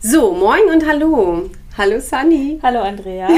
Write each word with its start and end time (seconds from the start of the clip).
So, 0.00 0.32
moin 0.32 0.62
und 0.72 0.86
hallo. 0.86 1.50
Hallo 1.76 1.98
Sunny. 1.98 2.60
Hallo 2.62 2.80
Andrea. 2.80 3.28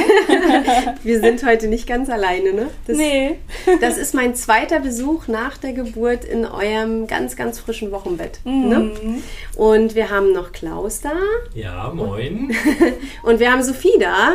Wir 1.03 1.21
sind 1.21 1.47
heute 1.47 1.69
nicht 1.69 1.87
ganz 1.87 2.11
alleine, 2.11 2.53
ne? 2.53 2.69
Das, 2.87 2.99
nee. 2.99 3.39
das 3.81 3.97
ist 3.97 4.13
mein 4.15 4.35
zweiter 4.35 4.81
Besuch 4.81 5.27
nach 5.27 5.57
der 5.57 5.73
Geburt 5.73 6.27
in 6.27 6.45
eurem 6.45 7.07
ganz, 7.07 7.37
ganz 7.37 7.59
frischen 7.59 7.93
Wochenbett. 7.93 8.41
Ne? 8.45 9.23
Und 9.57 9.95
wir 9.95 10.11
haben 10.11 10.33
noch 10.33 10.53
Klaus 10.53 11.01
da 11.01 11.15
Ja, 11.55 11.91
moin. 11.95 12.55
und 13.23 13.41
wir 13.41 13.51
haben 13.51 13.63
Sophie 13.63 13.99
da. 13.99 14.35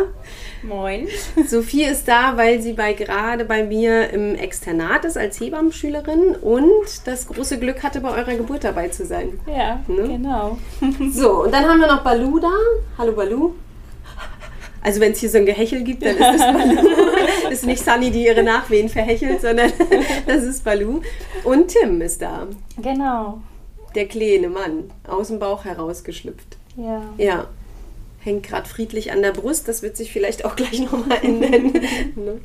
Moin. 0.63 1.07
Sophie 1.47 1.83
ist 1.85 2.07
da, 2.07 2.37
weil 2.37 2.61
sie 2.61 2.73
bei 2.73 2.93
gerade 2.93 3.45
bei 3.45 3.63
mir 3.63 4.09
im 4.11 4.35
Externat 4.35 5.05
ist 5.05 5.17
als 5.17 5.39
Hebammenschülerin 5.39 6.35
und 6.35 7.05
das 7.05 7.27
große 7.27 7.57
Glück 7.59 7.81
hatte, 7.83 7.99
bei 8.01 8.09
eurer 8.11 8.35
Geburt 8.35 8.63
dabei 8.63 8.89
zu 8.89 9.05
sein. 9.05 9.39
Ja, 9.47 9.79
Ne? 9.87 10.03
genau. 10.07 10.57
So, 11.11 11.43
und 11.43 11.53
dann 11.53 11.65
haben 11.65 11.79
wir 11.79 11.87
noch 11.87 12.03
Balu 12.03 12.39
da. 12.39 12.51
Hallo 12.97 13.13
Balu. 13.13 13.51
Also 14.83 14.99
wenn 14.99 15.11
es 15.11 15.19
hier 15.19 15.29
so 15.29 15.37
ein 15.37 15.45
Gehechel 15.45 15.83
gibt, 15.83 16.03
dann 16.03 16.15
ist 16.15 16.21
das 16.21 16.39
Balu. 16.53 16.89
Ist 17.51 17.65
nicht 17.65 17.83
Sunny, 17.83 18.11
die 18.11 18.25
ihre 18.25 18.43
Nachwehen 18.43 18.89
verhechelt, 18.89 19.41
sondern 19.41 19.71
das 20.27 20.43
ist 20.43 20.63
Balu. 20.63 21.01
Und 21.43 21.67
Tim 21.69 22.01
ist 22.01 22.21
da. 22.21 22.47
Genau. 22.81 23.41
Der 23.95 24.07
kleine 24.07 24.47
Mann, 24.49 24.89
aus 25.07 25.27
dem 25.27 25.39
Bauch 25.39 25.65
herausgeschlüpft. 25.65 26.57
Ja. 26.77 27.01
Ja, 27.17 27.47
hängt 28.23 28.43
gerade 28.43 28.67
friedlich 28.67 29.11
an 29.11 29.21
der 29.21 29.31
Brust. 29.31 29.67
Das 29.67 29.81
wird 29.81 29.97
sich 29.97 30.11
vielleicht 30.11 30.45
auch 30.45 30.55
gleich 30.55 30.79
nochmal 30.79 31.19
ändern. 31.23 31.73
Ne? 32.15 32.39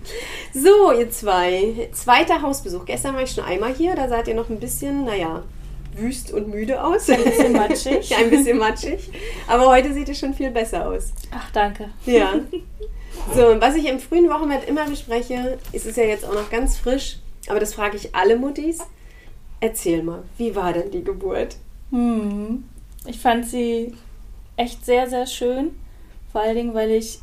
so, 0.52 0.92
ihr 0.92 1.10
zwei. 1.10 1.88
Zweiter 1.92 2.42
Hausbesuch. 2.42 2.84
Gestern 2.84 3.14
war 3.14 3.22
ich 3.22 3.32
schon 3.32 3.44
einmal 3.44 3.74
hier. 3.74 3.94
Da 3.94 4.08
seid 4.08 4.28
ihr 4.28 4.34
noch 4.34 4.48
ein 4.48 4.60
bisschen, 4.60 5.04
naja, 5.04 5.42
wüst 5.94 6.32
und 6.32 6.48
müde 6.48 6.82
aus. 6.82 7.08
Ein 7.10 7.24
bisschen 7.24 7.52
matschig. 7.52 8.08
ja, 8.10 8.16
ein 8.22 8.30
bisschen 8.30 8.58
matschig. 8.58 9.10
Aber 9.46 9.68
heute 9.68 9.92
sieht 9.92 10.08
es 10.08 10.18
schon 10.18 10.34
viel 10.34 10.50
besser 10.50 10.88
aus. 10.88 11.12
Ach, 11.30 11.50
danke. 11.52 11.90
Ja. 12.04 12.34
So, 13.34 13.48
und 13.48 13.60
was 13.60 13.74
ich 13.74 13.86
im 13.86 13.98
frühen 13.98 14.28
Wochenbett 14.28 14.68
immer 14.68 14.84
bespreche, 14.84 15.58
ist 15.72 15.86
es 15.86 15.96
ja 15.96 16.04
jetzt 16.04 16.24
auch 16.24 16.34
noch 16.34 16.50
ganz 16.50 16.76
frisch, 16.76 17.18
aber 17.48 17.58
das 17.58 17.74
frage 17.74 17.96
ich 17.96 18.14
alle 18.14 18.36
Muttis. 18.36 18.80
Erzähl 19.58 20.02
mal, 20.02 20.22
wie 20.36 20.54
war 20.54 20.72
denn 20.74 20.90
die 20.90 21.02
Geburt? 21.02 21.56
Hm. 21.90 22.64
Ich 23.06 23.18
fand 23.18 23.46
sie 23.46 23.94
echt 24.56 24.84
sehr, 24.84 25.08
sehr 25.08 25.26
schön. 25.26 25.70
Vor 26.32 26.40
allen 26.42 26.56
Dingen, 26.56 26.74
weil 26.74 26.90
ich 26.90 27.20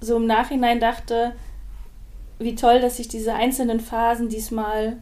so 0.00 0.16
im 0.16 0.26
Nachhinein 0.26 0.80
dachte, 0.80 1.32
wie 2.38 2.54
toll, 2.54 2.80
dass 2.80 2.98
ich 2.98 3.08
diese 3.08 3.34
einzelnen 3.34 3.80
Phasen 3.80 4.28
diesmal 4.28 4.96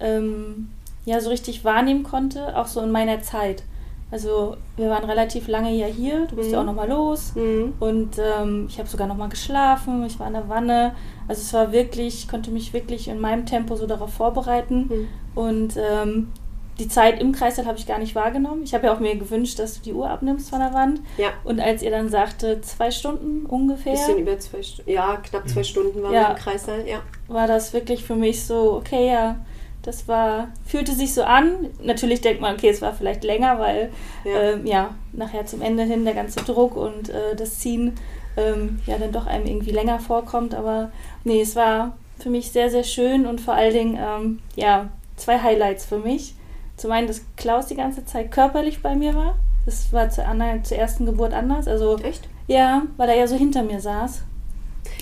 ähm, 0.00 0.70
ja 1.04 1.20
so 1.20 1.30
richtig 1.30 1.64
wahrnehmen 1.64 2.02
konnte, 2.02 2.56
auch 2.56 2.66
so 2.66 2.80
in 2.80 2.90
meiner 2.90 3.20
Zeit. 3.22 3.62
Also 4.10 4.56
wir 4.76 4.88
waren 4.88 5.04
relativ 5.04 5.48
lange 5.48 5.70
ja 5.74 5.84
hier, 5.86 6.24
du 6.26 6.36
bist 6.36 6.50
ja 6.50 6.60
auch 6.60 6.64
nochmal 6.64 6.88
los 6.88 7.34
Mhm. 7.34 7.74
und 7.78 8.16
ähm, 8.18 8.66
ich 8.70 8.78
habe 8.78 8.88
sogar 8.88 9.06
nochmal 9.06 9.28
geschlafen, 9.28 10.02
ich 10.06 10.18
war 10.18 10.28
in 10.28 10.32
der 10.32 10.48
Wanne. 10.48 10.94
Also 11.28 11.42
es 11.42 11.52
war 11.52 11.72
wirklich, 11.72 12.20
ich 12.24 12.28
konnte 12.28 12.50
mich 12.50 12.72
wirklich 12.72 13.08
in 13.08 13.20
meinem 13.20 13.44
Tempo 13.44 13.76
so 13.76 13.86
darauf 13.86 14.14
vorbereiten 14.14 14.88
Mhm. 14.88 15.08
und 15.34 15.74
ähm, 15.76 16.28
die 16.78 16.88
Zeit 16.88 17.20
im 17.20 17.32
Kreißsaal 17.32 17.66
habe 17.66 17.78
ich 17.78 17.86
gar 17.86 17.98
nicht 17.98 18.14
wahrgenommen. 18.14 18.62
Ich 18.62 18.72
habe 18.74 18.86
ja 18.86 18.92
auch 18.94 19.00
mir 19.00 19.16
gewünscht, 19.16 19.58
dass 19.58 19.74
du 19.74 19.80
die 19.80 19.92
Uhr 19.92 20.08
abnimmst 20.08 20.50
von 20.50 20.60
der 20.60 20.72
Wand. 20.74 21.00
Ja. 21.16 21.28
Und 21.44 21.60
als 21.60 21.82
ihr 21.82 21.90
dann 21.90 22.08
sagte, 22.08 22.60
zwei 22.60 22.90
Stunden 22.90 23.46
ungefähr, 23.46 23.92
Bisschen 23.92 24.18
über 24.18 24.38
zwei 24.38 24.62
Stunden. 24.62 24.90
Ja, 24.90 25.16
knapp 25.16 25.48
zwei 25.48 25.62
Stunden 25.64 26.02
waren 26.02 26.12
Ja. 26.12 26.20
wir 26.28 26.30
im 26.30 26.36
Kreissaal. 26.36 26.86
Ja. 26.86 27.00
war 27.26 27.46
das 27.46 27.72
wirklich 27.72 28.04
für 28.04 28.14
mich 28.16 28.44
so, 28.44 28.74
okay, 28.74 29.08
ja, 29.08 29.36
das 29.82 30.06
war, 30.08 30.48
fühlte 30.66 30.92
sich 30.92 31.14
so 31.14 31.22
an. 31.24 31.66
Natürlich 31.82 32.20
denkt 32.20 32.40
man, 32.40 32.54
okay, 32.56 32.68
es 32.68 32.82
war 32.82 32.92
vielleicht 32.92 33.24
länger, 33.24 33.58
weil 33.58 33.90
Ja. 34.24 34.40
ähm, 34.42 34.66
ja, 34.66 34.94
nachher 35.12 35.46
zum 35.46 35.62
Ende 35.62 35.82
hin 35.84 36.04
der 36.04 36.14
ganze 36.14 36.42
Druck 36.44 36.76
und 36.76 37.08
äh, 37.10 37.34
das 37.36 37.58
Ziehen 37.58 37.94
ähm, 38.36 38.80
ja 38.86 38.98
dann 38.98 39.12
doch 39.12 39.26
einem 39.26 39.46
irgendwie 39.46 39.70
länger 39.72 39.98
vorkommt. 39.98 40.54
Aber 40.54 40.90
nee, 41.24 41.40
es 41.40 41.56
war 41.56 41.96
für 42.18 42.30
mich 42.30 42.50
sehr, 42.52 42.70
sehr 42.70 42.84
schön 42.84 43.26
und 43.26 43.40
vor 43.40 43.54
allen 43.54 43.72
Dingen, 43.72 43.98
ähm, 44.00 44.38
ja, 44.56 44.88
zwei 45.16 45.38
Highlights 45.40 45.84
für 45.86 45.98
mich. 45.98 46.34
Zum 46.78 46.92
einen, 46.92 47.06
dass 47.08 47.20
Klaus 47.36 47.66
die 47.66 47.74
ganze 47.76 48.04
Zeit 48.04 48.30
körperlich 48.30 48.80
bei 48.82 48.94
mir 48.94 49.14
war. 49.14 49.36
Das 49.66 49.92
war 49.92 50.08
zur, 50.08 50.26
anderen, 50.26 50.64
zur 50.64 50.78
ersten 50.78 51.04
Geburt 51.04 51.34
anders. 51.34 51.68
Also, 51.68 51.98
Echt? 51.98 52.28
ja, 52.46 52.82
weil 52.96 53.10
er 53.10 53.16
ja 53.16 53.26
so 53.26 53.36
hinter 53.36 53.62
mir 53.62 53.80
saß. 53.80 54.22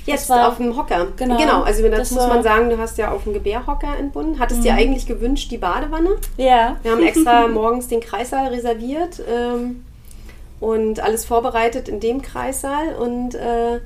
Jetzt 0.05 0.29
war- 0.29 0.49
auf 0.49 0.57
dem 0.57 0.77
Hocker. 0.77 1.07
Genau. 1.17 1.37
genau. 1.37 1.63
Also 1.63 1.83
das, 1.89 1.99
Das 1.99 2.11
muss 2.13 2.27
man 2.27 2.43
sagen, 2.43 2.71
du 2.71 2.79
hast 2.79 2.99
ja 2.99 3.13
auf 3.13 3.25
dem 3.25 3.33
Gebärhocker 3.33 3.97
entbunden. 3.99 4.39
Hattest 4.41 4.65
dir 4.65 4.75
eigentlich 4.75 5.07
gewünscht 5.07 5.51
die 5.51 5.59
Badewanne? 5.59 6.11
Ja. 6.37 6.77
Wir 6.83 6.93
haben 6.93 7.03
extra 7.07 7.47
morgens 7.49 7.87
den 7.89 8.01
Kreissaal 8.01 8.49
reserviert 8.49 9.23
ähm, 9.29 9.85
und 10.61 11.01
alles 11.01 11.25
vorbereitet 11.25 11.89
in 11.89 12.01
dem 12.01 12.23
Kreissaal. 12.23 12.95
Und 12.97 13.35
äh, 13.35 13.81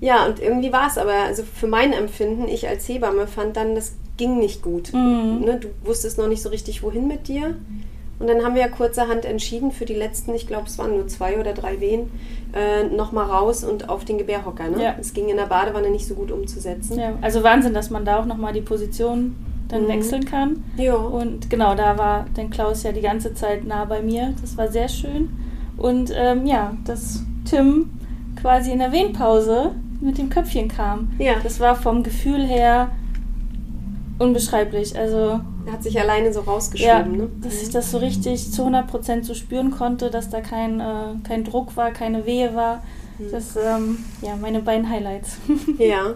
ja, 0.00 0.24
und 0.26 0.40
irgendwie 0.40 0.72
war 0.72 0.88
es 0.88 0.98
aber, 0.98 1.12
also 1.14 1.42
für 1.44 1.66
mein 1.68 1.92
Empfinden, 1.92 2.48
ich 2.48 2.66
als 2.68 2.88
Hebamme 2.88 3.26
fand 3.28 3.56
dann, 3.56 3.74
das 3.76 3.94
ging 4.16 4.38
nicht 4.38 4.62
gut. 4.62 4.92
Mhm. 4.92 5.40
Ne, 5.44 5.58
du 5.60 5.68
wusstest 5.84 6.18
noch 6.18 6.28
nicht 6.28 6.42
so 6.42 6.48
richtig, 6.48 6.82
wohin 6.82 7.06
mit 7.08 7.28
dir. 7.28 7.56
Und 8.18 8.28
dann 8.28 8.44
haben 8.44 8.54
wir 8.54 8.62
ja 8.62 8.68
kurzerhand 8.68 9.24
entschieden, 9.24 9.72
für 9.72 9.84
die 9.84 9.94
letzten, 9.94 10.32
ich 10.34 10.46
glaube, 10.46 10.66
es 10.68 10.78
waren 10.78 10.92
nur 10.92 11.08
zwei 11.08 11.40
oder 11.40 11.54
drei 11.54 11.80
Wehen, 11.80 12.08
äh, 12.54 12.84
nochmal 12.84 13.26
raus 13.28 13.64
und 13.64 13.88
auf 13.88 14.04
den 14.04 14.16
Gebärhocker. 14.18 14.68
Ne? 14.68 14.82
Ja. 14.84 14.94
Es 15.00 15.12
ging 15.12 15.28
in 15.28 15.36
der 15.38 15.46
Badewanne 15.46 15.90
nicht 15.90 16.06
so 16.06 16.14
gut 16.14 16.30
umzusetzen. 16.30 16.98
Ja, 16.98 17.14
also 17.20 17.42
Wahnsinn, 17.42 17.74
dass 17.74 17.90
man 17.90 18.04
da 18.04 18.20
auch 18.20 18.24
nochmal 18.26 18.52
die 18.52 18.60
Position 18.60 19.34
dann 19.68 19.84
Mhm. 19.84 19.88
wechseln 19.88 20.24
kann. 20.24 20.62
Ja. 20.76 20.94
Und 20.94 21.50
genau, 21.50 21.74
da 21.74 21.98
war 21.98 22.26
dann 22.34 22.50
Klaus 22.50 22.84
ja 22.84 22.92
die 22.92 23.00
ganze 23.00 23.34
Zeit 23.34 23.64
nah 23.64 23.86
bei 23.86 24.02
mir. 24.02 24.34
Das 24.40 24.56
war 24.56 24.68
sehr 24.70 24.88
schön. 24.88 25.30
Und 25.76 26.12
ähm, 26.14 26.46
ja, 26.46 26.76
dass 26.84 27.24
Tim 27.48 27.90
quasi 28.40 28.70
in 28.70 28.78
der 28.78 28.92
Wehenpause 28.92 29.72
mit 30.00 30.18
dem 30.18 30.28
Köpfchen 30.30 30.68
kam. 30.68 31.10
Ja. 31.18 31.34
Das 31.42 31.58
war 31.58 31.74
vom 31.74 32.02
Gefühl 32.04 32.44
her 32.46 32.90
unbeschreiblich. 34.22 34.96
Also 34.98 35.40
Er 35.66 35.72
hat 35.72 35.82
sich 35.82 35.98
alleine 36.00 36.32
so 36.32 36.40
ja, 36.40 36.46
rausgeschoben. 36.46 37.16
ne? 37.16 37.28
dass 37.42 37.62
ich 37.62 37.70
das 37.70 37.90
so 37.90 37.98
richtig 37.98 38.50
zu 38.52 38.62
100% 38.66 39.24
so 39.24 39.34
spüren 39.34 39.70
konnte, 39.70 40.10
dass 40.10 40.30
da 40.30 40.40
kein, 40.40 40.80
äh, 40.80 41.14
kein 41.26 41.44
Druck 41.44 41.76
war, 41.76 41.90
keine 41.90 42.24
Wehe 42.26 42.54
war. 42.54 42.82
Mhm. 43.18 43.30
Das, 43.30 43.56
ähm, 43.56 43.98
ja, 44.22 44.36
meine 44.36 44.60
beiden 44.60 44.88
Highlights. 44.88 45.38
Ja. 45.78 46.14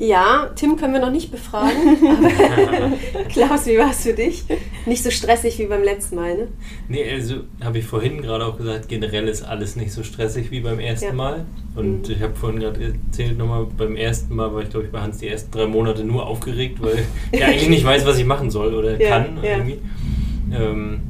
Ja, 0.00 0.48
Tim 0.54 0.76
können 0.76 0.92
wir 0.92 1.00
noch 1.00 1.10
nicht 1.10 1.32
befragen. 1.32 1.74
Klaus, 3.30 3.66
wie 3.66 3.76
war 3.78 3.90
es 3.90 4.02
für 4.04 4.12
dich? 4.14 4.44
Nicht 4.86 5.02
so 5.02 5.10
stressig 5.10 5.58
wie 5.58 5.66
beim 5.66 5.82
letzten 5.82 6.14
Mal, 6.14 6.36
ne? 6.36 6.48
Nee, 6.88 7.10
also 7.10 7.38
habe 7.64 7.78
ich 7.78 7.84
vorhin 7.84 8.22
gerade 8.22 8.46
auch 8.46 8.56
gesagt, 8.56 8.88
generell 8.88 9.26
ist 9.26 9.42
alles 9.42 9.74
nicht 9.74 9.90
so 9.92 10.04
stressig 10.04 10.52
wie 10.52 10.60
beim 10.60 10.78
ersten 10.78 11.06
Ja. 11.06 11.12
Mal. 11.14 11.44
Und 11.74 12.06
Mhm. 12.08 12.14
ich 12.14 12.22
habe 12.22 12.34
vorhin 12.36 12.60
gerade 12.60 12.94
erzählt, 13.08 13.36
nochmal 13.38 13.66
beim 13.76 13.96
ersten 13.96 14.36
Mal 14.36 14.54
war 14.54 14.62
ich, 14.62 14.70
glaube 14.70 14.86
ich, 14.86 14.92
bei 14.92 15.00
Hans 15.00 15.18
die 15.18 15.26
ersten 15.28 15.50
drei 15.50 15.66
Monate 15.66 16.04
nur 16.04 16.26
aufgeregt, 16.26 16.80
weil 16.80 16.98
ich 17.32 17.44
eigentlich 17.44 17.68
nicht 17.68 17.84
weiß, 17.84 18.06
was 18.06 18.18
ich 18.18 18.24
machen 18.24 18.50
soll 18.52 18.74
oder 18.74 19.00
Ja, 19.00 19.08
kann 19.08 19.38
ja. 19.42 19.56
irgendwie. 19.56 19.78
Ähm, 20.56 21.00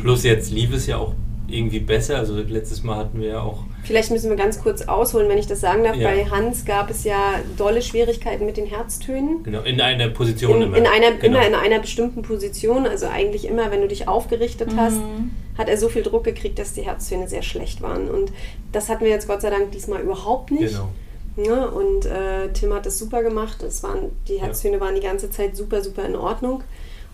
plus 0.00 0.24
jetzt 0.24 0.50
lief 0.50 0.72
es 0.72 0.86
ja 0.86 0.96
auch 0.96 1.12
irgendwie 1.48 1.80
besser. 1.80 2.16
Also 2.16 2.34
letztes 2.36 2.82
Mal 2.82 2.96
hatten 2.96 3.20
wir 3.20 3.28
ja 3.28 3.40
auch 3.42 3.64
Vielleicht 3.82 4.10
müssen 4.10 4.30
wir 4.30 4.36
ganz 4.36 4.60
kurz 4.62 4.82
ausholen, 4.82 5.28
wenn 5.28 5.38
ich 5.38 5.46
das 5.46 5.60
sagen 5.60 5.84
darf. 5.84 5.96
Ja. 5.96 6.08
Bei 6.08 6.24
Hans 6.26 6.64
gab 6.64 6.90
es 6.90 7.04
ja 7.04 7.40
dolle 7.56 7.82
Schwierigkeiten 7.82 8.46
mit 8.46 8.56
den 8.56 8.66
Herztönen. 8.66 9.42
genau 9.42 9.62
in 9.62 9.80
einer 9.80 10.08
Position 10.08 10.56
In, 10.56 10.62
immer. 10.62 10.76
in, 10.76 10.86
einer, 10.86 11.12
genau. 11.12 11.38
immer 11.38 11.46
in 11.46 11.54
einer 11.54 11.78
bestimmten 11.78 12.22
Position, 12.22 12.86
also 12.86 13.06
eigentlich 13.06 13.46
immer, 13.46 13.70
wenn 13.70 13.80
du 13.80 13.88
dich 13.88 14.06
aufgerichtet 14.06 14.70
hast, 14.76 15.00
hat 15.56 15.68
er 15.68 15.76
so 15.76 15.88
viel 15.88 16.02
Druck 16.02 16.24
gekriegt, 16.24 16.58
dass 16.58 16.72
die 16.72 16.82
Herztöne 16.82 17.28
sehr 17.28 17.42
schlecht 17.42 17.82
waren. 17.82 18.08
Und 18.08 18.32
das 18.72 18.88
hatten 18.88 19.04
wir 19.04 19.10
jetzt 19.10 19.26
Gott 19.26 19.42
sei 19.42 19.50
Dank 19.50 19.72
diesmal 19.72 20.00
überhaupt 20.02 20.50
nicht. 20.50 20.72
Genau. 20.72 20.88
Ja, 21.36 21.64
und 21.66 22.06
äh, 22.06 22.52
Tim 22.52 22.74
hat 22.74 22.86
das 22.86 22.98
super 22.98 23.22
gemacht. 23.22 23.62
Es 23.62 23.82
waren, 23.82 24.10
die 24.28 24.40
Herztöne 24.40 24.80
waren 24.80 24.94
die 24.94 25.00
ganze 25.00 25.30
Zeit 25.30 25.56
super, 25.56 25.80
super 25.82 26.04
in 26.04 26.16
Ordnung. 26.16 26.62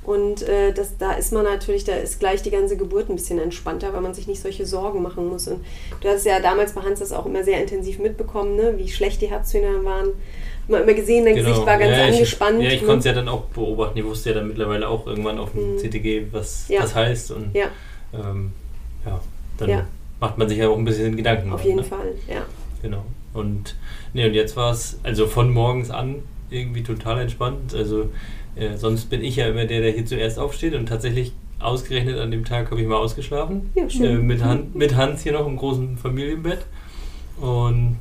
Und 0.07 0.43
äh, 0.49 0.73
das, 0.73 0.97
da 0.99 1.13
ist 1.15 1.33
man 1.33 1.45
natürlich, 1.45 1.83
da 1.85 1.95
ist 1.97 2.21
gleich 2.21 2.41
die 2.41 2.51
ganze 2.51 2.77
Geburt 2.77 3.09
ein 3.11 3.17
bisschen 3.17 3.41
entspannter, 3.41 3.93
weil 3.93 4.01
man 4.01 4.15
sich 4.15 4.29
nicht 4.29 4.41
solche 4.41 4.65
Sorgen 4.65 5.03
machen 5.03 5.29
muss. 5.29 5.49
Und 5.49 5.65
du 6.01 6.09
hast 6.09 6.25
ja 6.25 6.39
damals 6.41 6.73
bei 6.73 6.83
Hans 6.83 7.01
das 7.01 7.13
auch 7.13 7.27
immer 7.27 7.43
sehr 7.43 7.61
intensiv 7.61 7.99
mitbekommen, 7.99 8.55
ne? 8.55 8.75
wie 8.79 8.89
schlecht 8.89 9.21
die 9.21 9.27
Herztöne 9.27 9.85
waren. 9.85 10.11
Man 10.69 10.81
hat 10.81 10.87
immer 10.89 10.97
gesehen, 10.97 11.25
dein 11.25 11.35
Gesicht 11.35 11.59
war 11.67 11.77
ganz 11.79 11.91
Genau. 11.91 11.97
ja, 11.97 12.05
angespannt. 12.13 12.59
Ich, 12.61 12.65
ja, 12.67 12.71
ich 12.73 12.81
ne? 12.83 12.87
konnte 12.87 12.99
es 13.01 13.05
ja 13.07 13.13
dann 13.13 13.29
auch 13.29 13.43
beobachten. 13.47 13.99
Ich 13.99 14.05
wusste 14.05 14.31
ja 14.31 14.37
dann 14.37 14.49
mittlerweile 14.49 14.89
auch 14.89 15.07
irgendwann 15.07 15.39
auf 15.39 15.51
dem 15.53 15.75
Mhm. 15.75 15.79
CTG, 15.79 16.27
was 16.33 16.69
Ja. 16.69 16.83
das 16.83 16.95
heißt. 16.95 17.33
Und 17.33 17.51
Ja. 17.55 17.67
ähm, 18.15 18.53
ja, 19.05 19.21
dann 19.59 19.69
Ja. 19.71 19.87
macht 20.21 20.39
man 20.39 20.49
sich 20.49 20.59
ja 20.59 20.69
auch 20.69 20.79
ein 20.79 20.85
bisschen 20.85 21.17
Gedanken. 21.17 21.53
Auf 21.53 21.61
dran, 21.63 21.67
jeden 21.69 21.81
ne? 21.81 21.85
Fall, 21.85 22.13
ja. 22.29 22.43
Genau. 22.83 23.05
Und, 23.35 23.75
nee, 24.13 24.25
und 24.27 24.35
jetzt 24.35 24.57
war 24.57 24.71
es 24.73 24.99
also 25.03 25.27
von 25.27 25.51
morgens 25.53 25.91
an 25.91 26.23
irgendwie 26.51 26.83
total 26.85 27.21
entspannt. 27.21 27.75
Also 27.75 28.09
äh, 28.57 28.77
sonst 28.77 29.11
bin 29.11 29.23
ich 29.23 29.37
ja 29.37 29.47
immer 29.49 29.65
der, 29.67 29.81
der 29.81 29.93
hier 29.93 30.07
zuerst 30.07 30.39
aufsteht 30.39 30.75
und 30.75 30.87
tatsächlich 30.89 31.33
ausgerechnet 31.59 32.19
an 32.19 32.31
dem 32.31 32.45
Tag 32.45 32.71
habe 32.71 32.81
ich 32.81 32.87
mal 32.87 32.97
ausgeschlafen. 32.97 33.71
Ja, 33.75 33.89
schön. 33.89 34.05
Äh, 34.05 34.23
mit, 34.23 34.45
Han 34.45 34.69
mit 34.75 34.95
Hans 34.97 35.23
hier 35.23 35.33
noch 35.33 35.47
im 35.47 35.57
großen 35.57 35.97
Familienbett. 35.97 36.67
Und 37.41 37.99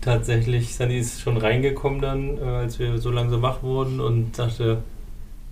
tatsächlich, 0.00 0.74
Sunny 0.74 0.98
ist 0.98 1.20
schon 1.20 1.36
reingekommen 1.36 2.00
dann, 2.00 2.38
äh, 2.38 2.42
als 2.44 2.78
wir 2.78 2.98
so 2.98 3.10
langsam 3.10 3.42
wach 3.42 3.62
wurden 3.62 4.00
und 4.00 4.36
sagte, 4.36 4.78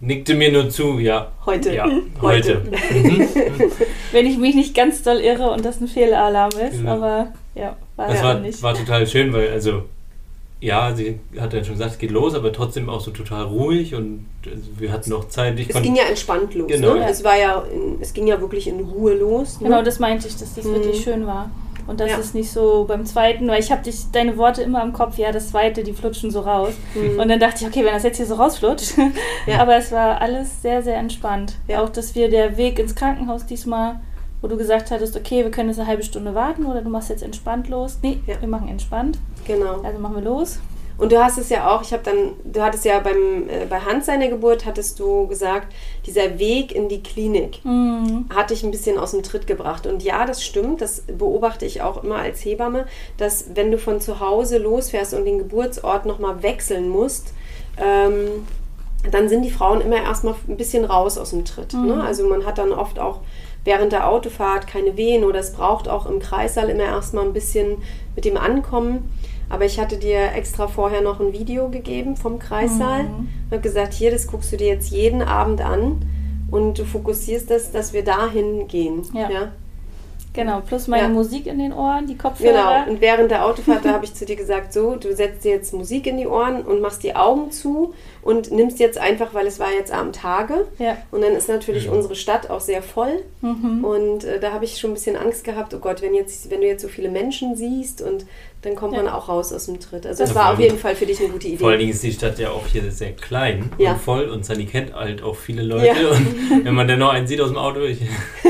nickte 0.01 0.35
mir 0.35 0.51
nur 0.53 0.71
zu, 0.71 0.99
ja. 0.99 1.31
Heute. 1.47 1.75
Ja, 1.75 1.87
heute. 2.21 2.63
Mhm. 2.91 3.27
Wenn 4.13 4.27
ich 4.27 4.39
mich 4.39 4.55
nicht 4.57 4.75
ganz 4.75 5.03
doll 5.03 5.19
irre 5.19 5.51
und 5.51 5.65
das 5.65 5.81
ein 5.81 5.87
Fehlalarm 5.87 6.51
ist, 6.51 6.79
Genau. 6.79 6.93
aber 6.97 7.33
ja, 7.55 7.77
war 7.97 8.09
Das 8.09 8.17
ja 8.17 8.25
war, 8.25 8.35
nicht. 8.41 8.63
war 8.63 8.75
total 8.75 9.07
schön, 9.07 9.33
weil, 9.33 9.49
also, 9.51 9.85
ja, 10.61 10.95
sie 10.95 11.19
hat 11.39 11.53
dann 11.53 11.65
schon 11.65 11.75
gesagt, 11.75 11.93
es 11.93 11.99
geht 11.99 12.11
los, 12.11 12.35
aber 12.35 12.53
trotzdem 12.53 12.89
auch 12.91 13.01
so 13.01 13.11
total 13.11 13.45
ruhig 13.45 13.95
und 13.95 14.27
also, 14.45 14.63
wir 14.79 14.93
hatten 14.93 15.11
noch 15.11 15.29
Zeit. 15.29 15.59
Ich 15.59 15.71
Es 15.71 15.81
ging 15.83 15.97
ja 15.97 16.05
entspannt 16.05 16.55
los. 16.55 16.69
Genau. 16.69 16.95
Ne? 16.95 17.09
Es 17.09 17.25
war 17.25 17.39
ja, 17.39 17.63
in, 17.73 17.99
es 18.01 18.13
ging 18.13 18.27
ja 18.27 18.41
wirklich 18.41 18.67
in 18.69 18.81
Ruhe 18.81 19.15
los. 19.15 19.61
Ne? 19.61 19.69
Genau, 19.69 19.83
das 19.83 19.99
meinte 19.99 20.29
ich, 20.29 20.37
dass 20.37 20.55
das 20.55 20.65
Mhm. 20.65 20.75
wirklich 20.75 21.03
schön 21.03 21.27
war. 21.27 21.51
Und 21.87 21.99
dass 21.99 22.11
Ja. 22.11 22.19
es 22.19 22.35
nicht 22.35 22.51
so 22.51 22.85
beim 22.87 23.05
zweiten, 23.05 23.49
weil 23.49 23.59
ich 23.59 23.73
habe 23.73 23.83
dich 23.83 23.97
deine 24.13 24.37
Worte 24.37 24.63
immer 24.63 24.83
im 24.83 24.93
Kopf, 24.93 25.17
ja, 25.19 25.33
das 25.33 25.49
zweite, 25.51 25.83
die 25.83 25.93
flutschen 25.93 26.31
so 26.31 26.41
raus. 26.41 26.75
Mhm. 26.95 27.19
Und 27.19 27.29
dann 27.29 27.41
dachte 27.41 27.63
ich, 27.63 27.67
okay, 27.67 27.85
wenn 27.85 27.95
das 27.95 28.05
jetzt 28.05 28.19
hier 28.19 28.27
so 28.27 28.35
rausflutscht. 28.35 28.93
Ja. 29.47 29.59
Aber 29.61 29.77
es 29.77 29.91
war 29.91 30.21
alles 30.21 30.63
sehr, 30.63 30.83
sehr 30.83 30.99
entspannt. 30.99 31.55
Ja. 31.69 31.83
Auch, 31.83 31.89
dass 31.89 32.15
wir 32.15 32.29
der 32.29 32.57
Weg 32.59 32.79
ins 32.79 32.95
Krankenhaus 32.95 33.45
diesmal, 33.47 33.99
wo 34.43 34.49
du 34.49 34.57
gesagt 34.57 34.91
hattest, 34.91 35.17
okay, 35.17 35.45
wir 35.45 35.51
können 35.51 35.69
jetzt 35.69 35.79
eine 35.79 35.89
halbe 35.89 36.03
Stunde 36.03 36.35
warten 36.35 36.67
oder 36.67 36.81
du 36.83 36.89
machst 36.91 37.11
jetzt 37.11 37.23
entspannt 37.23 37.69
los. 37.69 37.99
Nee, 38.03 38.21
Ja. 38.27 38.41
wir 38.41 38.49
machen 38.49 38.69
entspannt. 38.69 39.19
Genau. 39.47 39.81
Also 39.83 39.99
machen 39.99 40.17
wir 40.17 40.23
los. 40.23 40.59
Und 40.97 41.13
du 41.13 41.23
hast 41.25 41.39
es 41.39 41.49
ja 41.49 41.71
auch, 41.75 41.81
ich 41.81 41.95
habe 41.95 42.03
dann, 42.03 42.33
du 42.45 42.61
hattest 42.61 42.85
ja 42.85 43.01
beim, 43.01 43.49
äh, 43.49 43.65
bei 43.71 43.81
Hans 43.81 44.05
seiner 44.05 44.29
Geburt, 44.29 44.67
hattest 44.67 45.01
du 45.01 45.27
gesagt, 45.29 45.73
dieser 46.05 46.39
Weg 46.39 46.73
in 46.75 46.91
die 46.91 47.03
Klinik 47.03 47.65
Mhm. 47.65 48.27
hat 48.35 48.51
dich 48.51 48.63
ein 48.65 48.71
bisschen 48.71 48.99
aus 48.99 49.13
dem 49.13 49.23
Tritt 49.23 49.47
gebracht. 49.47 49.87
Und 49.87 50.03
ja, 50.03 50.27
das 50.27 50.45
stimmt, 50.45 50.83
das 50.83 51.01
beobachte 51.07 51.65
ich 51.65 51.81
auch 51.81 52.05
immer 52.05 52.17
als 52.17 52.45
Hebamme, 52.45 52.85
dass 53.17 53.47
wenn 53.55 53.71
du 53.71 53.79
von 53.79 54.03
zu 54.03 54.21
Hause 54.21 54.59
losfährst 54.59 55.15
und 55.15 55.25
den 55.25 55.39
Geburtsort 55.39 56.05
nochmal 56.05 56.43
wechseln 56.43 56.91
musst, 56.91 57.33
ähm, 57.79 58.47
dann 59.11 59.31
sind 59.31 59.43
die 59.43 59.51
Frauen 59.51 59.81
immer 59.81 59.97
erstmal 59.97 60.35
ein 60.49 60.59
bisschen 60.59 60.85
raus 60.85 61.17
aus 61.17 61.31
dem 61.31 61.47
Tritt. 61.47 61.73
Mhm. 61.73 61.87
Ne? 61.87 62.03
Also 62.05 62.29
man 62.29 62.45
hat 62.45 62.59
dann 62.59 62.73
oft 62.73 62.99
auch 62.99 63.21
während 63.65 63.93
der 63.93 64.09
Autofahrt 64.09 64.67
keine 64.67 64.97
Wehen 64.97 65.25
oder 65.25 65.39
es 65.41 65.53
braucht 65.53 65.89
auch 65.89 66.07
im 66.07 66.19
Kreissaal 66.21 66.69
immer 66.71 66.85
erstmal 66.85 67.25
ein 67.25 67.33
bisschen 67.33 67.79
mit 68.17 68.25
dem 68.25 68.37
Ankommen. 68.37 69.11
Aber 69.49 69.65
ich 69.65 69.81
hatte 69.81 69.97
dir 69.97 70.33
extra 70.35 70.69
vorher 70.69 71.01
noch 71.01 71.19
ein 71.21 71.33
Video 71.33 71.69
gegeben 71.69 72.17
vom 72.17 72.39
Kreissaal 72.39 73.03
Mhm. 73.05 73.09
und 73.19 73.51
habe 73.51 73.61
gesagt, 73.61 73.93
hier, 73.95 74.11
das 74.13 74.27
guckst 74.29 74.53
du 74.53 74.57
dir 74.57 74.69
jetzt 74.69 74.91
jeden 74.91 75.23
Abend 75.23 75.61
an 75.61 76.03
und 76.51 76.79
du 76.79 76.85
fokussierst 76.85 77.51
das, 77.51 77.73
dass 77.73 77.93
wir 77.93 78.05
dahin 78.05 78.69
gehen. 78.69 79.03
Ja. 79.13 79.29
Genau, 80.33 80.61
plus 80.61 80.87
meine 80.87 81.03
Ja. 81.05 81.09
Musik 81.09 81.47
in 81.49 81.59
den 81.59 81.73
Ohren, 81.73 82.07
die 82.07 82.17
Kopfhörer. 82.17 82.53
Genau, 82.85 82.91
und 82.93 83.01
während 83.01 83.33
der 83.33 83.45
Autofahrt, 83.45 83.85
da 83.85 83.93
habe 83.95 84.05
ich 84.05 84.15
zu 84.15 84.25
dir 84.25 84.37
gesagt, 84.37 84.73
so, 84.73 84.95
du 84.95 85.13
setzt 85.15 85.43
dir 85.45 85.51
jetzt 85.51 85.75
Musik 85.75 86.07
in 86.07 86.19
die 86.19 86.29
Ohren 86.29 86.63
und 86.63 86.81
machst 86.81 87.03
die 87.03 87.17
Augen 87.17 87.51
zu 87.51 87.93
und 88.23 88.51
nimmst 88.51 88.79
jetzt 88.79 88.99
einfach, 88.99 89.33
weil 89.35 89.47
es 89.47 89.59
war 89.59 89.73
jetzt 89.73 89.93
am 89.93 90.13
Tage 90.13 90.67
Ja. 90.79 90.97
und 91.11 91.23
dann 91.23 91.33
ist 91.33 91.49
natürlich 91.49 91.87
Mhm. 91.87 91.95
unsere 91.95 92.15
Stadt 92.15 92.51
auch 92.51 92.61
sehr 92.61 92.83
voll 92.83 93.23
Mhm. 93.41 93.85
und 93.85 94.25
äh, 94.25 94.39
da 94.41 94.53
habe 94.53 94.65
ich 94.65 94.79
schon 94.79 94.91
ein 94.91 94.95
bisschen 94.95 95.17
Angst 95.17 95.45
gehabt, 95.45 95.73
oh 95.75 95.79
Gott, 95.79 96.03
wenn, 96.03 96.15
jetzt, 96.15 96.51
wenn 96.51 96.61
du 96.61 96.67
jetzt 96.67 96.83
so 96.83 96.89
viele 96.89 97.09
Menschen 97.09 97.57
siehst 97.57 98.03
und 98.03 98.27
dann 98.63 98.75
kommt 98.75 98.95
Ja. 98.95 99.03
man 99.03 99.13
auch 99.13 99.29
raus 99.29 99.53
aus 99.53 99.67
dem 99.67 99.81
Tritt. 99.81 100.07
Also 100.07 100.27
vor 100.27 100.35
war 100.35 100.53
auf 100.53 100.59
jeden 100.61 100.79
Fall 100.79 100.95
für 100.95 101.07
dich 101.07 101.19
eine 101.21 101.29
gute 101.31 101.49
Idee. 101.49 101.57
Vor 101.59 101.71
allen 101.71 101.79
Dingen 101.79 101.93
ist 101.93 102.03
die 102.03 102.13
Stadt 102.13 102.39
ja 102.39 102.51
auch 102.51 102.67
hier 102.67 102.91
sehr 102.91 103.13
klein 103.13 103.71
Ja. 103.79 103.93
und 103.93 104.01
voll 104.01 104.25
und 104.29 104.45
Sunny 104.45 104.67
kennt 104.67 104.95
halt 104.95 105.23
auch 105.23 105.37
viele 105.37 105.63
Leute. 105.63 105.87
Ja. 105.87 105.95
Und 106.11 106.65
wenn 106.65 106.75
man 106.75 106.87
dann 106.87 106.99
noch 106.99 107.11
einen 107.11 107.27
sieht 107.27 107.41
aus 107.41 107.49
dem 107.49 107.57
Auto, 107.59 107.81
ich, 107.81 108.03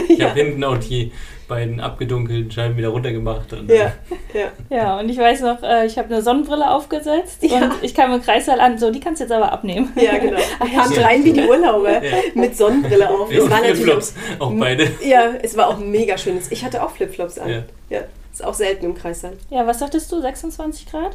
ich 0.09 0.19
Ja. 0.19 0.29
habe 0.31 0.41
hinten 0.41 0.65
auch 0.65 0.79
die 0.79 1.12
beiden 1.47 1.81
abgedunkelten 1.81 2.49
Scheiben 2.53 2.77
wieder 2.77 2.89
runtergemacht. 2.91 3.53
Und, 3.53 3.69
ja, 3.71 3.93
ja. 4.33 4.53
Ja, 4.71 5.01
und 5.01 5.09
ich 5.09 5.19
weiß 5.19 5.41
noch, 5.41 5.61
äh, 5.65 5.85
ich 5.85 5.99
habe 5.99 6.07
eine 6.12 6.23
Sonnenbrille 6.23 6.71
aufgesetzt 6.71 7.43
Ja. 7.43 7.57
und 7.65 7.73
ich 7.83 7.93
kam 7.93 8.12
im 8.12 8.23
Kreissaal 8.23 8.61
an, 8.61 8.79
so, 8.79 8.93
die 8.93 9.01
kannst 9.01 9.21
du 9.21 9.25
jetzt 9.25 9.33
aber 9.33 9.51
abnehmen. 9.53 9.93
Ja, 9.97 10.17
genau. 10.19 10.37
Wir 10.62 10.79
kamen 10.81 10.93
Ja. 10.95 11.03
rein 11.07 11.25
wie 11.25 11.33
die 11.33 11.43
Urlauber 11.43 12.05
Ja. 12.05 12.12
mit 12.35 12.57
Sonnenbrille 12.57 13.11
auf. 13.11 13.33
Ja, 13.33 13.39
Es 13.39 13.51
war 13.51 13.59
und 13.59 13.62
natürlich 13.67 13.77
Flipflops, 13.79 14.15
auch 14.39 14.53
beide. 14.59 14.91
Ja, 15.05 15.33
es 15.43 15.57
war 15.57 15.69
auch 15.69 15.79
mega 15.79 16.17
schön. 16.19 16.39
Ich 16.51 16.65
hatte 16.65 16.85
auch 16.85 16.91
Flipflops 16.91 17.39
an. 17.41 17.65
Ja. 17.89 18.01
Ist 18.41 18.47
auch 18.47 18.55
selten 18.55 18.87
im 18.87 18.95
Kreissaal. 18.95 19.35
Ja, 19.51 19.67
was 19.67 19.81
sagtest 19.81 20.11
du? 20.11 20.21
26 20.21 20.87
Grad 20.91 21.15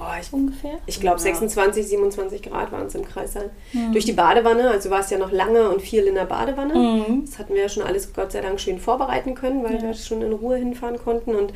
Oh, 0.00 0.04
ich 0.20 0.32
ungefähr? 0.32 0.78
ich 0.86 0.98
glaube, 0.98 1.18
Ja. 1.18 1.22
26, 1.24 1.86
27 1.86 2.42
Grad 2.42 2.72
waren 2.72 2.86
es 2.86 2.94
im 2.94 3.04
Kreissaal. 3.04 3.50
Mhm. 3.74 3.92
Durch 3.92 4.04
die 4.06 4.12
Badewanne, 4.14 4.70
also 4.70 4.88
war 4.90 5.00
es 5.00 5.10
ja 5.10 5.18
noch 5.18 5.30
lange 5.30 5.68
und 5.68 5.82
viel 5.82 6.04
in 6.04 6.14
der 6.14 6.24
Badewanne. 6.24 6.74
Mhm. 6.74 7.26
Das 7.26 7.38
hatten 7.38 7.52
wir 7.54 7.62
ja 7.62 7.68
schon 7.68 7.82
alles 7.84 8.12
Gott 8.14 8.32
sei 8.32 8.40
Dank 8.40 8.58
schön 8.60 8.78
vorbereiten 8.80 9.34
können, 9.34 9.62
weil 9.62 9.76
Ja. 9.76 9.82
wir 9.82 9.94
schon 9.94 10.22
in 10.22 10.32
Ruhe 10.32 10.56
hinfahren 10.56 10.98
konnten. 10.98 11.34
Und 11.36 11.52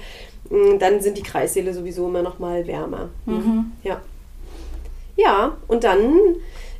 mh, 0.51 0.77
dann 0.79 1.01
sind 1.01 1.17
die 1.19 1.23
Kreissäle 1.23 1.73
sowieso 1.73 2.07
immer 2.07 2.23
noch 2.23 2.39
mal 2.39 2.67
wärmer. 2.67 3.09
Mhm. 3.25 3.73
Ja. 3.83 4.01
Ja, 5.17 5.57
und 5.67 5.83
dann 5.85 6.13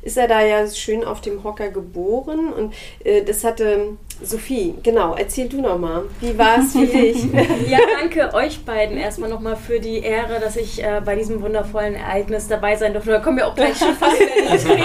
ist 0.01 0.17
er 0.17 0.27
da 0.27 0.41
ja 0.41 0.67
schön 0.67 1.03
auf 1.03 1.21
dem 1.21 1.43
Hocker 1.43 1.69
geboren. 1.69 2.51
Und 2.53 2.73
äh, 3.03 3.23
das 3.23 3.43
hatte 3.43 3.97
Sophie, 4.21 4.75
genau, 4.83 5.15
erzähl 5.15 5.47
du 5.47 5.61
noch 5.61 5.77
mal. 5.77 6.03
Wie 6.19 6.37
war 6.37 6.59
es 6.59 6.73
für 6.73 6.85
dich? 6.85 7.23
Ja, 7.69 7.79
danke 7.99 8.33
euch 8.33 8.65
beiden 8.65 8.97
erstmal 8.97 9.29
nochmal 9.29 9.55
für 9.55 9.79
die 9.79 9.99
Ehre, 9.99 10.39
dass 10.39 10.57
ich 10.57 10.83
äh, 10.83 11.01
bei 11.03 11.15
diesem 11.15 11.41
wundervollen 11.41 11.95
Ereignis 11.95 12.47
dabei 12.47 12.75
sein 12.75 12.93
durfte. 12.93 13.11
Da 13.11 13.19
kommen 13.19 13.37
wir 13.37 13.47
auch 13.47 13.55
gleich 13.55 13.77
schon 13.77 13.95
fast 13.95 14.19
wieder 14.19 14.53
ins 14.53 14.65
Reden. 14.69 14.83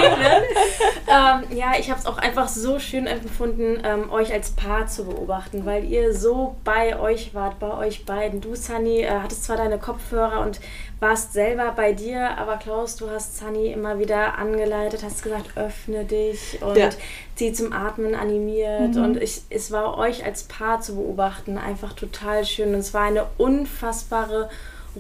Ähm, 1.09 1.57
ja, 1.57 1.73
ich 1.79 1.91
habe 1.91 2.01
es 2.01 2.07
auch 2.07 2.19
einfach 2.19 2.49
so 2.49 2.79
schön 2.79 3.07
empfunden, 3.07 3.83
ähm, 3.85 4.11
euch 4.11 4.33
als 4.33 4.53
Paar 4.53 4.87
zu 4.87 5.05
beobachten, 5.05 5.67
weil 5.67 5.85
ihr 5.85 6.15
so 6.15 6.57
bei 6.65 6.99
euch 6.99 7.35
wart, 7.35 7.59
bei 7.59 7.77
euch 7.77 8.05
beiden. 8.05 8.41
Du, 8.41 8.55
Sunny, 8.55 9.03
äh, 9.03 9.11
hattest 9.11 9.45
zwar 9.45 9.57
deine 9.57 9.79
Kopfhörer 9.79 10.41
und 10.41 10.61
warst 11.05 11.33
selber 11.35 11.73
bei 11.77 11.93
dir, 11.93 12.39
aber 12.39 12.57
Klaus, 12.57 12.97
du 12.97 13.11
hast 13.11 13.37
Sunny 13.39 13.69
immer 13.73 13.99
wieder 13.99 14.39
angeleitet, 14.39 15.03
hast 15.05 15.23
gesagt, 15.23 15.51
öffne 15.57 16.05
dich 16.05 16.61
und 16.63 16.77
Ja. 16.79 16.89
sie 17.37 17.53
zum 17.53 17.73
Atmen 17.75 18.15
animiert 18.15 18.95
Mhm. 18.97 19.05
und 19.05 19.17
ich, 19.23 19.43
es 19.51 19.71
war 19.71 19.99
euch 19.99 20.25
als 20.25 20.45
Paar 20.45 20.81
zu 20.81 20.97
beobachten 20.97 21.59
einfach 21.59 21.93
total 21.93 22.45
schön 22.45 22.69
und 22.75 22.81
es 22.81 22.95
war 22.95 23.03
eine 23.03 23.27
unfassbare 23.37 24.49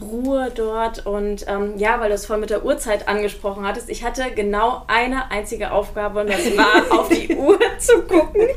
Ruhe 0.01 0.51
dort 0.53 1.07
und 1.07 1.45
ähm, 1.49 1.75
ja, 1.77 2.01
weil 2.01 2.09
du 2.09 2.15
es 2.17 2.27
vorhin 2.27 2.41
mit 2.41 2.51
der 2.51 2.65
Uhrzeit 2.65 3.07
angesprochen 3.07 3.65
hattest, 3.67 3.89
ich 3.89 4.03
hatte 4.03 4.25
genau 4.35 4.83
eine 4.89 5.31
einzige 5.31 5.71
Aufgabe 5.71 6.21
und 6.23 6.29
das 6.31 6.45
war 6.57 6.83
auf 6.99 7.09
die 7.09 7.33
Uhr 7.37 7.59
zu 7.79 8.03
gucken, 8.03 8.49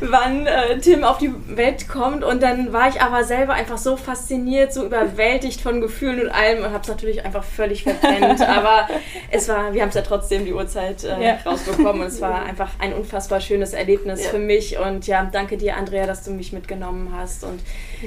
wann 0.00 0.46
äh, 0.46 0.78
Tim 0.78 1.04
auf 1.04 1.18
die 1.18 1.30
Welt 1.56 1.88
kommt. 1.88 2.24
Und 2.24 2.42
dann 2.42 2.72
war 2.72 2.88
ich 2.88 3.02
aber 3.02 3.24
selber 3.24 3.52
einfach 3.52 3.76
so 3.76 3.96
fasziniert, 3.96 4.72
so 4.72 4.86
überwältigt 4.86 5.60
von 5.60 5.82
Gefühlen 5.82 6.22
und 6.22 6.30
allem 6.30 6.58
und 6.64 6.70
habe 6.72 6.80
es 6.82 6.88
natürlich 6.88 7.22
einfach 7.22 7.44
völlig 7.44 7.82
verpennt, 7.82 8.40
aber 8.48 8.88
es 9.30 9.46
war, 9.48 9.74
wir 9.74 9.82
haben 9.82 9.90
es 9.90 9.94
ja 9.94 10.02
trotzdem 10.02 10.46
die 10.46 10.54
Uhrzeit 10.54 11.04
äh, 11.04 11.22
Ja. 11.22 11.36
rausbekommen 11.44 12.00
und 12.00 12.06
es 12.08 12.20
war 12.22 12.42
einfach 12.46 12.70
ein 12.78 12.94
unfassbar 12.94 13.40
schönes 13.42 13.74
Erlebnis 13.74 14.24
Ja. 14.24 14.30
für 14.30 14.38
mich. 14.38 14.78
Und 14.78 15.06
ja, 15.06 15.28
danke 15.30 15.58
dir 15.58 15.76
Andrea, 15.76 16.06
dass 16.06 16.24
du 16.24 16.30
mich 16.30 16.54
mitgenommen 16.54 17.12
hast. 17.14 17.44
Und 17.44 17.60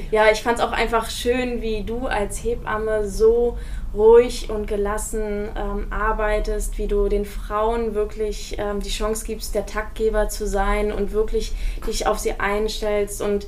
ja, 0.10 0.32
ich 0.32 0.42
fand 0.42 0.58
es 0.58 0.64
auch 0.64 0.72
einfach 0.72 1.12
schön, 1.12 1.62
wie 1.62 1.84
du 1.84 2.08
als 2.08 2.44
Hebamme 2.44 2.71
so 3.08 3.58
ruhig 3.94 4.50
und 4.50 4.68
gelassen 4.68 5.50
ähm, 5.58 5.88
arbeitest, 5.90 6.78
wie 6.78 6.88
du 6.88 7.10
den 7.10 7.26
Frauen 7.26 7.94
wirklich 7.94 8.56
ähm, 8.58 8.80
die 8.80 8.90
Chance 8.90 9.26
gibst, 9.26 9.54
der 9.54 9.66
Taktgeber 9.66 10.30
zu 10.30 10.48
sein 10.48 10.92
und 10.94 11.12
wirklich 11.12 11.52
dich 11.86 12.08
auf 12.08 12.18
sie 12.20 12.40
einstellst 12.40 13.22
und 13.22 13.48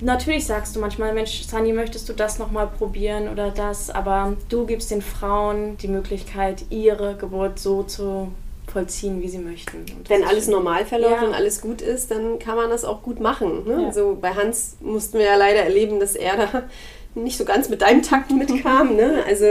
natürlich 0.00 0.46
sagst 0.46 0.74
du 0.74 0.80
manchmal, 0.80 1.12
Mensch, 1.12 1.42
Sani, 1.42 1.72
möchtest 1.72 2.08
du 2.08 2.14
das 2.14 2.38
nochmal 2.38 2.66
probieren 2.66 3.28
oder 3.28 3.50
das, 3.50 3.90
aber 3.90 4.34
du 4.48 4.64
gibst 4.64 4.90
den 4.90 5.02
Frauen 5.02 5.76
die 5.76 5.88
Möglichkeit, 5.88 6.64
ihre 6.70 7.16
Geburt 7.16 7.58
so 7.58 7.82
zu 7.82 8.32
vollziehen, 8.72 9.20
wie 9.22 9.28
sie 9.28 9.38
möchten. 9.38 9.84
Wenn 10.08 10.24
alles 10.24 10.48
normal 10.48 10.86
verläuft 10.86 11.20
Ja. 11.20 11.28
und 11.28 11.34
alles 11.34 11.60
gut 11.60 11.82
ist, 11.82 12.10
dann 12.10 12.38
kann 12.38 12.56
man 12.56 12.70
das 12.70 12.84
auch 12.84 13.02
gut 13.02 13.20
machen. 13.20 13.64
Ne? 13.66 13.82
Ja. 13.82 13.86
Also 13.88 14.16
bei 14.20 14.30
Hans 14.34 14.76
mussten 14.80 15.18
wir 15.18 15.26
ja 15.26 15.36
leider 15.36 15.60
erleben, 15.60 16.00
dass 16.00 16.16
er 16.16 16.36
da 16.38 16.62
nicht 17.14 17.38
so 17.38 17.44
ganz 17.44 17.68
mit 17.68 17.82
deinem 17.82 18.02
Takt 18.02 18.32
mitkam. 18.32 18.96
Ne? 18.96 19.22
Also 19.26 19.44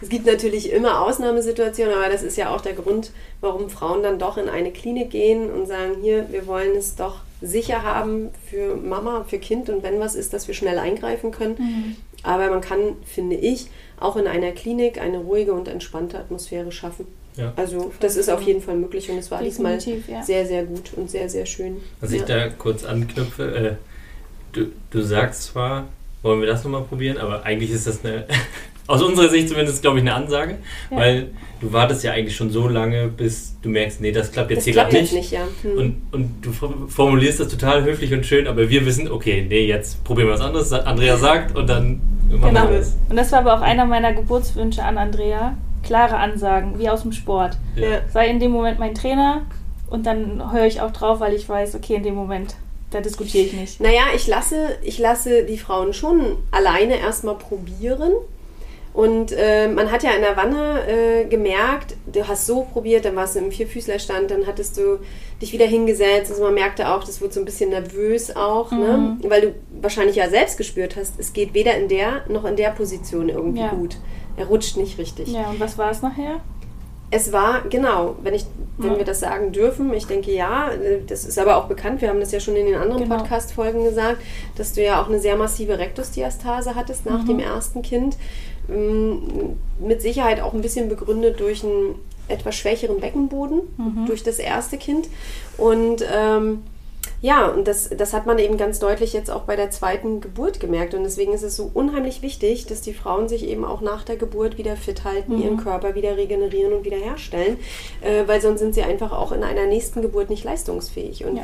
es 0.00 0.08
gibt 0.08 0.26
natürlich 0.26 0.72
immer 0.72 1.00
Ausnahmesituationen, 1.02 1.94
aber 1.94 2.08
das 2.08 2.22
ist 2.22 2.36
ja 2.36 2.54
auch 2.54 2.60
der 2.60 2.74
Grund, 2.74 3.10
warum 3.40 3.70
Frauen 3.70 4.02
dann 4.02 4.18
doch 4.18 4.36
in 4.36 4.48
eine 4.48 4.70
Klinik 4.70 5.10
gehen 5.10 5.50
und 5.50 5.66
sagen, 5.66 5.96
hier, 6.02 6.26
wir 6.30 6.46
wollen 6.46 6.76
es 6.76 6.96
doch 6.96 7.20
sicher 7.40 7.82
haben 7.82 8.30
für 8.50 8.76
Mama, 8.76 9.24
für 9.28 9.38
Kind 9.38 9.68
und 9.68 9.82
wenn 9.82 10.00
was 10.00 10.14
ist, 10.14 10.32
dass 10.32 10.48
wir 10.48 10.54
schnell 10.54 10.78
eingreifen 10.78 11.30
können. 11.30 11.56
Mhm. 11.58 11.96
Aber 12.22 12.48
man 12.50 12.60
kann, 12.60 12.96
finde 13.04 13.36
ich, 13.36 13.68
auch 13.98 14.16
in 14.16 14.26
einer 14.26 14.52
Klinik 14.52 15.00
eine 15.00 15.18
ruhige 15.18 15.52
und 15.52 15.68
entspannte 15.68 16.18
Atmosphäre 16.18 16.72
schaffen. 16.72 17.06
Ja. 17.36 17.52
Also 17.56 17.92
das 18.00 18.16
ist 18.16 18.30
auf 18.30 18.40
jeden 18.42 18.62
Fall 18.62 18.76
möglich 18.76 19.10
und 19.10 19.18
es 19.18 19.30
war 19.30 19.42
diesmal 19.42 19.76
Definitiv, 19.76 20.08
ja. 20.08 20.22
sehr, 20.22 20.46
sehr 20.46 20.64
gut 20.64 20.92
und 20.96 21.10
sehr, 21.10 21.28
sehr 21.28 21.44
schön. 21.44 21.82
Was 22.00 22.12
ich 22.12 22.22
ja. 22.22 22.26
da 22.26 22.48
kurz 22.48 22.84
anknüpfe, 22.84 23.54
äh, 23.54 23.74
du, 24.52 24.68
du 24.90 25.02
sagst 25.02 25.44
zwar, 25.44 25.86
wollen 26.26 26.40
wir 26.40 26.46
das 26.48 26.62
nochmal 26.64 26.82
probieren, 26.82 27.18
aber 27.18 27.44
eigentlich 27.44 27.70
ist 27.70 27.86
das 27.86 28.04
eine, 28.04 28.24
aus 28.86 29.02
unserer 29.02 29.28
Sicht 29.28 29.48
zumindest, 29.48 29.80
glaube 29.82 29.98
ich, 29.98 30.02
eine 30.02 30.14
Ansage, 30.14 30.58
Ja. 30.90 30.96
weil 30.98 31.28
du 31.60 31.72
wartest 31.72 32.04
ja 32.04 32.12
eigentlich 32.12 32.36
schon 32.36 32.50
so 32.50 32.68
lange, 32.68 33.08
bis 33.08 33.56
du 33.62 33.68
merkst, 33.70 34.00
nee, 34.00 34.12
das 34.12 34.30
klappt 34.30 34.50
jetzt 34.50 34.58
das 34.58 34.64
hier 34.66 34.74
gerade 34.74 34.92
nicht. 34.96 35.12
nicht, 35.12 35.30
ja. 35.32 35.40
Hm. 35.62 35.78
Und, 35.78 35.96
und 36.12 36.30
du 36.42 36.52
for- 36.52 36.74
formulierst 36.88 37.40
das 37.40 37.48
total 37.48 37.82
höflich 37.84 38.12
und 38.12 38.26
schön, 38.26 38.46
aber 38.46 38.68
wir 38.68 38.84
wissen, 38.84 39.10
okay, 39.10 39.46
nee, 39.48 39.66
jetzt 39.66 40.04
probieren 40.04 40.28
wir 40.28 40.34
was 40.34 40.40
anderes, 40.42 40.72
Andrea 40.72 41.16
sagt 41.16 41.56
und 41.56 41.66
dann 41.68 42.00
machen 42.30 42.54
Genau. 42.54 42.68
wir 42.70 42.78
das. 42.78 42.96
Und 43.08 43.16
das 43.16 43.32
war 43.32 43.38
aber 43.40 43.54
auch 43.54 43.60
einer 43.62 43.86
meiner 43.86 44.12
Geburtswünsche 44.12 44.82
an 44.84 44.98
Andrea. 44.98 45.56
Klare 45.82 46.16
Ansagen, 46.16 46.78
wie 46.80 46.88
aus 46.90 47.02
dem 47.02 47.12
Sport. 47.12 47.56
Ja. 47.76 48.00
Sei 48.12 48.26
in 48.26 48.40
dem 48.40 48.50
Moment 48.50 48.80
mein 48.80 48.92
Trainer 48.94 49.42
und 49.88 50.04
dann 50.04 50.52
höre 50.52 50.66
ich 50.66 50.80
auch 50.80 50.90
drauf, 50.92 51.20
weil 51.20 51.32
ich 51.34 51.48
weiß, 51.48 51.76
okay, 51.76 51.94
in 51.94 52.02
dem 52.02 52.16
Moment, 52.16 52.56
da 52.90 53.00
diskutiere 53.00 53.44
ich 53.46 53.52
nicht. 53.52 53.80
Naja, 53.80 54.02
ich 54.14 54.26
lasse, 54.26 54.76
ich 54.82 54.98
lasse 54.98 55.44
die 55.44 55.58
Frauen 55.58 55.92
schon 55.92 56.38
alleine 56.50 56.98
erstmal 56.98 57.36
probieren. 57.36 58.12
Und 58.94 59.30
äh, 59.32 59.68
man 59.68 59.92
hat 59.92 60.02
ja 60.04 60.12
in 60.12 60.22
der 60.22 60.38
Wanne 60.38 60.86
äh, 60.88 61.24
gemerkt, 61.26 61.96
du 62.10 62.26
hast 62.26 62.46
so 62.46 62.62
probiert, 62.62 63.04
dann 63.04 63.14
warst 63.14 63.34
du 63.36 63.40
im 63.40 63.52
Vierfüßlerstand, 63.52 64.30
dann 64.30 64.46
hattest 64.46 64.78
du 64.78 65.00
dich 65.42 65.52
wieder 65.52 65.66
hingesetzt. 65.66 66.30
Also 66.30 66.42
man 66.44 66.54
merkte 66.54 66.88
auch, 66.88 67.04
das 67.04 67.20
wurde 67.20 67.34
so 67.34 67.40
ein 67.40 67.44
bisschen 67.44 67.68
nervös 67.68 68.34
auch, 68.34 68.72
ne? 68.72 69.18
weil 69.24 69.40
du 69.42 69.54
wahrscheinlich 69.82 70.16
ja 70.16 70.30
selbst 70.30 70.56
gespürt 70.56 70.96
hast, 70.96 71.12
es 71.18 71.34
geht 71.34 71.52
weder 71.52 71.76
in 71.76 71.88
der 71.88 72.22
noch 72.30 72.46
in 72.46 72.56
der 72.56 72.70
Position 72.70 73.28
irgendwie 73.28 73.60
Ja. 73.60 73.68
gut. 73.68 73.98
Er 74.38 74.46
rutscht 74.46 74.78
nicht 74.78 74.98
richtig. 74.98 75.28
Ja, 75.28 75.50
und 75.50 75.60
was 75.60 75.76
war 75.76 75.90
es 75.90 76.00
nachher? 76.00 76.40
Es 77.10 77.32
war, 77.32 77.62
genau, 77.70 78.16
wenn, 78.22 78.34
ich, 78.34 78.46
wenn 78.78 78.92
Ja. 78.92 78.98
wir 78.98 79.04
das 79.04 79.20
sagen 79.20 79.52
dürfen, 79.52 79.92
ich 79.94 80.06
denke 80.06 80.32
ja, 80.32 80.70
das 81.06 81.24
ist 81.24 81.38
aber 81.38 81.56
auch 81.56 81.66
bekannt, 81.66 82.00
wir 82.00 82.08
haben 82.08 82.18
das 82.18 82.32
ja 82.32 82.40
schon 82.40 82.56
in 82.56 82.66
den 82.66 82.74
anderen 82.74 83.04
Genau. 83.04 83.16
Podcast-Folgen 83.18 83.84
gesagt, 83.84 84.18
dass 84.56 84.72
du 84.72 84.82
ja 84.82 85.00
auch 85.00 85.08
eine 85.08 85.20
sehr 85.20 85.36
massive 85.36 85.78
Rektusdiastase 85.78 86.74
hattest 86.74 87.06
nach 87.06 87.22
Mhm. 87.22 87.28
dem 87.28 87.38
ersten 87.40 87.82
Kind. 87.82 88.16
Ähm, 88.68 89.56
Mit 89.78 90.02
Sicherheit 90.02 90.40
auch 90.40 90.52
ein 90.54 90.62
bisschen 90.62 90.88
begründet 90.88 91.38
durch 91.38 91.62
einen 91.62 91.94
etwas 92.28 92.56
schwächeren 92.56 92.98
Beckenboden, 92.98 93.60
Mhm. 93.76 94.06
durch 94.06 94.22
das 94.24 94.38
erste 94.40 94.76
Kind. 94.78 95.08
Und 95.58 96.04
ähm, 96.12 96.64
ja, 97.22 97.46
und 97.48 97.66
das, 97.66 97.88
das 97.88 98.12
hat 98.12 98.26
man 98.26 98.38
eben 98.38 98.56
ganz 98.56 98.78
deutlich 98.78 99.12
jetzt 99.12 99.30
auch 99.30 99.42
bei 99.42 99.56
der 99.56 99.70
zweiten 99.70 100.20
Geburt 100.20 100.60
gemerkt. 100.60 100.94
Und 100.94 101.02
deswegen 101.04 101.32
ist 101.32 101.42
es 101.42 101.56
so 101.56 101.70
unheimlich 101.72 102.22
wichtig, 102.22 102.66
dass 102.66 102.82
die 102.82 102.92
Frauen 102.94 103.28
sich 103.28 103.44
eben 103.48 103.64
auch 103.64 103.80
nach 103.80 104.04
der 104.04 104.16
Geburt 104.16 104.58
wieder 104.58 104.76
fit 104.76 105.04
halten, 105.04 105.36
Mhm. 105.36 105.42
ihren 105.42 105.56
Körper 105.56 105.94
wieder 105.94 106.16
regenerieren 106.16 106.72
und 106.74 106.84
wieder 106.84 106.98
herstellen, 106.98 107.58
äh, 108.02 108.24
weil 108.26 108.40
sonst 108.40 108.60
sind 108.60 108.74
sie 108.74 108.82
einfach 108.82 109.12
auch 109.12 109.32
in 109.32 109.42
einer 109.42 109.66
nächsten 109.66 110.02
Geburt 110.02 110.30
nicht 110.30 110.44
leistungsfähig. 110.44 111.24
Und 111.24 111.36
Ja. 111.38 111.42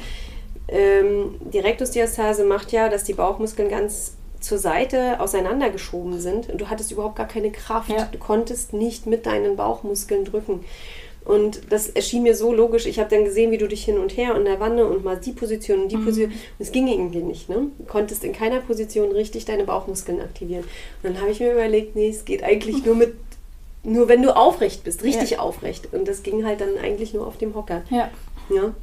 ähm, 0.69 1.35
die 1.41 1.59
Rektusdiastase 1.59 2.45
macht 2.45 2.73
ja, 2.73 2.88
dass 2.88 3.05
die 3.05 3.14
Bauchmuskeln 3.14 3.69
ganz 3.69 4.14
zur 4.41 4.59
Seite 4.59 5.21
auseinandergeschoben 5.21 6.19
sind 6.21 6.50
und 6.50 6.61
du 6.61 6.69
hattest 6.69 6.91
überhaupt 6.91 7.17
gar 7.17 7.29
keine 7.29 7.50
Kraft. 7.52 7.91
Ja. 7.91 8.09
Du 8.11 8.19
konntest 8.19 8.73
nicht 8.73 9.07
mit 9.07 9.25
deinen 9.26 9.57
Bauchmuskeln 9.57 10.25
drücken. 10.25 10.64
Und 11.25 11.73
das 11.73 11.88
erschien 11.88 12.25
mir 12.25 12.35
so 12.35 12.52
logisch. 12.52 12.87
Ich 12.87 12.99
habe 12.99 13.09
dann 13.09 13.25
gesehen, 13.25 13.50
wie 13.52 13.59
du 13.59 13.69
dich 13.69 13.85
hin 13.85 13.97
und 13.99 14.17
her 14.17 14.35
in 14.35 14.45
der 14.45 14.59
Wanne 14.59 14.85
und 14.87 15.05
mal 15.05 15.17
die 15.17 15.33
Position 15.33 15.83
und 15.83 15.88
die 15.93 15.97
Position. 15.97 16.31
Und 16.33 16.37
es 16.59 16.73
ging 16.73 16.88
irgendwie 16.88 17.23
nicht. 17.23 17.49
Ne? 17.49 17.69
Du 17.79 17.85
konntest 17.85 18.25
in 18.25 18.33
keiner 18.33 18.59
Position 18.61 19.12
richtig 19.12 19.45
deine 19.45 19.64
Bauchmuskeln 19.64 20.21
aktivieren. 20.21 20.64
Und 21.02 21.14
dann 21.14 21.21
habe 21.21 21.31
ich 21.31 21.38
mir 21.41 21.52
überlegt, 21.52 21.95
nee, 21.95 22.09
es 22.09 22.25
geht 22.25 22.43
eigentlich 22.43 22.85
nur 22.85 22.97
mit, 22.97 23.14
nur 23.85 24.09
wenn 24.09 24.21
du 24.23 24.35
aufrecht 24.35 24.83
bist, 24.85 25.05
richtig 25.05 25.31
Ja. 25.33 25.38
aufrecht. 25.38 25.93
Und 25.93 26.09
das 26.09 26.23
ging 26.25 26.45
halt 26.45 26.61
dann 26.61 26.76
eigentlich 26.83 27.14
nur 27.14 27.26
auf 27.26 27.38
dem 27.38 27.55
Hocker. 27.55 27.83
Ja, 27.91 28.11
Ja. 28.50 28.75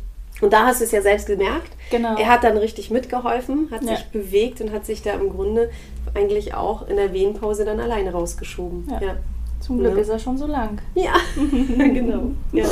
Und 0.41 0.53
da 0.53 0.65
hast 0.67 0.79
du 0.79 0.85
es 0.85 0.91
ja 0.91 1.01
selbst 1.01 1.27
gemerkt. 1.27 1.73
genau. 1.91 2.15
Er 2.17 2.27
hat 2.29 2.45
dann 2.45 2.55
richtig 2.55 2.89
mitgeholfen, 2.91 3.67
hat 3.71 3.83
Ja. 3.83 3.97
sich 3.97 4.05
bewegt 4.05 4.61
und 4.61 4.71
hat 4.71 4.85
sich 4.85 5.01
da 5.01 5.11
im 5.15 5.29
Grunde 5.29 5.69
eigentlich 6.13 6.53
auch 6.53 6.87
in 6.87 6.95
der 6.95 7.11
Wehenpause 7.11 7.65
dann 7.65 7.81
alleine 7.81 8.13
rausgeschoben. 8.13 8.87
Ja. 8.89 9.01
Ja, 9.01 9.15
Zum 9.59 9.79
Glück 9.79 9.95
Ja. 9.95 10.01
ist 10.01 10.09
er 10.09 10.19
schon 10.19 10.37
so 10.37 10.45
lang. 10.47 10.79
ja. 10.95 11.13
genau. 11.35 12.31
Ja. 12.53 12.65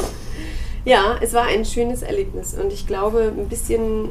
ja, 0.86 1.16
es 1.22 1.34
war 1.34 1.44
ein 1.44 1.66
schönes 1.66 2.02
Erlebnis 2.02 2.54
und 2.54 2.72
ich 2.74 2.88
glaube, 2.88 3.34
ein 3.38 3.48
bisschen. 3.50 4.10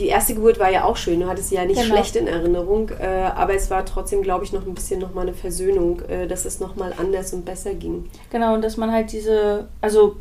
Die 0.00 0.08
erste 0.08 0.34
Geburt 0.34 0.58
war 0.58 0.72
ja 0.72 0.82
auch 0.82 0.96
schön, 0.96 1.20
du 1.20 1.28
hattest 1.28 1.50
sie 1.50 1.54
ja 1.54 1.64
nicht 1.64 1.80
Genau. 1.80 1.94
schlecht 1.94 2.16
in 2.16 2.26
Erinnerung, 2.26 2.88
äh, 3.00 3.06
aber 3.32 3.54
es 3.54 3.70
war 3.70 3.84
trotzdem, 3.86 4.22
glaube 4.22 4.44
ich, 4.44 4.52
noch 4.52 4.66
ein 4.66 4.74
bisschen 4.74 4.98
nochmal 4.98 5.22
eine 5.22 5.34
Versöhnung, 5.34 6.00
äh, 6.08 6.26
dass 6.26 6.44
es 6.46 6.58
nochmal 6.58 6.92
anders 6.98 7.32
und 7.32 7.44
besser 7.44 7.74
ging. 7.74 8.08
Genau, 8.30 8.54
und 8.54 8.62
dass 8.64 8.76
man 8.76 8.90
halt 8.90 9.12
diese, 9.12 9.68
also 9.80 10.16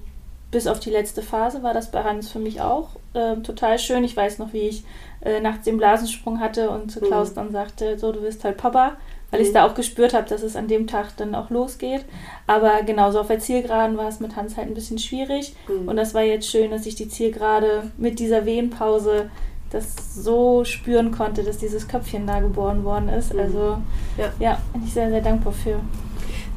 bis 0.51 0.67
auf 0.67 0.79
die 0.79 0.91
letzte 0.91 1.23
Phase 1.23 1.63
war 1.63 1.73
das 1.73 1.89
bei 1.89 2.03
Hans 2.03 2.29
für 2.29 2.37
mich 2.37 2.61
auch 2.61 2.89
äh, 3.15 3.37
total 3.37 3.79
schön. 3.79 4.03
Ich 4.03 4.15
weiß 4.15 4.37
noch, 4.37 4.53
wie 4.53 4.59
ich 4.67 4.83
äh, 5.21 5.39
nachts 5.39 5.65
den 5.65 5.77
Blasensprung 5.77 6.39
hatte 6.39 6.69
und 6.69 6.91
zu 6.91 6.99
Klaus 7.01 7.31
Mhm. 7.31 7.35
dann 7.35 7.51
sagte, 7.51 7.97
so, 7.97 8.11
du 8.11 8.21
wirst 8.21 8.43
halt 8.43 8.57
Papa, 8.57 8.97
weil 9.33 9.41
ich 9.41 9.49
Mhm. 9.49 9.53
da 9.55 9.65
auch 9.67 9.73
gespürt 9.73 10.13
habe, 10.13 10.29
dass 10.29 10.43
es 10.43 10.55
an 10.55 10.67
dem 10.67 10.85
Tag 10.85 11.17
dann 11.17 11.33
auch 11.33 11.49
losgeht. 11.49 12.05
Aber 12.47 12.83
genauso 12.85 13.19
auf 13.19 13.27
der 13.27 13.39
Zielgeraden 13.39 13.97
war 13.97 14.07
es 14.07 14.19
mit 14.19 14.35
Hans 14.35 14.55
halt 14.57 14.67
ein 14.67 14.73
bisschen 14.75 14.99
schwierig. 14.99 15.55
Mhm. 15.67 15.87
Und 15.87 15.95
das 15.97 16.13
war 16.13 16.21
jetzt 16.21 16.47
schön, 16.49 16.69
dass 16.71 16.85
ich 16.85 16.93
die 16.95 17.09
Zielgerade 17.09 17.91
mit 17.97 18.19
dieser 18.19 18.45
Wehenpause 18.45 19.29
das 19.71 20.13
so 20.15 20.63
spüren 20.65 21.11
konnte, 21.11 21.41
dass 21.43 21.57
dieses 21.57 21.87
Köpfchen 21.87 22.27
da 22.27 22.39
geboren 22.39 22.83
worden 22.85 23.09
ist. 23.09 23.33
Mhm. 23.33 23.39
Also 23.39 23.77
Ja. 24.17 24.31
ja, 24.39 24.61
bin 24.71 24.83
ich 24.85 24.93
sehr, 24.93 25.09
sehr 25.09 25.21
dankbar 25.21 25.51
für. 25.51 25.79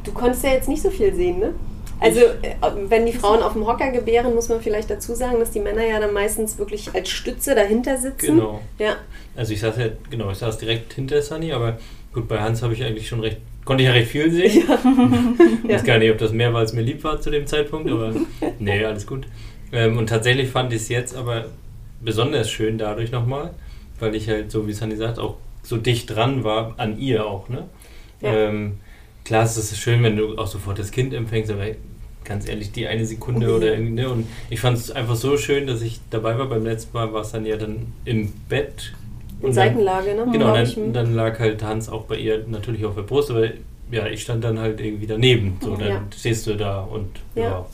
Du 0.04 0.12
konntest 0.12 0.44
ja 0.44 0.50
jetzt 0.50 0.68
nicht 0.68 0.82
so 0.82 0.90
viel 0.90 1.14
sehen, 1.14 1.38
ne? 1.38 1.54
Also, 1.98 2.20
äh, 2.20 2.54
wenn 2.90 3.06
die 3.06 3.12
Frauen 3.14 3.42
auf 3.42 3.54
dem 3.54 3.66
Hocker 3.66 3.90
gebären, 3.90 4.34
muss 4.34 4.50
man 4.50 4.60
vielleicht 4.60 4.90
dazu 4.90 5.14
sagen, 5.14 5.40
dass 5.40 5.52
die 5.52 5.60
Männer 5.60 5.82
ja 5.82 5.98
dann 5.98 6.12
meistens 6.12 6.58
wirklich 6.58 6.94
als 6.94 7.08
Stütze 7.08 7.54
dahinter 7.54 7.96
sitzen. 7.96 8.36
Genau. 8.36 8.60
Ja, 8.78 8.96
Also 9.34 9.54
ich 9.54 9.60
saß 9.60 9.78
ja, 9.78 9.86
genau, 10.10 10.30
ich 10.30 10.36
saß 10.36 10.58
direkt 10.58 10.92
hinter 10.92 11.22
Sunny, 11.22 11.54
aber 11.54 11.78
gut, 12.16 12.28
bei 12.28 12.40
Hans 12.40 12.62
habe 12.62 12.72
ich 12.72 12.82
eigentlich 12.82 13.06
schon 13.06 13.20
recht, 13.20 13.38
konnte 13.64 13.82
ich 13.82 13.88
ja 13.88 13.92
recht 13.92 14.10
viel 14.10 14.30
sehen. 14.30 14.64
Ich 15.64 15.72
weiß 15.72 15.84
gar 15.84 15.98
nicht, 15.98 16.10
ob 16.10 16.18
das 16.18 16.32
mehr 16.32 16.52
war, 16.52 16.60
als 16.60 16.72
mir 16.72 16.82
lieb 16.82 17.04
war 17.04 17.20
zu 17.20 17.30
dem 17.30 17.46
Zeitpunkt, 17.46 17.90
aber 17.90 18.14
nee, 18.58 18.84
alles 18.84 19.06
gut. 19.06 19.26
Ähm, 19.70 19.98
und 19.98 20.08
tatsächlich 20.08 20.48
fand 20.48 20.72
ich 20.72 20.82
es 20.82 20.88
jetzt 20.88 21.14
aber 21.14 21.46
besonders 22.00 22.50
schön 22.50 22.78
dadurch 22.78 23.12
nochmal, 23.12 23.50
weil 24.00 24.14
ich 24.14 24.28
halt, 24.28 24.50
so 24.50 24.66
wie 24.66 24.72
Sunny 24.72 24.96
sagt, 24.96 25.18
auch 25.18 25.36
so 25.62 25.76
dicht 25.76 26.14
dran 26.14 26.42
war 26.42 26.74
an 26.78 26.98
ihr 26.98 27.26
auch, 27.26 27.48
ne? 27.48 27.64
Ja. 28.22 28.32
Ähm, 28.32 28.78
klar, 29.24 29.44
es 29.44 29.58
ist 29.58 29.76
schön, 29.76 30.02
wenn 30.02 30.16
du 30.16 30.38
auch 30.38 30.46
sofort 30.46 30.78
das 30.78 30.90
Kind 30.90 31.12
empfängst, 31.12 31.50
aber 31.50 31.66
ganz 32.24 32.48
ehrlich, 32.48 32.72
die 32.72 32.86
eine 32.86 33.04
Sekunde 33.04 33.54
oder 33.54 33.72
irgendwie, 33.72 33.92
ne? 33.92 34.08
Und 34.08 34.26
ich 34.48 34.60
fand 34.60 34.78
es 34.78 34.90
einfach 34.90 35.16
so 35.16 35.36
schön, 35.36 35.66
dass 35.66 35.82
ich 35.82 36.00
dabei 36.08 36.38
war. 36.38 36.46
Beim 36.48 36.64
letzten 36.64 36.96
Mal 36.96 37.12
war 37.12 37.20
es 37.20 37.32
dann 37.32 37.44
ja 37.44 37.56
dann 37.56 37.92
im 38.04 38.32
Bett. 38.48 38.94
In 39.42 39.52
Seitenlage, 39.52 40.14
ne? 40.14 40.26
Genau, 40.32 40.54
dann, 40.54 40.92
dann 40.92 41.14
lag 41.14 41.38
halt 41.38 41.62
Hans 41.62 41.88
auch 41.88 42.04
bei 42.04 42.16
ihr 42.16 42.44
natürlich 42.48 42.84
auf 42.84 42.94
der 42.94 43.02
Brust, 43.02 43.30
aber 43.30 43.46
ja, 43.90 44.06
ich 44.06 44.22
stand 44.22 44.42
dann 44.44 44.58
halt 44.58 44.80
irgendwie 44.80 45.06
daneben. 45.06 45.58
So, 45.62 45.76
dann 45.76 45.88
Ja. 45.88 46.02
stehst 46.16 46.46
du 46.46 46.54
da 46.56 46.80
und 46.80 47.10
Ja. 47.34 47.42
ja. 47.42 47.66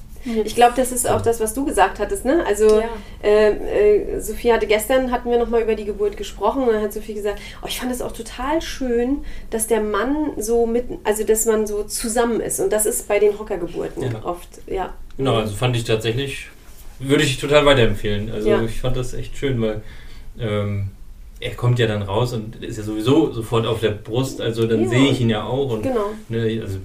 Ich 0.45 0.55
glaube, 0.55 0.75
das 0.77 0.93
ist 0.93 1.11
auch 1.11 1.21
das, 1.21 1.41
was 1.41 1.53
du 1.53 1.65
gesagt 1.65 1.99
hattest, 1.99 2.25
ne? 2.25 2.45
Also, 2.47 2.79
Ja. 2.81 2.89
äh, 3.25 3.49
äh, 4.15 4.21
Sophie 4.21 4.53
hatte 4.53 4.69
gestern, 4.69 5.11
hatten 5.11 5.29
wir 5.29 5.37
nochmal 5.39 5.63
über 5.63 5.75
die 5.75 5.85
Geburt 5.85 6.17
gesprochen 6.17 6.63
und 6.63 6.73
dann 6.73 6.81
hat 6.83 6.93
Sophie 6.93 7.15
gesagt, 7.15 7.41
oh, 7.61 7.67
ich 7.67 7.81
fand 7.81 7.91
es 7.91 8.01
auch 8.01 8.13
total 8.13 8.63
schön, 8.63 9.25
dass 9.51 9.67
der 9.67 9.81
Mann 9.81 10.31
so 10.37 10.65
mit, 10.65 10.85
also 11.03 11.25
dass 11.25 11.45
man 11.47 11.67
so 11.67 11.83
zusammen 11.83 12.41
ist 12.41 12.61
und 12.61 12.73
das 12.73 12.87
ist 12.87 13.09
bei 13.09 13.19
den 13.19 13.37
Hockergeburten 13.37 14.03
Ja. 14.05 14.25
oft, 14.25 14.49
ja. 14.69 14.95
Genau, 15.17 15.37
also 15.39 15.55
fand 15.57 15.75
ich 15.77 15.83
tatsächlich, 15.83 16.47
würde 17.01 17.25
ich 17.25 17.39
total 17.41 17.67
weiterempfehlen. 17.67 18.31
Also 18.31 18.49
Ja. 18.49 18.63
ich 18.63 18.81
fand 18.81 18.97
das 18.97 19.15
echt 19.15 19.37
schön, 19.37 19.61
weil 19.61 19.83
ähm, 20.39 20.91
er 21.43 21.55
kommt 21.55 21.79
ja 21.79 21.87
dann 21.87 22.03
raus 22.03 22.33
und 22.33 22.63
ist 22.63 22.77
ja 22.79 22.83
sowieso 22.85 23.33
sofort 23.33 23.67
auf 23.67 23.81
der 23.81 23.91
Brust, 23.91 24.41
also 24.41 24.67
dann 24.67 24.85
Ja. 24.85 24.89
sehe 24.89 25.11
ich 25.11 25.21
ihn 25.21 25.31
ja 25.31 25.45
auch. 25.45 25.71
Und, 25.73 25.83
Genau. 25.83 26.07
ne, 26.29 26.61
also, 26.63 26.79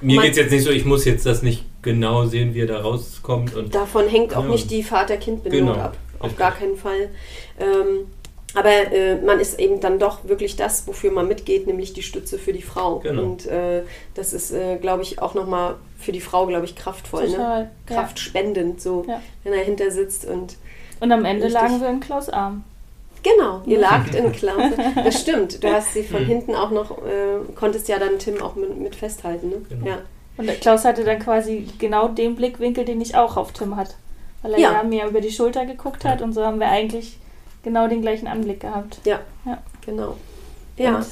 mir 0.00 0.20
geht 0.22 0.32
es 0.32 0.36
jetzt 0.38 0.50
nicht 0.52 0.64
so, 0.64 0.70
ich 0.70 0.84
muss 0.84 1.04
jetzt 1.04 1.26
das 1.26 1.42
nicht 1.42 1.64
genau 1.82 2.24
sehen, 2.26 2.54
wie 2.54 2.60
er 2.60 2.66
da 2.66 2.80
rauskommt. 2.80 3.54
Und 3.54 3.74
Davon 3.74 4.08
hängt 4.08 4.36
auch 4.36 4.44
Ja. 4.44 4.50
nicht 4.50 4.70
die 4.70 4.82
Vater-Kind-Bindung 4.82 5.66
Genau. 5.74 5.78
ab. 5.78 5.96
Auf 6.18 6.24
Richtig. 6.26 6.38
gar 6.38 6.52
keinen 6.52 6.76
Fall. 6.76 7.10
Ähm, 7.58 8.06
aber 8.54 8.70
äh, 8.92 9.16
man 9.20 9.40
ist 9.40 9.58
eben 9.58 9.80
dann 9.80 9.98
doch 9.98 10.26
wirklich 10.28 10.54
das, 10.56 10.86
wofür 10.86 11.10
man 11.10 11.26
mitgeht, 11.26 11.66
nämlich 11.66 11.92
die 11.92 12.02
Stütze 12.02 12.38
für 12.38 12.52
die 12.52 12.62
Frau. 12.62 13.00
Genau. 13.00 13.22
Und 13.22 13.46
äh, 13.46 13.82
das 14.14 14.32
ist, 14.32 14.52
äh, 14.52 14.76
glaube 14.76 15.02
ich, 15.02 15.20
auch 15.20 15.34
nochmal 15.34 15.74
für 15.98 16.12
die 16.12 16.20
Frau, 16.20 16.46
glaube 16.46 16.64
ich, 16.66 16.76
kraftvoll. 16.76 17.24
Ne? 17.24 17.30
Total. 17.32 17.60
Ja. 17.62 17.70
Kraftspendend, 17.96 18.80
so, 18.80 19.04
Ja. 19.08 19.20
wenn 19.42 19.52
er 19.54 19.64
hinter 19.64 19.90
sitzt. 19.90 20.24
Und 20.24 20.56
Und 21.00 21.10
am 21.12 21.24
Ende 21.24 21.48
lagen 21.48 21.80
wir 21.80 21.88
in 21.88 22.00
Klaus 22.00 22.28
Arm. 22.28 22.62
Genau, 23.24 23.62
ihr 23.66 23.78
lagt 23.78 24.14
in 24.14 24.30
Klasse. 24.32 24.74
Das 25.02 25.20
stimmt. 25.20 25.64
Du 25.64 25.72
hast 25.72 25.94
sie 25.94 26.04
von 26.04 26.22
Mhm. 26.22 26.26
hinten 26.26 26.54
auch 26.54 26.70
noch, 26.70 26.98
äh, 26.98 27.38
konntest 27.56 27.88
ja 27.88 27.98
dann 27.98 28.18
Tim 28.18 28.40
auch 28.42 28.54
mit, 28.54 28.78
mit 28.78 28.94
festhalten. 28.94 29.48
Ne? 29.48 29.56
Genau. 29.68 29.86
Ja. 29.86 29.98
Und 30.36 30.48
Klaus 30.60 30.84
hatte 30.84 31.04
dann 31.04 31.18
quasi 31.20 31.66
genau 31.78 32.08
den 32.08 32.34
Blickwinkel, 32.36 32.84
den 32.84 33.00
ich 33.00 33.16
auch 33.16 33.36
auf 33.36 33.52
Tim 33.52 33.76
hatte. 33.76 33.94
Weil 34.42 34.52
er 34.54 34.58
Ja. 34.58 34.72
ja, 34.74 34.82
mir 34.82 35.06
über 35.06 35.20
die 35.20 35.30
Schulter 35.32 35.64
geguckt 35.64 36.04
hat 36.04 36.20
und 36.22 36.32
so 36.34 36.44
haben 36.44 36.60
wir 36.60 36.68
eigentlich 36.68 37.18
genau 37.62 37.88
den 37.88 38.02
gleichen 38.02 38.26
Anblick 38.28 38.60
gehabt. 38.60 38.98
ja, 39.04 39.20
Ja. 39.46 39.58
genau. 39.86 40.16
Ja. 40.76 40.96
Und, 40.96 41.06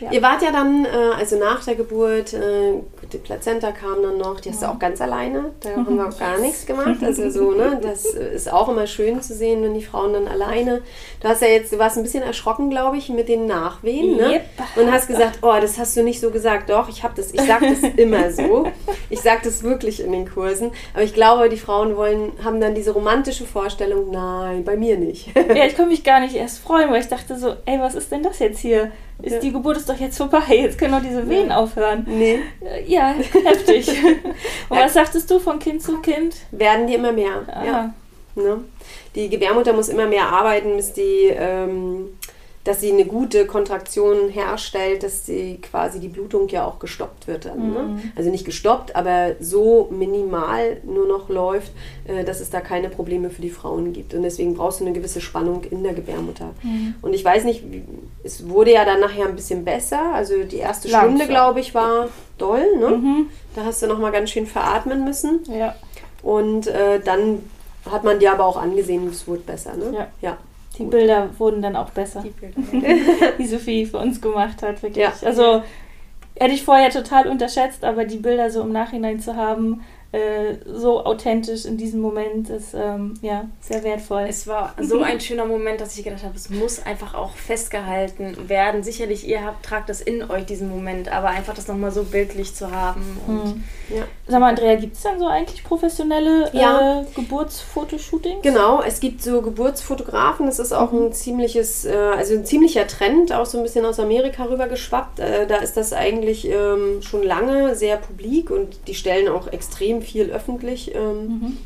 ja. 0.00 0.10
Ihr 0.10 0.22
wart 0.22 0.42
ja 0.42 0.50
dann, 0.50 0.84
äh, 0.84 0.88
also 1.18 1.36
nach 1.36 1.64
der 1.64 1.74
Geburt, 1.74 2.32
äh, 2.32 2.74
die 3.12 3.18
Plazenta 3.18 3.72
kam 3.72 4.02
dann 4.02 4.18
noch, 4.18 4.40
die 4.40 4.50
hast 4.50 4.62
du 4.62 4.66
auch 4.66 4.78
ganz 4.78 5.00
alleine, 5.00 5.52
da 5.60 5.70
haben 5.70 5.96
wir 5.96 6.08
auch 6.08 6.18
gar 6.18 6.38
nichts 6.38 6.64
gemacht. 6.66 7.02
Also 7.02 7.30
so, 7.30 7.52
ne, 7.52 7.78
das 7.82 8.04
ist 8.04 8.52
auch 8.52 8.68
immer 8.68 8.86
schön 8.86 9.20
zu 9.20 9.34
sehen, 9.34 9.62
wenn 9.62 9.74
die 9.74 9.84
Frauen 9.84 10.12
dann 10.12 10.28
alleine. 10.28 10.82
Du 11.20 11.28
hast 11.28 11.42
ja 11.42 11.48
jetzt, 11.48 11.72
du 11.72 11.78
warst 11.78 11.96
ein 11.96 12.02
bisschen 12.02 12.22
erschrocken, 12.22 12.70
glaube 12.70 12.96
ich, 12.96 13.08
mit 13.08 13.28
den 13.28 13.46
Nachwehen, 13.46 14.16
ne? 14.16 14.32
Yep. 14.32 14.42
Und 14.76 14.92
hast 14.92 15.08
gesagt, 15.08 15.40
oh, 15.42 15.54
das 15.60 15.78
hast 15.78 15.96
du 15.96 16.02
nicht 16.02 16.20
so 16.20 16.30
gesagt. 16.30 16.70
Doch, 16.70 16.88
ich 16.88 17.02
habe 17.02 17.14
das, 17.16 17.32
ich 17.32 17.42
sage 17.42 17.68
das 17.68 17.90
immer 17.96 18.30
so. 18.30 18.66
Ich 19.08 19.20
sage 19.20 19.40
das 19.44 19.62
wirklich 19.62 20.02
in 20.02 20.12
den 20.12 20.30
Kursen. 20.30 20.70
Aber 20.94 21.02
ich 21.02 21.14
glaube, 21.14 21.48
die 21.48 21.56
Frauen 21.56 21.96
wollen, 21.96 22.32
haben 22.44 22.60
dann 22.60 22.74
diese 22.74 22.92
romantische 22.92 23.44
Vorstellung, 23.44 24.10
nein, 24.10 24.64
bei 24.64 24.76
mir 24.76 24.96
nicht. 24.96 25.30
Ja, 25.36 25.66
ich 25.66 25.74
konnte 25.74 25.90
mich 25.90 26.04
gar 26.04 26.20
nicht 26.20 26.34
erst 26.34 26.58
freuen, 26.60 26.90
weil 26.90 27.00
ich 27.00 27.08
dachte 27.08 27.36
so, 27.36 27.54
ey, 27.66 27.80
was 27.80 27.94
ist 27.94 28.12
denn 28.12 28.22
das 28.22 28.38
jetzt 28.38 28.60
hier? 28.60 28.92
Ist 29.22 29.32
Ja. 29.34 29.38
Die 29.40 29.52
Geburt 29.52 29.76
ist 29.76 29.88
doch 29.88 29.98
jetzt 29.98 30.16
vorbei, 30.16 30.40
jetzt 30.50 30.78
können 30.78 30.92
doch 30.92 31.02
diese 31.02 31.28
Wehen 31.28 31.52
aufhören. 31.52 32.04
nee. 32.08 32.38
Äh, 32.64 32.84
Ja, 32.86 33.14
heftig. 33.44 33.88
Und 34.68 34.78
was 34.78 34.94
sagtest 34.94 35.30
du 35.30 35.38
von 35.38 35.58
Kind 35.58 35.82
zu 35.82 35.98
Kind? 36.00 36.36
Werden 36.50 36.86
die 36.86 36.94
immer 36.94 37.12
mehr. 37.12 37.42
Ah, 37.48 37.64
Ja. 37.64 37.94
Ne? 38.36 38.58
Die 39.16 39.28
Gebärmutter 39.28 39.72
muss 39.72 39.88
immer 39.88 40.06
mehr 40.06 40.28
arbeiten, 40.28 40.76
bis 40.76 40.92
die, 40.92 41.32
ähm, 41.36 42.16
dass 42.64 42.80
sie 42.80 42.92
eine 42.92 43.06
gute 43.06 43.46
Kontraktion 43.46 44.28
herstellt, 44.28 45.02
dass 45.02 45.24
die 45.24 45.58
quasi 45.62 45.98
die 45.98 46.08
Blutung 46.08 46.46
ja 46.48 46.66
auch 46.66 46.78
gestoppt 46.78 47.26
wird. 47.26 47.46
Dann, 47.46 47.72
ne? 47.72 47.78
Mhm. 47.80 48.12
Also 48.16 48.30
nicht 48.30 48.44
gestoppt, 48.44 48.94
aber 48.94 49.36
so 49.40 49.88
minimal 49.90 50.76
nur 50.84 51.06
noch 51.08 51.30
läuft, 51.30 51.72
äh, 52.06 52.22
dass 52.22 52.40
es 52.40 52.50
da 52.50 52.60
keine 52.60 52.90
Probleme 52.90 53.30
für 53.30 53.40
die 53.40 53.50
Frauen 53.50 53.94
gibt. 53.94 54.12
Und 54.12 54.22
deswegen 54.22 54.54
brauchst 54.54 54.80
du 54.80 54.84
eine 54.84 54.92
gewisse 54.92 55.22
Spannung 55.22 55.64
in 55.64 55.82
der 55.82 55.94
Gebärmutter. 55.94 56.50
Mhm. 56.62 56.94
Und 57.00 57.14
ich 57.14 57.24
weiß 57.24 57.44
nicht, 57.44 57.64
es 58.24 58.46
wurde 58.46 58.72
ja 58.72 58.84
dann 58.84 59.00
nachher 59.00 59.26
ein 59.26 59.36
bisschen 59.36 59.64
besser. 59.64 60.14
Also 60.14 60.44
die 60.44 60.58
erste 60.58 60.88
Langsam. 60.88 61.16
Stunde, 61.16 61.26
glaube 61.28 61.60
ich, 61.60 61.74
war 61.74 62.08
doll. 62.36 62.76
Ne? 62.78 62.88
Mhm. 62.88 63.26
Da 63.54 63.64
hast 63.64 63.82
du 63.82 63.86
noch 63.86 63.98
mal 63.98 64.12
ganz 64.12 64.30
schön 64.30 64.46
veratmen 64.46 65.04
müssen. 65.04 65.40
Ja. 65.50 65.74
Und 66.22 66.66
äh, 66.66 67.00
dann 67.00 67.38
hat 67.90 68.04
man 68.04 68.18
dir 68.18 68.32
aber 68.32 68.44
auch 68.44 68.58
angesehen, 68.58 69.08
es 69.08 69.26
wurde 69.26 69.40
besser, 69.40 69.74
ne? 69.74 69.92
Ja. 69.94 70.06
ja. 70.20 70.38
Die 70.80 70.86
Bilder 70.86 71.28
wurden 71.38 71.62
dann 71.62 71.76
auch 71.76 71.90
besser, 71.90 72.22
Die 72.22 72.30
Bilder. 72.30 73.32
die 73.38 73.46
Sophie 73.46 73.86
für 73.86 73.98
uns 73.98 74.20
gemacht 74.20 74.62
hat, 74.62 74.82
wirklich. 74.82 75.04
Ja. 75.04 75.12
Also 75.24 75.62
hätte 76.36 76.54
ich 76.54 76.64
vorher 76.64 76.90
total 76.90 77.28
unterschätzt, 77.28 77.84
aber 77.84 78.04
die 78.04 78.16
Bilder 78.16 78.50
so 78.50 78.62
im 78.62 78.72
Nachhinein 78.72 79.20
zu 79.20 79.36
haben, 79.36 79.82
äh, 80.12 80.54
so 80.66 81.04
authentisch 81.04 81.64
in 81.64 81.76
diesem 81.76 82.00
Moment, 82.00 82.50
ist 82.50 82.74
ähm, 82.74 83.14
ja 83.22 83.44
sehr 83.60 83.84
wertvoll. 83.84 84.26
Es 84.28 84.46
war 84.46 84.74
so 84.80 85.00
ein 85.02 85.20
schöner 85.20 85.46
Moment, 85.46 85.80
dass 85.80 85.96
ich 85.96 86.04
gedacht 86.04 86.24
habe, 86.24 86.34
es 86.36 86.50
muss 86.50 86.84
einfach 86.84 87.14
auch 87.14 87.32
festgehalten 87.34 88.48
werden. 88.48 88.82
Sicherlich, 88.82 89.26
ihr 89.28 89.44
habt, 89.44 89.64
tragt 89.64 89.88
das 89.88 90.00
in 90.00 90.28
euch, 90.30 90.46
diesen 90.46 90.68
Moment, 90.68 91.10
aber 91.12 91.28
einfach 91.28 91.54
das 91.54 91.68
nochmal 91.68 91.92
so 91.92 92.02
bildlich 92.04 92.54
zu 92.54 92.70
haben. 92.70 93.20
Und 93.26 93.44
Mhm. 93.56 93.64
ja. 93.96 94.02
Sag 94.26 94.40
mal, 94.40 94.48
Andrea, 94.50 94.74
gibt 94.76 94.96
es 94.96 95.02
dann 95.02 95.18
so 95.18 95.26
eigentlich 95.26 95.62
professionelle 95.64 96.50
Ja. 96.52 97.02
äh, 97.02 97.04
Geburtsfotoshootings? 97.14 98.42
Genau, 98.42 98.82
es 98.82 99.00
gibt 99.00 99.22
so 99.22 99.42
Geburtsfotografen, 99.42 100.46
das 100.46 100.58
ist 100.58 100.72
auch 100.72 100.92
ein 100.92 101.12
ziemliches, 101.12 101.84
äh, 101.84 101.92
also 101.94 102.34
ein 102.34 102.44
ziemlicher 102.44 102.86
Trend, 102.86 103.32
auch 103.32 103.46
so 103.46 103.58
ein 103.58 103.62
bisschen 103.64 103.84
aus 103.84 103.98
Amerika 104.00 104.44
rüber 104.44 104.66
geschwappt. 104.68 105.20
Äh, 105.20 105.46
da 105.46 105.56
ist 105.56 105.76
das 105.76 105.92
eigentlich 105.92 106.48
ähm, 106.48 107.02
schon 107.02 107.22
lange 107.22 107.74
sehr 107.74 107.96
publik 107.96 108.50
und 108.50 108.88
die 108.88 108.94
stellen 108.94 109.28
auch 109.28 109.46
extrem 109.52 109.99
viel 110.02 110.30
öffentlich. 110.30 110.94
Ähm, 110.94 111.26
Mhm. 111.26 111.56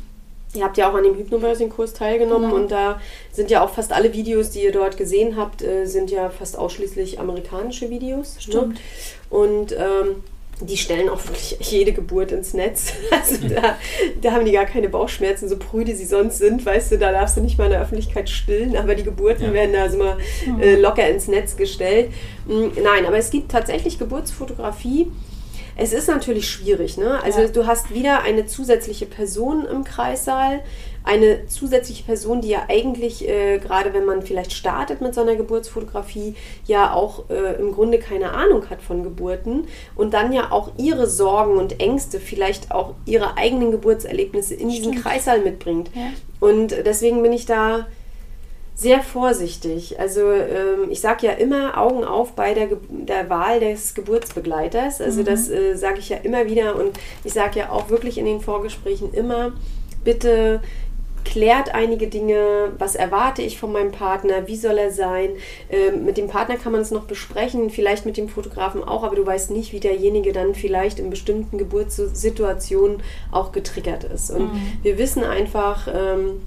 Ihr 0.53 0.63
habt 0.63 0.77
ja 0.77 0.89
auch 0.89 0.93
an 0.95 1.03
dem 1.03 1.15
Hypnobirthing-Kurs 1.17 1.93
teilgenommen 1.95 2.49
Genau. 2.49 2.61
und 2.61 2.71
da 2.71 3.01
sind 3.33 3.51
ja 3.51 3.61
auch 3.61 3.69
fast 3.73 3.91
alle 3.91 4.13
Videos, 4.13 4.51
die 4.51 4.63
ihr 4.63 4.71
dort 4.71 4.95
gesehen 4.95 5.35
habt, 5.35 5.61
äh, 5.61 5.83
sind 5.85 6.11
ja 6.11 6.29
fast 6.29 6.57
ausschließlich 6.57 7.19
amerikanische 7.19 7.89
Videos. 7.89 8.35
Ne? 8.35 8.41
Stimmt. 8.41 8.79
Und 9.29 9.73
ähm, 9.73 10.23
die 10.61 10.77
stellen 10.77 11.09
auch 11.09 11.21
wirklich 11.27 11.57
jede 11.59 11.91
Geburt 11.91 12.31
ins 12.31 12.53
Netz. 12.53 12.93
Also 13.11 13.49
da, 13.49 13.75
da 14.21 14.31
haben 14.31 14.45
die 14.45 14.53
gar 14.53 14.65
keine 14.65 14.87
Bauchschmerzen, 14.87 15.49
so 15.49 15.57
prüde 15.57 15.93
sie 15.93 16.05
sonst 16.05 16.37
sind. 16.37 16.65
Weißt 16.65 16.89
du, 16.93 16.97
da 16.99 17.11
darfst 17.11 17.35
du 17.35 17.41
nicht 17.41 17.57
mal 17.57 17.65
in 17.65 17.71
der 17.71 17.81
Öffentlichkeit 17.81 18.29
stillen, 18.29 18.77
aber 18.77 18.95
die 18.95 19.03
Geburten 19.03 19.43
Ja. 19.43 19.51
werden 19.53 19.73
da 19.73 19.81
also 19.81 19.97
mal 19.97 20.17
äh, 20.61 20.75
locker 20.79 21.05
ins 21.09 21.27
Netz 21.27 21.57
gestellt. 21.57 22.11
Mm, 22.47 22.67
Nein, 22.81 23.05
aber 23.05 23.17
es 23.17 23.29
gibt 23.29 23.51
tatsächlich 23.51 23.99
Geburtsfotografie. 23.99 25.07
Es 25.77 25.91
ist 25.93 26.07
natürlich 26.07 26.49
schwierig, 26.49 26.97
ne? 26.97 27.21
Also 27.23 27.41
Ja. 27.41 27.47
du 27.49 27.67
hast 27.67 27.93
wieder 27.93 28.21
eine 28.21 28.45
zusätzliche 28.45 29.05
Person 29.05 29.65
im 29.65 29.83
Kreissaal, 29.83 30.61
eine 31.03 31.45
zusätzliche 31.47 32.03
Person, 32.03 32.41
die 32.41 32.47
ja 32.49 32.63
eigentlich, 32.69 33.27
äh, 33.27 33.59
gerade 33.59 33.93
wenn 33.93 34.05
man 34.05 34.21
vielleicht 34.21 34.53
startet 34.53 35.01
mit 35.01 35.13
so 35.13 35.21
einer 35.21 35.35
Geburtsfotografie, 35.35 36.35
ja 36.65 36.93
auch 36.93 37.29
äh, 37.29 37.59
im 37.59 37.73
Grunde 37.73 37.99
keine 37.99 38.31
Ahnung 38.31 38.69
hat 38.69 38.81
von 38.81 39.03
Geburten 39.03 39.67
und 39.95 40.13
dann 40.13 40.31
ja 40.33 40.51
auch 40.51 40.71
ihre 40.77 41.07
Sorgen 41.07 41.57
und 41.57 41.79
Ängste, 41.81 42.19
vielleicht 42.19 42.71
auch 42.71 42.95
ihre 43.05 43.37
eigenen 43.37 43.71
Geburtserlebnisse 43.71 44.55
in 44.55 44.69
diesen 44.69 44.93
Stimmt. 44.93 45.05
Kreissaal 45.05 45.41
mitbringt. 45.41 45.91
Ja. 45.93 46.07
Und 46.39 46.71
deswegen 46.85 47.21
bin 47.21 47.33
ich 47.33 47.45
da 47.45 47.85
sehr 48.75 49.01
vorsichtig. 49.01 49.99
Also 49.99 50.31
ähm, 50.31 50.89
ich 50.89 50.99
sage 50.99 51.27
ja 51.27 51.33
immer 51.33 51.77
Augen 51.77 52.03
auf 52.03 52.33
bei 52.33 52.53
der, 52.53 52.67
Ge 52.67 52.77
der 52.89 53.29
Wahl 53.29 53.61
des 53.61 53.95
Geburtsbegleiters. 53.95 54.99
Also 55.01 55.23
das 55.23 55.49
äh, 55.49 55.75
sage 55.75 55.99
ich 55.99 56.09
ja 56.09 56.17
immer 56.17 56.45
wieder 56.45 56.75
und 56.75 56.91
ich 57.23 57.33
sage 57.33 57.59
ja 57.59 57.69
auch 57.69 57.89
wirklich 57.89 58.17
in 58.17 58.25
den 58.25 58.41
Vorgesprächen 58.41 59.13
immer, 59.13 59.53
bitte 60.03 60.59
klärt 61.23 61.73
einige 61.73 62.07
Dinge, 62.07 62.73
was 62.77 62.95
erwarte 62.95 63.41
ich 63.41 63.57
von 63.57 63.71
meinem 63.71 63.91
Partner, 63.91 64.47
wie 64.47 64.57
soll 64.57 64.77
er 64.77 64.91
sein. 64.91 65.31
Ähm, 65.69 66.05
mit 66.05 66.17
dem 66.17 66.27
Partner 66.27 66.57
kann 66.57 66.73
man 66.73 66.81
es 66.81 66.91
noch 66.91 67.05
besprechen, 67.05 67.69
vielleicht 67.69 68.05
mit 68.05 68.17
dem 68.17 68.29
Fotografen 68.29 68.83
auch, 68.83 69.03
aber 69.03 69.15
du 69.15 69.25
weißt 69.25 69.51
nicht, 69.51 69.71
wie 69.71 69.79
derjenige 69.79 70.33
dann 70.33 70.53
vielleicht 70.53 70.99
in 70.99 71.09
bestimmten 71.09 71.57
Geburtssituationen 71.57 73.01
auch 73.31 73.53
getriggert 73.53 74.03
ist. 74.03 74.31
Und 74.31 74.51
wir 74.83 74.97
wissen 74.97 75.23
einfach, 75.23 75.87
ähm, 75.87 76.41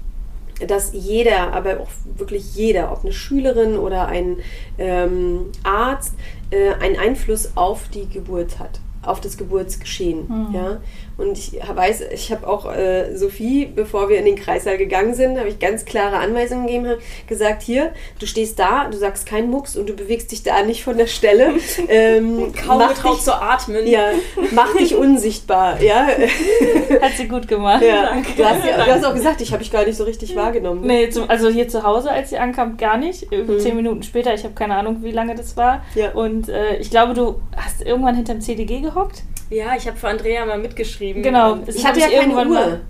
dass 0.67 0.91
jeder, 0.93 1.53
aber 1.53 1.79
auch 1.79 1.89
wirklich 2.17 2.55
jeder, 2.55 2.91
ob 2.91 3.03
eine 3.03 3.13
Schülerin 3.13 3.77
oder 3.77 4.07
ein 4.07 4.37
ähm, 4.77 5.51
Arzt, 5.63 6.15
äh, 6.51 6.73
einen 6.73 6.97
Einfluss 6.97 7.51
auf 7.55 7.87
die 7.89 8.07
Geburt 8.07 8.59
hat, 8.59 8.79
auf 9.01 9.21
das 9.21 9.37
Geburtsgeschehen. 9.37 10.27
Mhm. 10.27 10.55
Ja? 10.55 10.77
Und 11.19 11.37
ich 11.37 11.53
weiß, 11.53 12.01
ich 12.11 12.31
habe 12.31 12.47
auch 12.47 12.71
äh, 12.73 13.15
Sophie, 13.15 13.65
bevor 13.65 14.09
wir 14.09 14.17
in 14.17 14.25
den 14.25 14.35
Kreissaal 14.35 14.77
gegangen 14.77 15.13
sind, 15.13 15.37
habe 15.37 15.49
ich 15.49 15.59
ganz 15.59 15.85
klare 15.85 16.17
Anweisungen 16.17 16.65
gegeben, 16.65 16.95
gesagt, 17.27 17.61
hier, 17.61 17.91
du 18.19 18.25
stehst 18.25 18.57
da, 18.59 18.87
du 18.89 18.97
sagst 18.97 19.25
keinen 19.25 19.49
Mucks 19.49 19.75
und 19.75 19.87
du 19.89 19.93
bewegst 19.93 20.31
dich 20.31 20.43
da 20.43 20.63
nicht 20.63 20.83
von 20.83 20.97
der 20.97 21.07
Stelle. 21.07 21.53
Ähm, 21.91 22.53
kaum 22.53 22.77
mach 22.79 22.93
getraut 22.93 23.17
dich, 23.17 23.23
zu 23.23 23.33
atmen. 23.33 23.87
ja, 23.87 24.11
mach 24.51 24.75
dich 24.75 24.95
unsichtbar. 24.95 25.81
Ja? 25.81 26.07
Hat 27.01 27.13
sie 27.17 27.27
gut 27.27 27.47
gemacht. 27.47 27.81
ja. 27.81 28.11
Du, 28.37 28.43
hast, 28.45 28.63
du 28.63 28.85
hast 28.93 29.05
auch 29.05 29.13
gesagt, 29.13 29.41
ich 29.41 29.51
habe 29.53 29.63
ich 29.63 29.71
gar 29.71 29.85
nicht 29.85 29.97
so 29.97 30.03
richtig 30.03 30.35
wahrgenommen. 30.35 30.85
Nee, 30.85 31.09
zum, 31.09 31.29
also 31.29 31.49
hier 31.49 31.67
zu 31.67 31.83
Hause, 31.83 32.11
als 32.11 32.29
sie 32.29 32.37
ankam, 32.37 32.77
gar 32.77 32.97
nicht. 32.97 33.27
Irgendwie 33.31 33.49
Mhm. 33.53 33.59
Zehn 33.59 33.75
Minuten 33.75 34.03
später, 34.03 34.33
ich 34.33 34.43
habe 34.43 34.53
keine 34.53 34.75
Ahnung, 34.75 34.97
wie 35.01 35.11
lange 35.11 35.35
das 35.35 35.57
war. 35.57 35.83
Ja. 35.95 36.11
Und 36.11 36.47
äh, 36.49 36.77
ich 36.77 36.89
glaube, 36.89 37.13
du 37.13 37.41
hast 37.57 37.81
irgendwann 37.81 38.15
hinterm 38.15 38.41
CDG 38.41 38.79
gehockt. 38.81 39.23
Ja, 39.49 39.75
ich 39.75 39.87
habe 39.87 39.97
für 39.97 40.07
Andrea 40.07 40.45
mal 40.45 40.59
mitgeschrieben. 40.59 41.23
Genau. 41.23 41.53
Ähm, 41.53 41.61
Das 41.65 41.75
Ich 41.75 41.85
hab 41.85 41.95
hatte 41.95 42.11
ja 42.11 42.19
keine 42.21 42.33
Uhr. 42.35 42.45
mal- 42.45 42.81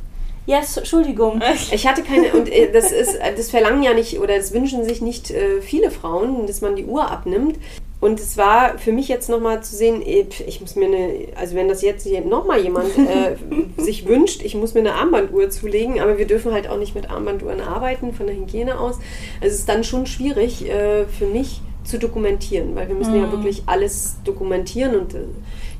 Ja, 0.45 0.59
s- 0.59 0.77
Entschuldigung. 0.77 1.41
Ich 1.71 1.87
hatte 1.87 2.01
keine, 2.03 2.33
und 2.33 2.51
äh, 2.51 2.71
das 2.71 2.91
ist, 2.91 3.15
äh, 3.15 3.33
das 3.35 3.49
verlangen 3.51 3.83
ja 3.83 3.93
nicht, 3.93 4.19
oder 4.19 4.35
das 4.35 4.51
wünschen 4.53 4.83
sich 4.83 5.01
nicht 5.01 5.29
äh, 5.31 5.61
viele 5.61 5.91
Frauen, 5.91 6.47
dass 6.47 6.61
man 6.61 6.75
die 6.75 6.85
Uhr 6.85 7.09
abnimmt. 7.09 7.57
Und 8.01 8.19
es 8.19 8.37
war 8.37 8.77
für 8.77 8.93
mich 8.93 9.09
jetzt 9.09 9.29
nochmal 9.29 9.61
zu 9.61 9.75
sehen, 9.75 10.01
eh, 10.01 10.25
ich 10.47 10.61
muss 10.61 10.75
mir 10.77 10.85
eine, 10.85 11.13
also 11.35 11.55
wenn 11.55 11.67
das 11.67 11.81
jetzt 11.81 12.07
nochmal 12.25 12.61
jemand 12.61 12.97
äh, 12.97 13.35
sich 13.81 14.07
wünscht, 14.07 14.41
ich 14.41 14.55
muss 14.55 14.73
mir 14.73 14.79
eine 14.79 14.93
Armbanduhr 14.95 15.49
zulegen, 15.49 15.99
aber 15.99 16.17
wir 16.17 16.25
dürfen 16.25 16.53
halt 16.53 16.69
auch 16.69 16.77
nicht 16.77 16.95
mit 16.95 17.09
Armbanduhren 17.09 17.59
arbeiten, 17.61 18.13
von 18.13 18.25
der 18.25 18.35
Hygiene 18.37 18.79
aus. 18.79 18.95
Also 19.41 19.53
es 19.53 19.59
ist 19.59 19.69
dann 19.69 19.83
schon 19.83 20.05
schwierig 20.07 20.67
äh, 20.69 21.05
für 21.07 21.25
mich 21.27 21.61
zu 21.83 21.97
dokumentieren, 21.97 22.75
weil 22.75 22.87
wir 22.87 22.95
müssen 22.95 23.15
ja 23.15 23.25
Mhm. 23.25 23.31
wirklich 23.31 23.63
alles 23.65 24.17
dokumentieren 24.23 24.95
und 24.99 25.13
äh, 25.13 25.19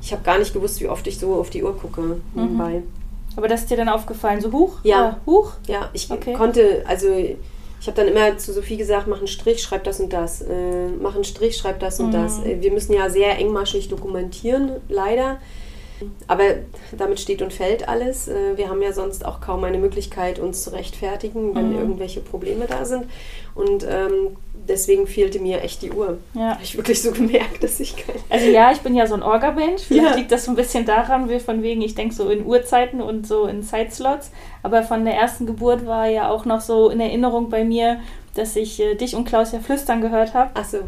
ich 0.02 0.12
habe 0.12 0.22
gar 0.22 0.38
nicht 0.38 0.52
gewusst, 0.52 0.80
wie 0.80 0.88
oft 0.88 1.06
ich 1.06 1.18
so 1.18 1.34
auf 1.34 1.50
die 1.50 1.62
Uhr 1.62 1.76
gucke 1.76 2.16
nebenbei. 2.34 2.82
Aber 3.36 3.46
das 3.48 3.60
ist 3.62 3.70
dir 3.70 3.76
dann 3.76 3.88
aufgefallen, 3.88 4.40
so 4.40 4.50
hoch? 4.52 4.78
Ja. 4.82 5.10
Äh, 5.24 5.30
Huch? 5.30 5.52
Ja, 5.68 5.88
ich 5.92 6.10
Okay. 6.10 6.32
konnte, 6.34 6.82
also 6.86 7.06
ich 7.16 7.86
habe 7.86 7.96
dann 7.96 8.08
immer 8.08 8.36
zu 8.38 8.52
Sophie 8.52 8.76
gesagt, 8.76 9.06
mach 9.06 9.18
einen 9.18 9.26
Strich, 9.28 9.62
schreib 9.62 9.84
das 9.84 10.00
und 10.00 10.12
das. 10.12 10.42
Äh, 10.42 10.88
mach 11.00 11.14
einen 11.14 11.24
Strich, 11.24 11.56
schreib 11.56 11.78
das 11.80 12.00
und 12.00 12.08
Mhm. 12.08 12.12
das. 12.12 12.40
Äh, 12.40 12.56
wir 12.60 12.72
müssen 12.72 12.92
ja 12.92 13.08
sehr 13.08 13.38
engmaschig 13.38 13.88
dokumentieren, 13.88 14.72
leider. 14.88 15.38
Aber 16.26 16.44
damit 16.96 17.20
steht 17.20 17.42
und 17.42 17.52
fällt 17.52 17.88
alles. 17.88 18.28
Äh, 18.28 18.56
Wir 18.56 18.68
haben 18.68 18.82
ja 18.82 18.92
sonst 18.92 19.24
auch 19.24 19.40
kaum 19.40 19.64
eine 19.64 19.78
Möglichkeit, 19.78 20.38
uns 20.38 20.62
zu 20.64 20.70
rechtfertigen, 20.72 21.54
wenn 21.54 21.70
Mhm. 21.70 21.78
irgendwelche 21.78 22.20
Probleme 22.20 22.66
da 22.66 22.84
sind. 22.84 23.04
Und 23.54 23.84
ähm, 23.84 24.36
deswegen 24.68 25.06
fehlte 25.06 25.38
mir 25.40 25.62
echt 25.62 25.82
die 25.82 25.90
Uhr. 25.90 26.18
Ja. 26.34 26.50
Habe 26.52 26.62
ich 26.62 26.76
wirklich 26.76 27.02
so 27.02 27.10
gemerkt, 27.12 27.62
dass 27.62 27.80
ich 27.80 27.96
kein. 27.96 28.16
Also 28.28 28.46
ja, 28.46 28.70
ich 28.72 28.80
bin 28.80 28.94
ja 28.94 29.06
so 29.06 29.14
ein 29.14 29.22
Orga-Mensch. 29.22 29.82
Vielleicht 29.82 30.10
Ja. 30.10 30.16
liegt 30.16 30.32
das 30.32 30.44
so 30.44 30.52
ein 30.52 30.56
bisschen 30.56 30.84
daran, 30.86 31.28
wie 31.28 31.40
von 31.40 31.62
wegen, 31.62 31.82
ich 31.82 31.94
denke 31.94 32.14
so 32.14 32.28
in 32.30 32.46
Uhrzeiten 32.46 33.00
und 33.02 33.26
so 33.26 33.46
in 33.46 33.62
Zeitslots. 33.62 34.30
Aber 34.62 34.82
von 34.82 35.04
der 35.04 35.14
ersten 35.14 35.46
Geburt 35.46 35.86
war 35.86 36.06
ja 36.08 36.30
auch 36.30 36.44
noch 36.44 36.60
so 36.60 36.88
in 36.90 37.00
Erinnerung 37.00 37.50
bei 37.50 37.64
mir, 37.64 38.00
dass 38.34 38.54
ich 38.56 38.78
äh, 38.80 38.94
dich 38.94 39.16
und 39.16 39.24
Klaus 39.24 39.52
ja 39.52 39.58
flüstern 39.58 40.00
gehört 40.00 40.34
habe, 40.34 40.50
Ach 40.54 40.64
so. 40.64 40.78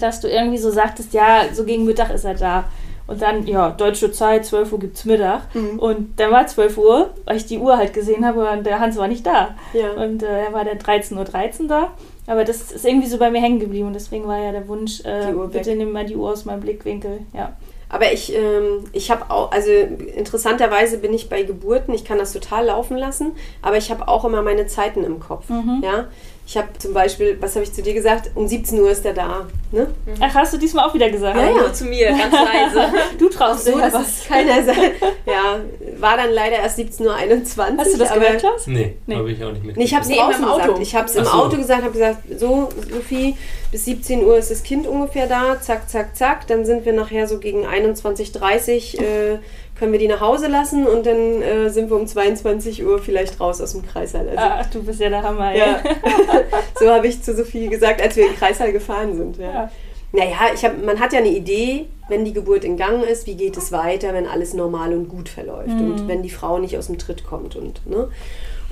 dass 0.00 0.20
du 0.20 0.28
irgendwie 0.28 0.58
so 0.58 0.70
sagtest, 0.70 1.12
ja, 1.12 1.42
so 1.52 1.64
gegen 1.64 1.84
Mittag 1.84 2.10
ist 2.10 2.24
er 2.24 2.34
da. 2.34 2.64
Und 3.06 3.22
dann, 3.22 3.46
ja, 3.46 3.70
deutsche 3.70 4.10
Zeit, 4.10 4.44
12 4.44 4.72
Uhr 4.72 4.78
gibt's 4.80 5.04
Mittag. 5.04 5.54
Mhm. 5.54 5.78
Und 5.78 6.18
dann 6.18 6.32
war 6.32 6.46
12 6.46 6.78
Uhr, 6.78 7.10
weil 7.24 7.36
ich 7.36 7.46
die 7.46 7.58
Uhr 7.58 7.76
halt 7.76 7.92
gesehen 7.92 8.26
habe 8.26 8.50
und 8.50 8.66
der 8.66 8.80
Hans 8.80 8.96
war 8.96 9.06
nicht 9.06 9.24
da. 9.24 9.54
Ja. 9.72 9.92
Und 9.92 10.22
äh, 10.22 10.46
er 10.46 10.52
war 10.52 10.64
dann 10.64 10.78
13.13 10.78 11.62
Uhr 11.62 11.68
da. 11.68 11.92
Aber 12.26 12.44
das 12.44 12.72
ist 12.72 12.84
irgendwie 12.84 13.06
so 13.06 13.18
bei 13.18 13.30
mir 13.30 13.40
hängen 13.40 13.60
geblieben. 13.60 13.86
Und 13.86 13.92
deswegen 13.92 14.26
war 14.26 14.38
ja 14.38 14.50
der 14.50 14.66
Wunsch, 14.66 15.00
äh, 15.04 15.32
bitte 15.52 15.76
nimm 15.76 15.92
mal 15.92 16.04
die 16.04 16.16
Uhr 16.16 16.30
aus 16.30 16.44
meinem 16.44 16.60
Blickwinkel. 16.60 17.20
Ja. 17.32 17.52
Aber 17.88 18.12
ich, 18.12 18.34
ähm, 18.34 18.84
ich 18.92 19.12
habe 19.12 19.30
auch, 19.30 19.52
also 19.52 19.70
interessanterweise 19.70 20.98
bin 20.98 21.14
ich 21.14 21.28
bei 21.28 21.44
Geburten, 21.44 21.94
ich 21.94 22.04
kann 22.04 22.18
das 22.18 22.32
total 22.32 22.66
laufen 22.66 22.96
lassen, 22.96 23.32
aber 23.62 23.76
ich 23.76 23.92
habe 23.92 24.08
auch 24.08 24.24
immer 24.24 24.42
meine 24.42 24.66
Zeiten 24.66 25.04
im 25.04 25.20
Kopf. 25.20 25.48
Mhm. 25.48 25.82
Ja? 25.84 26.08
Ich 26.48 26.56
habe 26.56 26.68
zum 26.78 26.94
Beispiel, 26.94 27.36
was 27.40 27.56
habe 27.56 27.64
ich 27.64 27.72
zu 27.72 27.82
dir 27.82 27.92
gesagt? 27.92 28.30
Um 28.36 28.46
17 28.46 28.78
Uhr 28.78 28.88
ist 28.92 29.04
er 29.04 29.14
da. 29.14 29.48
Ne? 29.72 29.88
Ach, 30.20 30.32
hast 30.32 30.52
du 30.54 30.58
diesmal 30.58 30.88
auch 30.88 30.94
wieder 30.94 31.10
gesagt? 31.10 31.36
Ja, 31.36 31.46
ja. 31.50 31.56
nur 31.56 31.72
zu 31.72 31.86
mir, 31.86 32.08
ganz 32.10 32.32
leise. 32.32 32.88
Du 33.18 33.28
traust 33.28 33.64
So, 33.64 33.72
was. 33.74 34.26
keiner 34.28 34.62
sein. 34.64 34.92
Ja, 35.26 35.58
war 35.98 36.16
dann 36.16 36.30
leider 36.30 36.56
erst 36.58 36.78
17.21 36.78 37.00
Uhr. 37.04 37.76
Hast 37.78 37.94
du 37.94 37.98
das 37.98 38.10
aber 38.12 38.20
gehört, 38.20 38.38
Klaus? 38.38 38.66
Nee, 38.68 38.94
Nee. 39.06 39.16
habe 39.16 39.30
ich 39.32 39.42
auch 39.42 39.50
nicht 39.50 39.64
mit. 39.64 39.76
Nee, 39.76 39.84
ich 39.84 39.92
habe 39.94 40.02
es 40.04 40.08
Nee, 40.08 40.18
draußen 40.18 40.42
im 40.44 40.48
Auto. 40.48 40.60
gesagt. 40.62 40.82
Ich 40.82 40.94
habe 40.94 41.06
es 41.08 41.16
im 41.16 41.24
so. 41.24 41.30
Auto 41.32 41.56
gesagt, 41.56 41.82
habe 41.82 41.92
gesagt, 41.92 42.22
so, 42.38 42.68
Sophie, 42.92 43.34
bis 43.72 43.84
17 43.86 44.24
Uhr 44.24 44.38
ist 44.38 44.52
das 44.52 44.62
Kind 44.62 44.86
ungefähr 44.86 45.26
da, 45.26 45.60
zack, 45.60 45.90
zack, 45.90 46.16
zack. 46.16 46.46
Dann 46.46 46.64
sind 46.64 46.84
wir 46.84 46.92
nachher 46.92 47.26
so 47.26 47.38
gegen 47.40 47.66
21.30 47.66 48.94
Uhr, 48.98 49.02
äh, 49.02 49.38
können 49.78 49.92
wir 49.92 49.98
die 49.98 50.08
nach 50.08 50.20
Hause 50.20 50.48
lassen 50.48 50.86
und 50.86 51.04
dann 51.06 51.42
äh, 51.42 51.68
sind 51.70 51.90
wir 51.90 51.96
um 51.96 52.06
22 52.06 52.84
Uhr 52.84 52.98
vielleicht 52.98 53.38
raus 53.40 53.60
aus 53.60 53.72
dem 53.72 53.86
Kreißsaal. 53.86 54.28
Also, 54.28 54.40
Ach, 54.42 54.66
du 54.70 54.82
bist 54.82 55.00
ja 55.00 55.10
der 55.10 55.22
Hammer, 55.22 55.54
ja. 55.54 55.80
so 56.80 56.90
habe 56.90 57.06
ich 57.06 57.22
zu 57.22 57.34
Sophie 57.34 57.68
gesagt, 57.68 58.00
als 58.00 58.16
wir 58.16 58.24
in 58.24 58.30
den 58.30 58.38
Kreißsaal 58.38 58.72
gefahren 58.72 59.16
sind. 59.16 59.36
Ja. 59.38 59.52
Ja. 59.52 59.70
Naja, 60.12 60.36
ich 60.54 60.64
hab, 60.64 60.82
man 60.82 60.98
hat 61.00 61.12
ja 61.12 61.18
eine 61.18 61.28
Idee, 61.28 61.86
wenn 62.08 62.24
die 62.24 62.32
Geburt 62.32 62.64
in 62.64 62.76
Gang 62.76 63.02
ist, 63.04 63.26
wie 63.26 63.34
geht 63.34 63.56
es 63.56 63.70
weiter, 63.72 64.14
wenn 64.14 64.26
alles 64.26 64.54
normal 64.54 64.94
und 64.94 65.08
gut 65.08 65.28
verläuft 65.28 65.68
Mhm. 65.68 65.92
und 65.92 66.08
wenn 66.08 66.22
die 66.22 66.30
Frau 66.30 66.58
nicht 66.58 66.78
aus 66.78 66.86
dem 66.86 66.96
Tritt 66.96 67.26
kommt. 67.26 67.56
Und, 67.56 67.86
ne? 67.86 68.08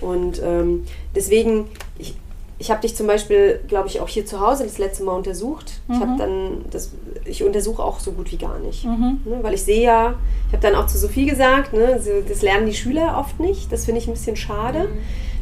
und 0.00 0.40
ähm, 0.42 0.84
deswegen, 1.14 1.68
ich, 1.98 2.14
ich 2.58 2.70
habe 2.70 2.80
dich 2.82 2.94
zum 2.94 3.06
Beispiel, 3.06 3.60
glaube 3.66 3.88
ich, 3.88 4.00
auch 4.00 4.08
hier 4.08 4.24
zu 4.26 4.40
Hause 4.40 4.64
das 4.64 4.78
letzte 4.78 5.02
Mal 5.04 5.12
untersucht. 5.12 5.80
Ich 5.88 5.96
habe 5.96 6.12
Mhm. 6.12 6.18
dann, 6.18 6.64
das, 6.70 6.92
ich 7.24 7.42
untersuche 7.42 7.82
auch 7.82 7.98
so 8.00 8.12
gut 8.12 8.30
wie 8.30 8.36
gar 8.36 8.58
nicht. 8.60 8.84
Mhm. 8.84 9.20
Ne, 9.24 9.38
weil 9.42 9.54
ich 9.54 9.62
sehe 9.62 9.82
ja, 9.82 10.14
ich 10.48 10.52
habe 10.52 10.62
dann 10.62 10.74
auch 10.76 10.86
zu 10.86 10.96
Sophie 10.96 11.26
gesagt, 11.26 11.72
ne, 11.72 12.00
das 12.28 12.42
lernen 12.42 12.66
die 12.66 12.74
Schüler 12.74 13.16
oft 13.18 13.40
nicht. 13.40 13.72
Das 13.72 13.84
finde 13.84 14.00
ich 14.00 14.06
ein 14.06 14.14
bisschen 14.14 14.36
schade. 14.36 14.88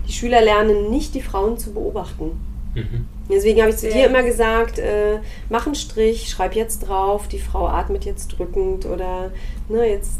Die 0.09 0.12
Schüler 0.12 0.40
lernen 0.40 0.90
nicht, 0.90 1.14
die 1.14 1.22
Frauen 1.22 1.59
zu 1.59 1.72
beobachten. 1.75 2.40
Mhm. 2.75 3.07
Deswegen 3.31 3.61
habe 3.61 3.70
ich 3.70 3.77
zu 3.77 3.83
Sehr 3.83 3.92
dir 3.92 4.07
immer 4.07 4.22
gesagt, 4.22 4.79
äh, 4.79 5.18
mach 5.51 5.66
einen 5.66 5.75
Strich, 5.75 6.29
schreib 6.31 6.55
jetzt 6.57 6.88
drauf, 6.88 7.29
die 7.29 7.38
Frau 7.38 7.68
atmet 7.68 8.05
jetzt 8.07 8.29
drückend 8.38 8.87
oder 8.87 9.31
ne, 9.68 9.87
jetzt 9.88 10.18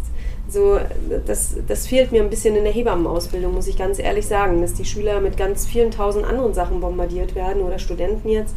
so, 0.53 0.79
das, 1.27 1.57
das 1.67 1.87
fehlt 1.87 2.12
mir 2.12 2.23
ein 2.23 2.31
bisschen 2.31 2.55
in 2.57 2.65
der 2.65 2.73
Hebammenausbildung, 2.73 3.55
muss 3.55 3.67
ich 3.67 3.77
ganz 3.79 3.99
ehrlich 3.99 4.27
sagen, 4.27 4.61
dass 4.61 4.75
die 4.75 4.85
Schüler 4.85 5.21
mit 5.21 5.37
ganz 5.37 5.67
vielen 5.67 5.91
tausend 5.91 6.25
anderen 6.25 6.55
Sachen 6.55 6.81
bombardiert 6.81 7.35
werden 7.35 7.62
oder 7.62 7.79
Studenten 7.79 8.29
jetzt, 8.29 8.55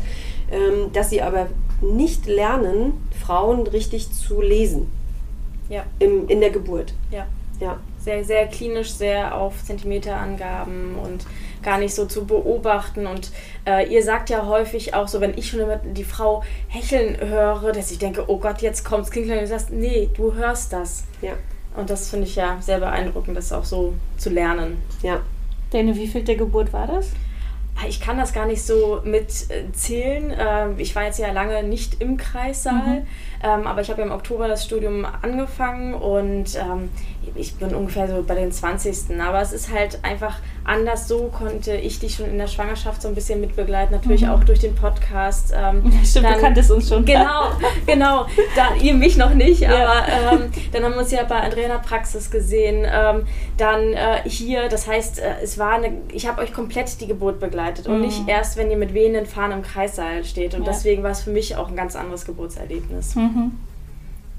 ähm, 0.52 0.92
dass 0.94 1.10
sie 1.10 1.22
aber 1.22 1.48
nicht 1.82 2.26
lernen, 2.28 2.94
Frauen 3.20 3.68
richtig 3.68 4.12
zu 4.12 4.42
lesen 4.42 4.92
Ja, 5.70 5.86
im, 6.00 6.28
in 6.28 6.42
der 6.42 6.52
Geburt. 6.52 6.94
ja. 7.12 7.26
Ja. 7.62 7.80
Sehr, 8.00 8.24
sehr 8.26 8.48
klinisch, 8.48 8.92
sehr 8.92 9.34
auf 9.36 9.64
Zentimeterangaben 9.64 10.96
und 10.96 11.26
gar 11.64 11.78
nicht 11.80 11.96
so 11.96 12.06
zu 12.06 12.26
beobachten. 12.26 13.08
Und 13.08 13.32
äh, 13.66 13.88
ihr 13.92 14.04
sagt 14.04 14.30
ja 14.30 14.46
häufig 14.46 14.94
auch 14.94 15.08
so, 15.08 15.22
wenn 15.22 15.38
ich 15.38 15.50
schon 15.50 15.62
immer 15.62 15.78
die 15.78 16.04
Frau 16.04 16.44
hecheln 16.68 17.18
höre, 17.18 17.72
dass 17.72 17.92
ich 17.92 17.98
denke, 17.98 18.26
oh 18.28 18.38
Gott, 18.38 18.62
jetzt 18.62 18.84
kommt's. 18.84 19.10
Klingt 19.10 19.30
und 19.30 19.38
du 19.38 19.48
sagst, 19.48 19.72
nee, 19.72 20.10
du 20.16 20.34
hörst 20.34 20.74
das. 20.74 21.06
Ja. 21.22 21.32
Und 21.78 21.90
das 21.90 22.10
finde 22.10 22.26
ich 22.28 22.36
ja 22.36 22.58
sehr 22.62 22.80
beeindruckend, 22.80 23.36
das 23.38 23.52
auch 23.52 23.66
so 23.66 23.94
zu 24.18 24.30
lernen. 24.30 24.78
Ja. 25.02 25.20
Deine 25.72 25.96
wievielte 25.96 26.36
Geburt 26.36 26.72
war 26.74 26.88
das? 26.88 27.12
Ah, 27.78 27.88
Ich 27.90 28.00
kann 28.00 28.18
das 28.18 28.32
gar 28.34 28.46
nicht 28.46 28.62
so 28.64 29.02
mitzählen. 29.04 30.34
Ähm, 30.38 30.76
Ich 30.78 30.96
war 30.96 31.04
jetzt 31.04 31.20
ja 31.20 31.32
lange 31.32 31.64
nicht 31.64 32.02
im 32.02 32.16
Kreissaal, 32.18 33.02
Mhm. 33.02 33.08
ähm, 33.44 33.68
aber 33.68 33.82
ich 33.82 33.90
habe 33.90 34.00
ja 34.02 34.08
im 34.08 34.14
Oktober 34.14 34.48
das 34.48 34.64
Studium 34.64 35.06
angefangen 35.22 35.94
und 35.94 36.56
ähm, 36.56 36.90
ich 37.36 37.56
bin 37.56 37.74
ungefähr 37.74 38.08
so 38.08 38.24
bei 38.26 38.36
den 38.36 38.52
20. 38.52 39.20
Aber 39.20 39.42
es 39.42 39.52
ist 39.54 39.72
halt 39.74 40.00
einfach 40.04 40.38
anders. 40.64 41.08
So 41.08 41.28
konnte 41.28 41.76
ich 41.76 42.00
dich 42.00 42.16
schon 42.16 42.26
in 42.28 42.38
der 42.38 42.48
Schwangerschaft 42.48 43.02
so 43.02 43.08
ein 43.08 43.16
bisschen 43.16 43.42
mitbegleiten, 43.42 43.96
natürlich 43.96 44.22
Mhm. 44.24 44.30
auch 44.30 44.44
durch 44.44 44.60
den 44.60 44.76
Podcast. 44.76 45.54
ähm, 45.56 45.92
Stimmt, 46.04 46.26
dann- 46.26 46.34
du 46.36 46.40
kanntest 46.40 46.72
uns 46.72 46.90
schon. 46.90 47.06
Genau, 47.06 47.52
genau. 47.86 48.26
Da, 48.56 48.76
ihr 48.82 48.94
mich 48.94 49.18
noch 49.18 49.34
nicht, 49.34 49.62
Ja. 49.62 49.70
aber 49.70 50.08
ähm, 50.42 50.52
dann 50.72 50.84
haben 50.84 50.94
wir 50.94 51.00
uns 51.02 51.12
ja 51.12 51.24
bei 51.24 51.36
Andrea 51.42 51.64
in 51.66 51.72
der 51.72 51.80
Praxis 51.80 52.30
gesehen. 52.32 52.86
Ähm, 52.90 53.24
dann 53.58 53.94
äh, 53.94 54.22
hier, 54.28 54.68
das 54.70 54.88
heißt, 54.88 55.20
äh, 55.20 55.36
es 55.44 55.58
war 55.58 55.74
eine, 55.74 55.92
ich 56.12 56.28
habe 56.28 56.42
euch 56.42 56.54
komplett 56.54 57.00
die 57.02 57.08
Geburt 57.08 57.40
begleitet 57.40 57.88
und 57.88 57.96
Mhm. 57.98 58.02
nicht 58.02 58.28
erst, 58.28 58.58
wenn 58.58 58.70
ihr 58.72 58.78
mit 58.78 58.94
wehenden 58.94 59.26
Fahnen 59.26 59.60
im 59.60 59.64
Kreissaal 59.64 60.24
steht. 60.24 60.54
Und 60.56 60.66
Ja. 60.66 60.72
deswegen 60.72 61.04
war 61.04 61.12
es 61.12 61.22
für 61.22 61.30
mich 61.32 61.56
auch 61.56 61.70
ein 61.70 61.76
ganz 61.76 61.96
anderes 61.96 62.26
Geburtserlebnis. 62.26 63.16
Mhm. 63.16 63.52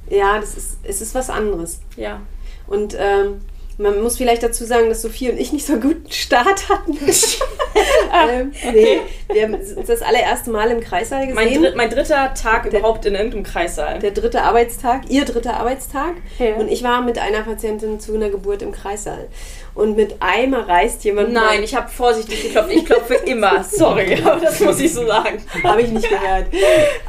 Ja, 0.09 0.38
das 0.40 0.57
ist, 0.57 0.79
es 0.85 1.01
ist 1.01 1.14
was 1.14 1.31
anderes. 1.31 1.81
Ja. 1.96 2.20
Und 2.66 2.96
ähm, 2.98 3.40
man 3.79 4.02
muss 4.02 4.16
vielleicht 4.16 4.42
dazu 4.42 4.64
sagen, 4.64 4.88
dass 4.88 5.02
Sophie 5.02 5.31
und 5.31 5.38
ich 5.38 5.52
nicht 5.52 5.66
so 5.66 5.74
einen 5.74 5.83
guten 5.83 6.11
Start 6.11 6.68
hatten. 6.68 6.96
ähm, 8.31 8.52
nee, 8.72 9.00
wir 9.31 9.42
haben 9.42 9.55
uns 9.55 9.74
das 9.87 10.00
allererste 10.02 10.50
Mal 10.50 10.70
im 10.70 10.81
Kreissaal 10.81 11.26
Mein, 11.35 11.48
gesehen. 11.48 11.62
dritt, 11.62 11.76
mein 11.76 11.90
dritter 11.90 12.33
Tag 12.35 12.70
Der- 12.70 12.81
überhaupt 12.81 13.05
in 13.05 13.14
irgendeinem 13.14 13.42
Kreissaal. 13.44 13.98
der 13.98 14.12
dritte 14.12 14.42
Arbeitstag, 14.42 15.02
ihr 15.11 15.24
dritter 15.24 15.59
Arbeitstag. 15.59 16.14
Ja. 16.38 16.55
Und 16.55 16.68
ich 16.68 16.83
war 16.83 17.02
mit 17.02 17.18
einer 17.18 17.42
Patientin 17.42 18.00
zu 18.00 18.14
einer 18.14 18.31
Geburt 18.31 18.62
im 18.62 18.72
Kreissaal. 18.72 19.29
Und 19.77 19.95
mit 19.95 20.17
einmal 20.21 20.62
reißt 20.62 21.05
jemand. 21.05 21.35
Nein, 21.35 21.62
ich 21.62 21.75
habe 21.75 21.91
vorsichtig 21.91 22.45
geklopft. 22.45 22.73
Ich 22.73 22.85
klopfe 22.87 23.15
immer. 23.27 23.62
Sorry, 23.71 24.19
aber 24.25 24.41
das 24.41 24.59
muss 24.61 24.81
ich 24.81 24.93
so 24.93 25.07
sagen. 25.07 25.43
Habe 25.62 25.83
ich 25.83 25.91
nicht 25.91 26.09
gehört. 26.09 26.47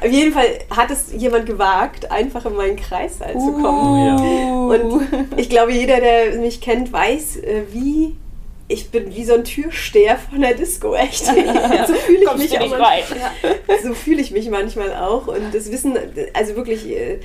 Auf 0.02 0.12
jeden 0.12 0.34
Fall 0.34 0.60
hat 0.70 0.92
es 0.92 1.14
jemand 1.14 1.46
gewagt, 1.46 2.12
einfach 2.12 2.46
in 2.46 2.56
meinen 2.56 2.76
Kreissaal 2.76 3.32
zu 3.32 3.54
kommen. 3.54 4.20
Uh. 4.20 4.74
Und 4.74 5.08
ich 5.38 5.50
glaube, 5.50 5.72
jeder, 5.72 6.02
der 6.02 6.36
mich 6.36 6.60
kennt, 6.60 6.92
weiß, 6.92 7.38
äh, 7.38 7.64
wie 7.72 8.18
ich 8.70 8.90
bin 8.90 9.16
wie 9.16 9.24
so 9.24 9.34
ein 9.34 9.46
Türsteher 9.46 10.18
von 10.18 10.42
der 10.42 10.54
Disco, 10.54 10.94
echt. 10.94 11.26
So 11.88 11.94
fühle 11.94 12.20
ich 12.20 12.26
Kommst 12.26 12.52
mich 12.52 12.60
auch 12.60 12.80
rein? 12.80 13.04
So 13.82 13.94
fühle 13.94 14.22
ich 14.22 14.32
mich 14.32 14.50
manchmal 14.50 14.94
auch. 14.94 15.28
Und 15.28 15.54
das 15.54 15.72
wissen, 15.72 15.98
also 16.34 16.56
wirklich, 16.58 16.86
äh, 16.90 17.20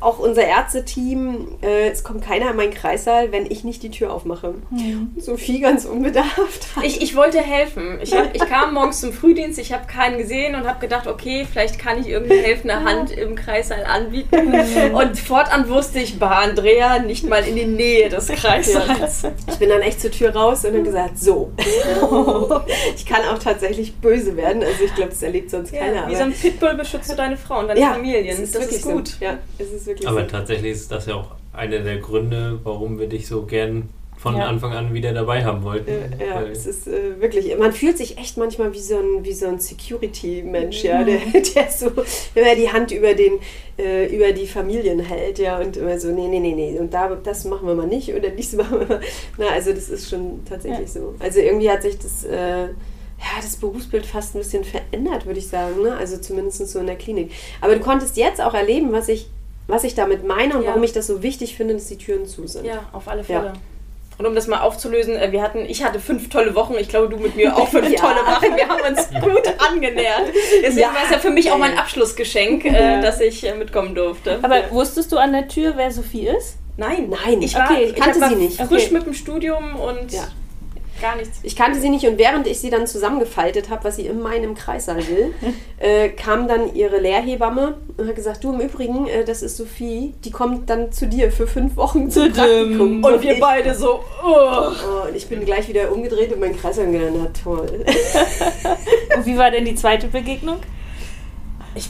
auch 0.00 0.18
unser 0.18 0.44
Ärzteteam, 0.44 1.58
äh, 1.62 1.88
es 1.88 2.04
kommt 2.04 2.24
keiner 2.24 2.50
in 2.50 2.56
meinen 2.56 2.72
Kreissaal, 2.74 3.32
wenn 3.32 3.46
ich 3.50 3.64
nicht 3.64 3.82
die 3.82 3.90
Tür 3.90 4.12
aufmache. 4.12 4.54
Mhm. 4.70 5.12
Sophie 5.18 5.60
ganz 5.60 5.84
unbedarft. 5.84 6.66
Ich, 6.82 7.00
ich 7.02 7.16
wollte 7.16 7.38
helfen. 7.40 7.98
Ich, 8.02 8.14
hab, 8.16 8.34
ich 8.34 8.44
kam 8.46 8.74
morgens 8.74 9.00
zum 9.00 9.12
Frühdienst, 9.12 9.58
ich 9.58 9.72
habe 9.72 9.86
keinen 9.86 10.18
gesehen 10.18 10.54
und 10.54 10.66
habe 10.66 10.80
gedacht, 10.80 11.06
okay, 11.06 11.46
vielleicht 11.50 11.78
kann 11.78 12.00
ich 12.00 12.08
irgendeine 12.08 12.42
helfende 12.46 12.84
Hand 12.84 13.10
im 13.10 13.34
Kreißsaal 13.34 13.84
anbieten. 13.84 14.54
Und 14.94 15.18
fortan 15.18 15.68
wusste 15.68 15.98
ich, 16.00 16.18
bei 16.18 16.26
Andrea 16.28 16.98
nicht 17.00 17.28
mal 17.28 17.42
in 17.46 17.56
die 17.56 17.64
Nähe 17.66 18.08
des 18.08 18.28
Kreissaals. 18.28 19.24
Ich 19.48 19.56
bin 19.56 19.68
dann 19.68 19.80
echt 19.82 20.00
zur 20.00 20.10
Tür 20.10 20.30
raus 20.34 20.64
und 20.64 20.72
habe 20.74 20.82
gesagt, 20.82 21.18
so. 21.18 21.52
ich 22.96 23.06
kann 23.06 23.22
auch 23.32 23.38
tatsächlich 23.38 23.94
böse 23.96 24.36
werden. 24.36 24.62
Also 24.62 24.84
ich 24.84 24.94
glaube, 24.94 25.10
das 25.10 25.22
erlebt 25.22 25.50
sonst 25.50 25.72
keiner. 25.72 25.94
Ja, 25.94 26.08
wie 26.08 26.14
aber- 26.14 26.16
so 26.16 26.22
ein 26.24 26.32
Pitbull 26.32 26.74
beschützt 26.74 27.10
du 27.10 27.16
deine 27.16 27.36
Frau 27.36 27.60
und 27.60 27.68
deine 27.68 27.80
Ja, 27.80 27.92
Familien. 27.92 28.26
es 28.26 28.38
ist 28.40 28.54
das 28.54 28.62
wirklich 28.62 28.78
ist 28.80 28.84
gut. 28.86 29.08
So. 29.08 29.24
Ja, 29.24 29.38
es 29.58 29.72
ist 29.72 29.77
wirklich 29.86 30.08
Aber 30.08 30.22
so. 30.22 30.26
tatsächlich 30.26 30.72
ist 30.72 30.90
das 30.92 31.06
ja 31.06 31.14
auch 31.16 31.32
einer 31.52 31.78
der 31.80 31.98
Gründe, 31.98 32.60
warum 32.64 32.98
wir 32.98 33.08
dich 33.08 33.26
so 33.26 33.42
gern 33.42 33.88
von 34.16 34.36
Ja. 34.36 34.46
Anfang 34.46 34.72
an 34.72 34.92
wieder 34.94 35.12
dabei 35.12 35.44
haben 35.44 35.62
wollten. 35.62 35.90
Ja, 36.18 36.26
ja, 36.26 36.34
Weil- 36.36 36.50
es 36.50 36.66
ist 36.66 36.88
äh, 36.88 37.20
wirklich, 37.20 37.56
man 37.56 37.72
fühlt 37.72 37.96
sich 37.96 38.18
echt 38.18 38.36
manchmal 38.36 38.72
wie 38.74 38.80
so 38.80 38.96
ein, 38.96 39.24
wie 39.24 39.32
so 39.32 39.46
ein 39.46 39.60
Security-Mensch, 39.60 40.82
ja, 40.82 41.04
der, 41.04 41.18
der 41.54 41.70
so 41.70 41.86
immer 42.34 42.54
die 42.56 42.68
Hand 42.70 42.90
über, 42.90 43.14
den, 43.14 43.38
äh, 43.78 44.06
über 44.12 44.32
die 44.32 44.48
Familien 44.48 44.98
hält, 45.00 45.38
ja, 45.38 45.58
und 45.60 45.76
immer 45.76 45.98
so, 46.00 46.08
nee, 46.08 46.26
nee, 46.26 46.40
nee, 46.40 46.54
nee, 46.54 46.78
und 46.80 46.92
da, 46.92 47.14
das 47.14 47.44
machen 47.44 47.68
wir 47.68 47.74
mal 47.76 47.86
nicht 47.86 48.12
oder 48.12 48.30
dies 48.30 48.52
machen 48.56 48.80
wir 48.80 48.86
mal. 48.88 49.00
Na, 49.36 49.50
also 49.50 49.72
das 49.72 49.88
ist 49.88 50.10
schon 50.10 50.44
tatsächlich 50.48 50.90
so. 50.90 51.14
Also 51.20 51.38
irgendwie 51.38 51.70
hat 51.70 51.82
sich 51.82 51.96
das, 51.98 52.24
äh, 52.24 52.62
ja, 52.64 53.40
das 53.40 53.56
Berufsbild 53.56 54.04
fast 54.06 54.34
ein 54.34 54.38
bisschen 54.38 54.64
verändert, 54.64 55.26
würde 55.26 55.38
ich 55.38 55.46
sagen, 55.48 55.82
ne? 55.82 55.96
also 55.96 56.18
zumindest 56.18 56.66
so 56.68 56.78
in 56.80 56.86
der 56.86 56.96
Klinik. 56.96 57.30
Aber 57.60 57.74
du 57.74 57.80
konntest 57.80 58.16
jetzt 58.16 58.40
auch 58.40 58.54
erleben, 58.54 58.92
was 58.92 59.08
ich 59.08 59.28
was 59.68 59.84
ich 59.84 59.94
damit 59.94 60.26
meine 60.26 60.56
und 60.56 60.62
Ja. 60.62 60.70
warum 60.70 60.82
ich 60.82 60.92
das 60.92 61.06
so 61.06 61.22
wichtig 61.22 61.56
finde, 61.56 61.74
dass 61.74 61.86
die 61.86 61.98
Türen 61.98 62.26
zu 62.26 62.46
sind. 62.48 62.64
Ja, 62.66 62.88
auf 62.92 63.06
alle 63.06 63.20
Ja. 63.20 63.24
Fälle. 63.40 63.52
Und 64.18 64.26
um 64.26 64.34
das 64.34 64.48
mal 64.48 64.62
aufzulösen, 64.62 65.14
äh, 65.14 65.30
wir 65.30 65.42
hatten, 65.42 65.60
ich 65.64 65.84
hatte 65.84 66.00
fünf 66.00 66.28
tolle 66.28 66.56
Wochen, 66.56 66.74
ich 66.76 66.88
glaube, 66.88 67.08
du 67.08 67.18
mit 67.18 67.36
mir 67.36 67.56
auch 67.56 67.68
fünf 67.68 67.88
Ja. 67.92 68.00
tolle 68.00 68.16
Wochen. 68.26 68.56
Wir 68.56 68.66
haben 68.68 68.80
uns 68.92 69.08
gut 69.20 69.54
angenähert. 69.70 70.24
Deswegen 70.60 70.80
Ja. 70.80 70.88
war 70.88 71.04
es 71.04 71.10
ja 71.12 71.18
für 71.20 71.30
mich 71.30 71.52
auch 71.52 71.58
mein 71.58 71.78
Abschlussgeschenk, 71.78 72.64
Ja. 72.64 72.98
äh, 72.98 73.00
dass 73.02 73.20
ich 73.20 73.46
äh, 73.46 73.54
mitkommen 73.54 73.94
durfte. 73.94 74.40
Aber 74.42 74.56
wusstest 74.72 75.12
du 75.12 75.18
an 75.18 75.32
der 75.32 75.46
Tür, 75.46 75.74
wer 75.76 75.92
Sophie 75.92 76.26
ist? 76.26 76.56
Nein, 76.76 77.10
Nein, 77.24 77.42
ich 77.42 77.54
war, 77.54 77.70
okay, 77.70 77.84
ich 77.84 77.94
kannte 77.94 78.20
war 78.20 78.28
sie 78.30 78.36
nicht. 78.36 78.56
frisch 78.60 78.84
Okay. 78.86 78.94
mit 78.94 79.06
dem 79.06 79.14
Studium 79.14 79.76
und 79.76 80.12
Ja. 80.12 80.26
Gar 81.00 81.16
nichts. 81.16 81.38
Ich 81.42 81.56
kannte 81.56 81.80
sie 81.80 81.88
nicht 81.88 82.06
und 82.06 82.18
während 82.18 82.46
ich 82.46 82.60
sie 82.60 82.70
dann 82.70 82.86
zusammengefaltet 82.86 83.70
habe, 83.70 83.84
was 83.84 83.96
sie 83.96 84.06
in 84.06 84.20
meinem 84.20 84.54
Kreissaal 84.54 85.06
will, 85.08 85.34
äh, 85.78 86.08
kam 86.10 86.48
dann 86.48 86.74
ihre 86.74 86.98
Lehrhebamme 86.98 87.78
und 87.96 88.08
hat 88.08 88.16
gesagt, 88.16 88.44
du 88.44 88.52
im 88.52 88.60
Übrigen, 88.60 89.06
äh, 89.06 89.24
das 89.24 89.42
ist 89.42 89.56
Sophie, 89.56 90.14
die 90.24 90.30
kommt 90.30 90.70
dann 90.70 90.92
zu 90.92 91.06
dir 91.06 91.30
für 91.30 91.46
fünf 91.46 91.76
Wochen 91.76 92.10
zum 92.10 92.32
Praktikum. 92.32 93.04
Und 93.04 93.22
wir 93.22 93.34
ich, 93.34 93.40
beide 93.40 93.74
so, 93.74 94.00
oh. 94.24 94.28
oh, 94.28 95.08
und 95.08 95.16
ich 95.16 95.26
bin 95.28 95.44
gleich 95.44 95.68
wieder 95.68 95.92
umgedreht 95.92 96.32
und 96.32 96.40
mein 96.40 96.56
Kreissaal 96.56 96.88
na 96.88 97.28
toll. 97.42 97.84
Und 99.16 99.26
wie 99.26 99.36
war 99.36 99.50
denn 99.50 99.64
die 99.64 99.74
zweite 99.74 100.08
Begegnung? 100.08 100.58
Ich, 101.74 101.88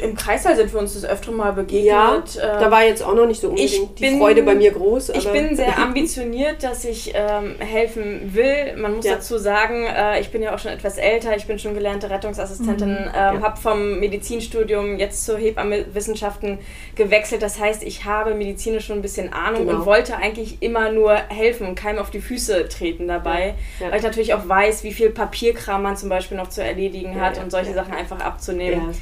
Im 0.00 0.14
Kreißsaal 0.14 0.56
sind 0.56 0.72
wir 0.72 0.80
uns 0.80 0.94
das 0.94 1.04
öfter 1.04 1.32
mal 1.32 1.52
begegnet. 1.52 1.84
Ja, 1.86 2.14
ähm, 2.16 2.60
da 2.60 2.70
war 2.70 2.84
jetzt 2.84 3.02
auch 3.02 3.14
noch 3.14 3.26
nicht 3.26 3.40
so 3.40 3.48
unbedingt 3.48 3.98
die 3.98 4.02
bin- 4.04 4.18
Freude 4.18 4.42
bei 4.42 4.54
mir 4.54 4.70
groß. 4.72 5.10
Ich 5.10 5.30
bin 5.30 5.54
sehr 5.56 5.78
ambitioniert, 5.82 6.62
dass 6.62 6.84
ich 6.84 7.12
ähm, 7.14 7.54
helfen 7.58 8.34
will. 8.34 8.76
Man 8.76 8.96
muss 8.96 9.04
Ja. 9.06 9.14
dazu 9.14 9.38
sagen, 9.38 9.84
äh, 9.86 10.20
ich 10.20 10.30
bin 10.30 10.42
ja 10.42 10.54
auch 10.54 10.58
schon 10.58 10.72
etwas 10.72 10.98
älter. 10.98 11.36
Ich 11.36 11.46
bin 11.46 11.58
schon 11.58 11.74
gelernte 11.74 12.10
Rettungsassistentin, 12.10 12.88
ähm, 12.88 13.06
Ja. 13.14 13.40
habe 13.42 13.60
vom 13.60 13.98
Medizinstudium 14.00 14.98
jetzt 14.98 15.24
zur 15.24 15.38
Hebammenwissenschaften 15.38 16.58
gewechselt. 16.94 17.42
Das 17.42 17.58
heißt, 17.60 17.82
ich 17.82 18.04
habe 18.04 18.34
medizinisch 18.34 18.86
schon 18.86 18.96
ein 18.98 19.02
bisschen 19.02 19.32
Ahnung 19.32 19.66
Genau. 19.66 19.78
und 19.80 19.86
wollte 19.86 20.16
eigentlich 20.16 20.58
immer 20.60 20.90
nur 20.90 21.14
helfen 21.14 21.66
und 21.68 21.74
keinem 21.76 21.98
auf 21.98 22.10
die 22.10 22.20
Füße 22.20 22.68
treten 22.68 23.06
dabei. 23.08 23.54
Ja. 23.80 23.90
Weil 23.90 23.98
ich 23.98 24.02
natürlich 24.04 24.34
auch 24.34 24.48
weiß, 24.48 24.82
wie 24.84 24.92
viel 24.92 25.10
Papierkram 25.10 25.82
man 25.82 25.96
zum 25.96 26.08
Beispiel 26.08 26.36
noch 26.36 26.48
zu 26.48 26.62
erledigen 26.62 27.20
hat 27.20 27.38
und 27.38 27.50
solche. 27.50 27.76
Sachen 27.76 27.92
einfach 27.94 28.20
abzunehmen. 28.20 28.94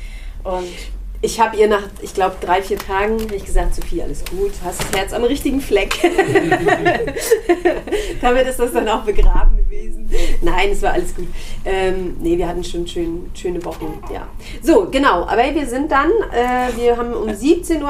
Und 0.44 0.68
Ich 1.24 1.40
habe 1.40 1.56
ihr 1.56 1.68
nach, 1.68 1.84
ich 2.02 2.12
glaube, 2.12 2.36
drei, 2.38 2.60
vier 2.60 2.76
Tagen 2.76 3.18
hab 3.18 3.32
ich 3.32 3.46
gesagt, 3.46 3.74
Sophie, 3.74 4.02
alles 4.02 4.22
gut, 4.26 4.50
du 4.50 4.66
hast 4.66 4.82
das 4.82 5.00
Herz 5.00 5.12
am 5.14 5.24
richtigen 5.24 5.58
Fleck. 5.58 5.94
Damit 8.20 8.46
ist 8.46 8.58
das 8.58 8.74
dann 8.74 8.86
auch 8.90 9.04
begraben 9.04 9.56
gewesen. 9.56 10.10
Nein, 10.42 10.72
es 10.72 10.82
war 10.82 10.92
alles 10.92 11.16
gut. 11.16 11.28
Ähm, 11.64 12.18
nee, 12.20 12.36
wir 12.36 12.46
hatten 12.46 12.62
schon 12.62 12.86
schön, 12.86 13.30
schöne 13.32 13.64
Wochen, 13.64 14.02
ja. 14.12 14.28
So, 14.62 14.88
genau, 14.90 15.24
aber 15.24 15.42
wir 15.54 15.66
sind 15.66 15.90
dann, 15.90 16.10
äh, 16.30 16.76
wir 16.76 16.98
haben 16.98 17.14
um 17.14 17.30
17.21 17.30 17.80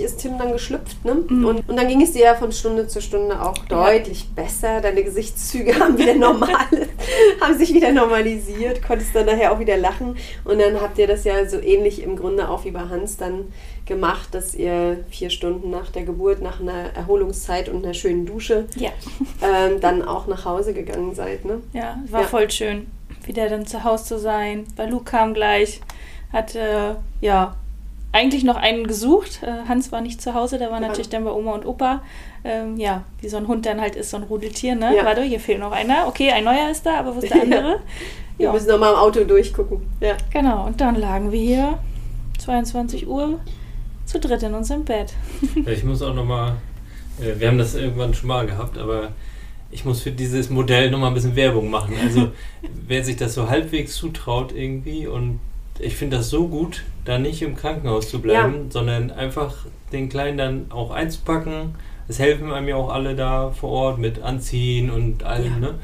Uhr 0.00 0.04
ist 0.04 0.18
Tim 0.18 0.36
dann 0.36 0.52
geschlüpft, 0.52 1.02
ne? 1.06 1.12
Und, 1.12 1.66
und 1.66 1.76
dann 1.76 1.88
ging 1.88 2.02
es 2.02 2.12
dir 2.12 2.24
ja 2.26 2.34
von 2.34 2.52
Stunde 2.52 2.86
zu 2.86 3.00
Stunde 3.00 3.40
auch 3.40 3.56
deutlich 3.68 4.28
besser. 4.34 4.82
Deine 4.82 5.02
Gesichtszüge 5.02 5.78
haben 5.80 5.96
wieder 5.96 6.14
normal, 6.14 6.66
haben 7.40 7.56
sich 7.56 7.72
wieder 7.72 7.92
normalisiert, 7.92 8.86
konntest 8.86 9.14
dann 9.14 9.24
nachher 9.24 9.52
auch 9.52 9.58
wieder 9.58 9.78
lachen. 9.78 10.18
Und 10.44 10.60
dann 10.60 10.82
habt 10.82 10.98
ihr 10.98 11.06
das 11.06 11.24
ja 11.24 11.48
so 11.48 11.58
ähnlich 11.58 12.02
im 12.02 12.14
Grunde 12.14 12.25
auch 12.40 12.64
wie 12.64 12.70
bei 12.70 12.80
Hans 12.80 13.16
dann 13.16 13.52
gemacht, 13.86 14.28
dass 14.32 14.54
ihr 14.54 15.04
vier 15.10 15.30
Stunden 15.30 15.70
nach 15.70 15.90
der 15.90 16.02
Geburt, 16.04 16.42
nach 16.42 16.60
einer 16.60 16.94
Erholungszeit 16.96 17.68
und 17.68 17.84
einer 17.84 17.94
schönen 17.94 18.26
Dusche 18.26 18.66
Ja. 18.76 18.90
ähm, 19.42 19.80
dann 19.80 20.02
auch 20.02 20.26
nach 20.26 20.44
Hause 20.44 20.74
gegangen 20.74 21.14
seid, 21.14 21.44
ne? 21.44 21.60
Ja, 21.72 21.98
war 22.10 22.22
Ja. 22.22 22.26
voll 22.26 22.50
schön, 22.50 22.90
wieder 23.24 23.48
dann 23.48 23.66
zu 23.66 23.84
Hause 23.84 24.04
zu 24.04 24.18
sein. 24.18 24.64
Weil 24.76 24.90
Luke 24.90 25.04
kam 25.04 25.34
gleich, 25.34 25.80
hatte 26.32 26.96
ja 27.20 27.54
eigentlich 28.12 28.44
noch 28.44 28.56
einen 28.56 28.86
gesucht. 28.86 29.40
Äh, 29.42 29.68
Hans 29.68 29.92
war 29.92 30.00
nicht 30.00 30.22
zu 30.22 30.32
Hause, 30.34 30.58
der 30.58 30.70
war 30.70 30.80
Ja. 30.80 30.88
natürlich 30.88 31.08
dann 31.10 31.24
bei 31.24 31.30
Oma 31.32 31.52
und 31.52 31.66
Opa. 31.66 32.02
Ähm, 32.44 32.76
ja, 32.78 33.02
wie 33.20 33.28
so 33.28 33.36
ein 33.36 33.46
Hund 33.48 33.66
dann 33.66 33.80
halt 33.80 33.94
ist, 33.96 34.10
so 34.10 34.16
ein 34.16 34.22
Rudeltier, 34.22 34.74
ne? 34.74 34.96
Ja. 34.96 35.04
Warte, 35.04 35.22
hier 35.22 35.40
fehlt 35.40 35.60
noch 35.60 35.72
einer. 35.72 36.06
Okay, 36.08 36.30
ein 36.30 36.44
neuer 36.44 36.70
ist 36.70 36.86
da, 36.86 36.98
aber 37.00 37.14
wo 37.14 37.20
ist 37.20 37.30
der 37.32 37.42
andere? 37.42 37.80
Wir 38.38 38.46
ja, 38.46 38.52
müssen 38.52 38.68
noch 38.68 38.78
mal 38.78 38.90
im 38.92 38.96
Auto 38.98 39.24
durchgucken. 39.24 39.80
Ja. 40.00 40.14
genau. 40.32 40.66
Und 40.66 40.80
dann 40.80 40.94
lagen 40.96 41.32
wir 41.32 41.40
hier, 41.40 41.78
22 42.38 43.06
Uhr, 43.06 43.40
zu 44.04 44.18
dritt 44.20 44.42
in 44.42 44.54
unserem 44.54 44.84
Bett. 44.84 45.14
Ja, 45.64 45.72
Ich 45.72 45.84
muss 45.84 46.02
auch 46.02 46.14
nochmal, 46.14 46.54
äh, 47.20 47.38
wir 47.40 47.48
haben 47.48 47.58
das 47.58 47.74
irgendwann 47.74 48.14
schon 48.14 48.28
mal 48.28 48.46
gehabt, 48.46 48.78
aber 48.78 49.12
ich 49.70 49.84
muss 49.84 50.00
für 50.02 50.12
dieses 50.12 50.48
Modell 50.48 50.90
nochmal 50.90 51.08
ein 51.10 51.14
bisschen 51.14 51.34
Werbung 51.36 51.70
machen. 51.70 51.94
Also 52.02 52.28
wer 52.86 53.04
sich 53.04 53.16
das 53.16 53.34
so 53.34 53.48
halbwegs 53.48 53.96
zutraut 53.96 54.52
irgendwie 54.54 55.06
und 55.06 55.40
ich 55.78 55.96
finde 55.96 56.16
das 56.18 56.30
so 56.30 56.48
gut, 56.48 56.84
da 57.04 57.18
nicht 57.18 57.42
im 57.42 57.54
Krankenhaus 57.56 58.08
zu 58.08 58.20
bleiben, 58.22 58.70
sondern 58.70 59.10
einfach 59.10 59.54
den 59.92 60.08
Kleinen 60.08 60.38
dann 60.38 60.66
auch 60.70 60.90
einzupacken. 60.90 61.74
Es 62.08 62.18
helfen 62.18 62.52
einem 62.52 62.68
ja 62.68 62.76
auch 62.76 62.90
alle 62.90 63.14
da 63.16 63.50
vor 63.50 63.70
Ort 63.70 63.98
mit 63.98 64.22
Anziehen 64.22 64.90
und 64.90 65.24
allem, 65.24 65.54
Ja. 65.54 65.58
ne? 65.58 65.74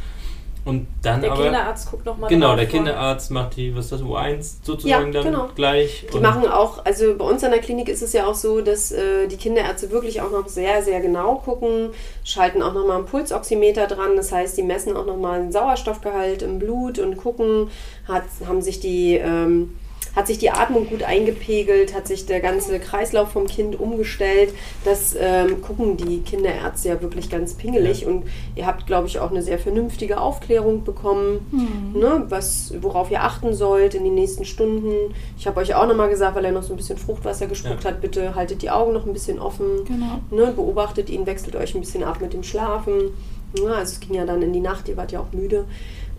Und 0.64 0.86
dann 1.02 1.20
der 1.20 1.32
aber... 1.32 1.44
Kinderarzt 1.44 1.90
guckt 1.90 2.06
nochmal 2.06 2.30
Genau, 2.30 2.54
der 2.54 2.66
Kinderarzt 2.66 3.32
macht 3.32 3.56
die, 3.56 3.74
was 3.74 3.86
ist 3.86 3.92
das, 3.92 4.02
U1 4.02 4.56
sozusagen 4.62 5.12
Ja, 5.12 5.22
dann 5.22 5.32
genau. 5.32 5.48
gleich. 5.54 6.06
Die 6.12 6.20
machen 6.20 6.46
auch, 6.46 6.84
also 6.84 7.16
bei 7.16 7.24
uns 7.24 7.42
an 7.42 7.50
der 7.50 7.60
Klinik 7.60 7.88
ist 7.88 8.02
es 8.02 8.12
ja 8.12 8.26
auch 8.26 8.34
so, 8.36 8.60
dass 8.60 8.92
äh, 8.92 9.26
die 9.26 9.36
Kinderärzte 9.36 9.90
wirklich 9.90 10.20
auch 10.20 10.30
noch 10.30 10.46
sehr, 10.46 10.82
sehr 10.82 11.00
genau 11.00 11.36
gucken, 11.36 11.90
schalten 12.22 12.62
auch 12.62 12.74
nochmal 12.74 12.98
einen 12.98 13.06
Pulsoximeter 13.06 13.88
dran, 13.88 14.14
das 14.14 14.30
heißt, 14.30 14.56
die 14.56 14.62
messen 14.62 14.96
auch 14.96 15.06
nochmal 15.06 15.40
den 15.40 15.50
Sauerstoffgehalt 15.50 16.42
im 16.42 16.60
Blut 16.60 17.00
und 17.00 17.16
gucken, 17.16 17.68
hat, 18.06 18.22
haben 18.46 18.62
sich 18.62 18.78
die, 18.78 19.16
ähm, 19.16 19.74
hat 20.14 20.26
sich 20.26 20.36
die 20.38 20.50
Atmung 20.50 20.88
gut 20.88 21.02
eingepegelt, 21.02 21.94
hat 21.94 22.06
sich 22.06 22.26
der 22.26 22.40
ganze 22.40 22.78
Kreislauf 22.78 23.32
vom 23.32 23.46
Kind 23.46 23.80
umgestellt. 23.80 24.52
Das 24.84 25.16
ähm, 25.18 25.62
gucken 25.62 25.96
die 25.96 26.20
Kinderärzte 26.20 26.88
ja 26.88 27.00
wirklich 27.00 27.30
ganz 27.30 27.54
pingelig 27.54 28.02
Ja. 28.02 28.08
und 28.08 28.24
ihr 28.54 28.66
habt, 28.66 28.86
glaube 28.86 29.06
ich, 29.08 29.18
auch 29.20 29.30
eine 29.30 29.40
sehr 29.42 29.58
vernünftige 29.58 30.20
Aufklärung 30.20 30.84
bekommen, 30.84 31.46
ne, 31.94 32.26
was, 32.28 32.74
worauf 32.82 33.10
ihr 33.10 33.22
achten 33.22 33.54
sollt 33.54 33.94
in 33.94 34.04
den 34.04 34.14
nächsten 34.14 34.44
Stunden. 34.44 34.92
Ich 35.38 35.46
habe 35.46 35.60
euch 35.60 35.74
auch 35.74 35.86
nochmal 35.86 36.10
gesagt, 36.10 36.36
weil 36.36 36.44
er 36.44 36.52
noch 36.52 36.62
so 36.62 36.74
ein 36.74 36.76
bisschen 36.76 36.98
Fruchtwasser 36.98 37.46
gespuckt 37.46 37.84
Ja. 37.84 37.90
hat, 37.90 38.00
bitte 38.02 38.34
haltet 38.34 38.60
die 38.62 38.70
Augen 38.70 38.92
noch 38.92 39.06
ein 39.06 39.12
bisschen 39.14 39.38
offen, 39.38 39.84
Genau. 39.86 40.20
ne, 40.30 40.52
beobachtet 40.54 41.08
ihn, 41.08 41.24
wechselt 41.24 41.56
euch 41.56 41.74
ein 41.74 41.80
bisschen 41.80 42.04
ab 42.04 42.20
mit 42.20 42.34
dem 42.34 42.42
Schlafen. 42.42 43.12
Ja, 43.58 43.72
also 43.72 43.92
es 43.92 44.00
ging 44.00 44.14
ja 44.14 44.26
dann 44.26 44.42
in 44.42 44.52
die 44.52 44.60
Nacht, 44.60 44.88
ihr 44.88 44.96
wart 44.96 45.12
ja 45.12 45.20
auch 45.20 45.32
müde. 45.32 45.64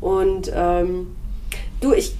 Und 0.01 0.51
ähm, 0.55 1.15
du, 1.79 1.93
ich, 1.93 2.15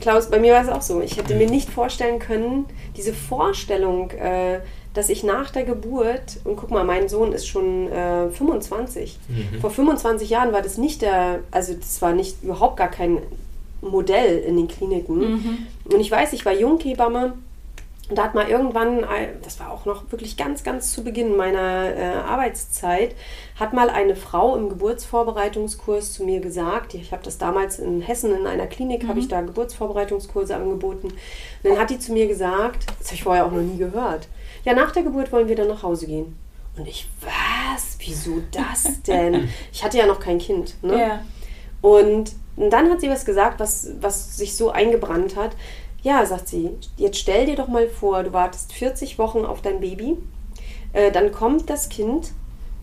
Klaus, 0.00 0.30
bei 0.30 0.38
mir 0.38 0.54
war 0.54 0.62
es 0.62 0.68
auch 0.68 0.82
so. 0.82 1.00
Ich 1.00 1.16
hätte 1.16 1.34
mir 1.34 1.48
nicht 1.48 1.70
vorstellen 1.70 2.18
können, 2.18 2.66
diese 2.96 3.12
Vorstellung, 3.12 4.10
äh, 4.10 4.60
dass 4.94 5.08
ich 5.08 5.22
nach 5.22 5.50
der 5.50 5.64
Geburt, 5.64 6.40
und 6.44 6.56
guck 6.56 6.70
mal, 6.70 6.84
mein 6.84 7.08
Sohn 7.08 7.32
ist 7.32 7.46
schon 7.46 7.90
äh, 7.90 8.30
25. 8.30 9.18
Mhm. 9.28 9.60
Vor 9.60 9.70
25 9.70 10.30
Jahren 10.30 10.52
war 10.52 10.62
das 10.62 10.78
nicht 10.78 11.02
der, 11.02 11.40
also 11.50 11.74
das 11.74 12.02
war 12.02 12.12
nicht 12.12 12.42
überhaupt 12.42 12.76
gar 12.76 12.90
kein 12.90 13.18
Modell 13.80 14.38
in 14.38 14.56
den 14.56 14.68
Kliniken. 14.68 15.18
Mhm. 15.18 15.58
Und 15.92 16.00
ich 16.00 16.10
weiß, 16.10 16.32
ich 16.32 16.44
war 16.44 16.52
Junghebamme 16.52 17.34
und 18.08 18.16
da 18.16 18.24
hat 18.24 18.34
mal 18.34 18.48
irgendwann, 18.48 19.04
äh, 19.04 19.28
das 19.42 19.60
war 19.60 19.70
auch 19.70 19.84
noch 19.84 20.10
wirklich 20.10 20.36
ganz, 20.36 20.64
ganz 20.64 20.92
zu 20.92 21.04
Beginn 21.04 21.36
meiner 21.36 21.94
äh, 21.94 22.04
Arbeitszeit, 22.26 23.14
hat 23.60 23.72
mal 23.72 23.90
eine 23.90 24.16
Frau 24.16 24.56
im 24.56 24.70
Geburtsvorbereitungskurs 24.70 26.14
zu 26.14 26.24
mir 26.24 26.40
gesagt, 26.40 26.94
ich 26.94 27.12
habe 27.12 27.22
das 27.22 27.36
damals 27.36 27.78
in 27.78 28.00
Hessen 28.00 28.34
in 28.34 28.46
einer 28.46 28.66
Klinik, 28.66 29.06
habe 29.06 29.20
ich 29.20 29.28
da 29.28 29.42
Geburtsvorbereitungskurse 29.42 30.56
angeboten. 30.56 31.08
Und 31.08 31.16
dann 31.62 31.78
hat 31.78 31.90
die 31.90 31.98
zu 31.98 32.12
mir 32.12 32.26
gesagt, 32.26 32.86
das 32.98 33.08
habe 33.08 33.16
ich 33.16 33.24
vorher 33.24 33.44
auch 33.44 33.52
noch 33.52 33.60
nie 33.60 33.76
gehört, 33.76 34.28
ja, 34.64 34.74
nach 34.74 34.90
der 34.92 35.02
Geburt 35.02 35.30
wollen 35.32 35.48
wir 35.48 35.56
dann 35.56 35.68
nach 35.68 35.82
Hause 35.82 36.06
gehen. 36.06 36.36
Und 36.76 36.86
ich, 36.86 37.08
was? 37.20 37.98
Wieso 38.00 38.42
das 38.50 39.02
denn? 39.06 39.48
Ich 39.72 39.84
hatte 39.84 39.98
ja 39.98 40.06
noch 40.06 40.20
kein 40.20 40.38
Kind. 40.38 40.82
Ne? 40.82 40.98
Ja. 40.98 41.24
Und 41.80 42.32
dann 42.56 42.90
hat 42.90 43.00
sie 43.00 43.08
was 43.08 43.24
gesagt, 43.24 43.60
was, 43.60 43.90
was 44.00 44.36
sich 44.36 44.56
so 44.56 44.70
eingebrannt 44.70 45.36
hat. 45.36 45.52
Ja, 46.08 46.24
sagt 46.24 46.48
sie, 46.48 46.70
jetzt 46.96 47.18
stell 47.18 47.44
dir 47.44 47.54
doch 47.56 47.68
mal 47.68 47.86
vor, 47.86 48.22
du 48.22 48.32
wartest 48.32 48.72
40 48.72 49.18
Wochen 49.18 49.44
auf 49.44 49.60
dein 49.60 49.80
Baby, 49.80 50.16
äh, 50.94 51.10
dann 51.12 51.32
kommt 51.32 51.68
das 51.68 51.90
Kind, 51.90 52.30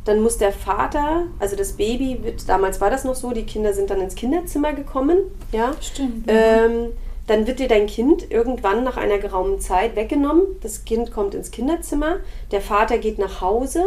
dann 0.04 0.22
muss 0.22 0.38
der 0.38 0.52
Vater, 0.52 1.24
also 1.40 1.56
das 1.56 1.72
Baby 1.74 2.20
wird, 2.22 2.48
damals 2.48 2.80
war 2.82 2.92
das 2.92 3.04
noch 3.04 3.16
so, 3.16 3.32
die 3.32 3.42
Kinder 3.48 3.74
sind 3.74 3.90
dann 3.90 4.00
ins 4.00 4.14
Kinderzimmer 4.14 4.74
gekommen, 4.74 5.18
ja. 5.52 5.74
Stimmt. 5.82 6.26
Ähm, 6.28 6.90
dann 7.26 7.48
wird 7.48 7.58
dir 7.58 7.68
dein 7.68 7.88
Kind 7.88 8.30
irgendwann 8.30 8.84
nach 8.84 8.98
einer 8.98 9.18
geraumen 9.18 9.60
Zeit 9.60 9.96
weggenommen. 9.96 10.44
Das 10.62 10.86
Kind 10.86 11.12
kommt 11.12 11.34
ins 11.34 11.50
Kinderzimmer, 11.50 12.18
der 12.52 12.62
Vater 12.62 13.00
geht 13.00 13.18
nach 13.18 13.42
Hause 13.42 13.84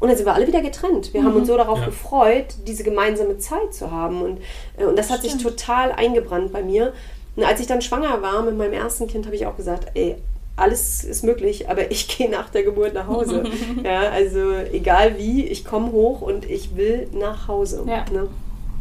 und 0.00 0.08
dann 0.08 0.16
sind 0.18 0.26
wir 0.26 0.34
alle 0.34 0.46
wieder 0.46 0.60
getrennt. 0.60 1.14
Wir 1.14 1.24
haben 1.24 1.34
uns 1.36 1.48
so 1.48 1.56
darauf 1.56 1.78
Ja. 1.78 1.86
gefreut, 1.86 2.48
diese 2.66 2.84
gemeinsame 2.84 3.38
Zeit 3.38 3.72
zu 3.72 3.90
haben. 3.90 4.20
Und, 4.20 4.40
äh, 4.76 4.84
und 4.84 4.98
das 4.98 5.08
hat 5.08 5.22
sich 5.22 5.30
Stimmt. 5.32 5.44
total 5.56 5.92
eingebrannt 5.92 6.52
bei 6.52 6.62
mir. 6.62 6.92
Und 7.36 7.44
als 7.44 7.60
ich 7.60 7.66
dann 7.66 7.82
schwanger 7.82 8.22
war 8.22 8.42
mit 8.42 8.56
meinem 8.56 8.72
ersten 8.72 9.06
Kind, 9.06 9.26
habe 9.26 9.36
ich 9.36 9.46
auch 9.46 9.56
gesagt, 9.56 9.90
ey, 9.94 10.16
alles 10.56 11.04
ist 11.04 11.22
möglich, 11.22 11.68
aber 11.68 11.90
ich 11.90 12.08
gehe 12.16 12.30
nach 12.30 12.50
der 12.50 12.64
Geburt 12.64 12.94
nach 12.94 13.06
Hause. 13.06 13.44
ja, 13.84 14.00
also 14.10 14.52
egal 14.72 15.18
wie, 15.18 15.44
ich 15.44 15.64
komme 15.64 15.92
hoch 15.92 16.22
und 16.22 16.48
ich 16.48 16.76
will 16.76 17.08
nach 17.12 17.46
Hause. 17.46 17.84
Ja. 17.86 18.04
Ne? 18.10 18.28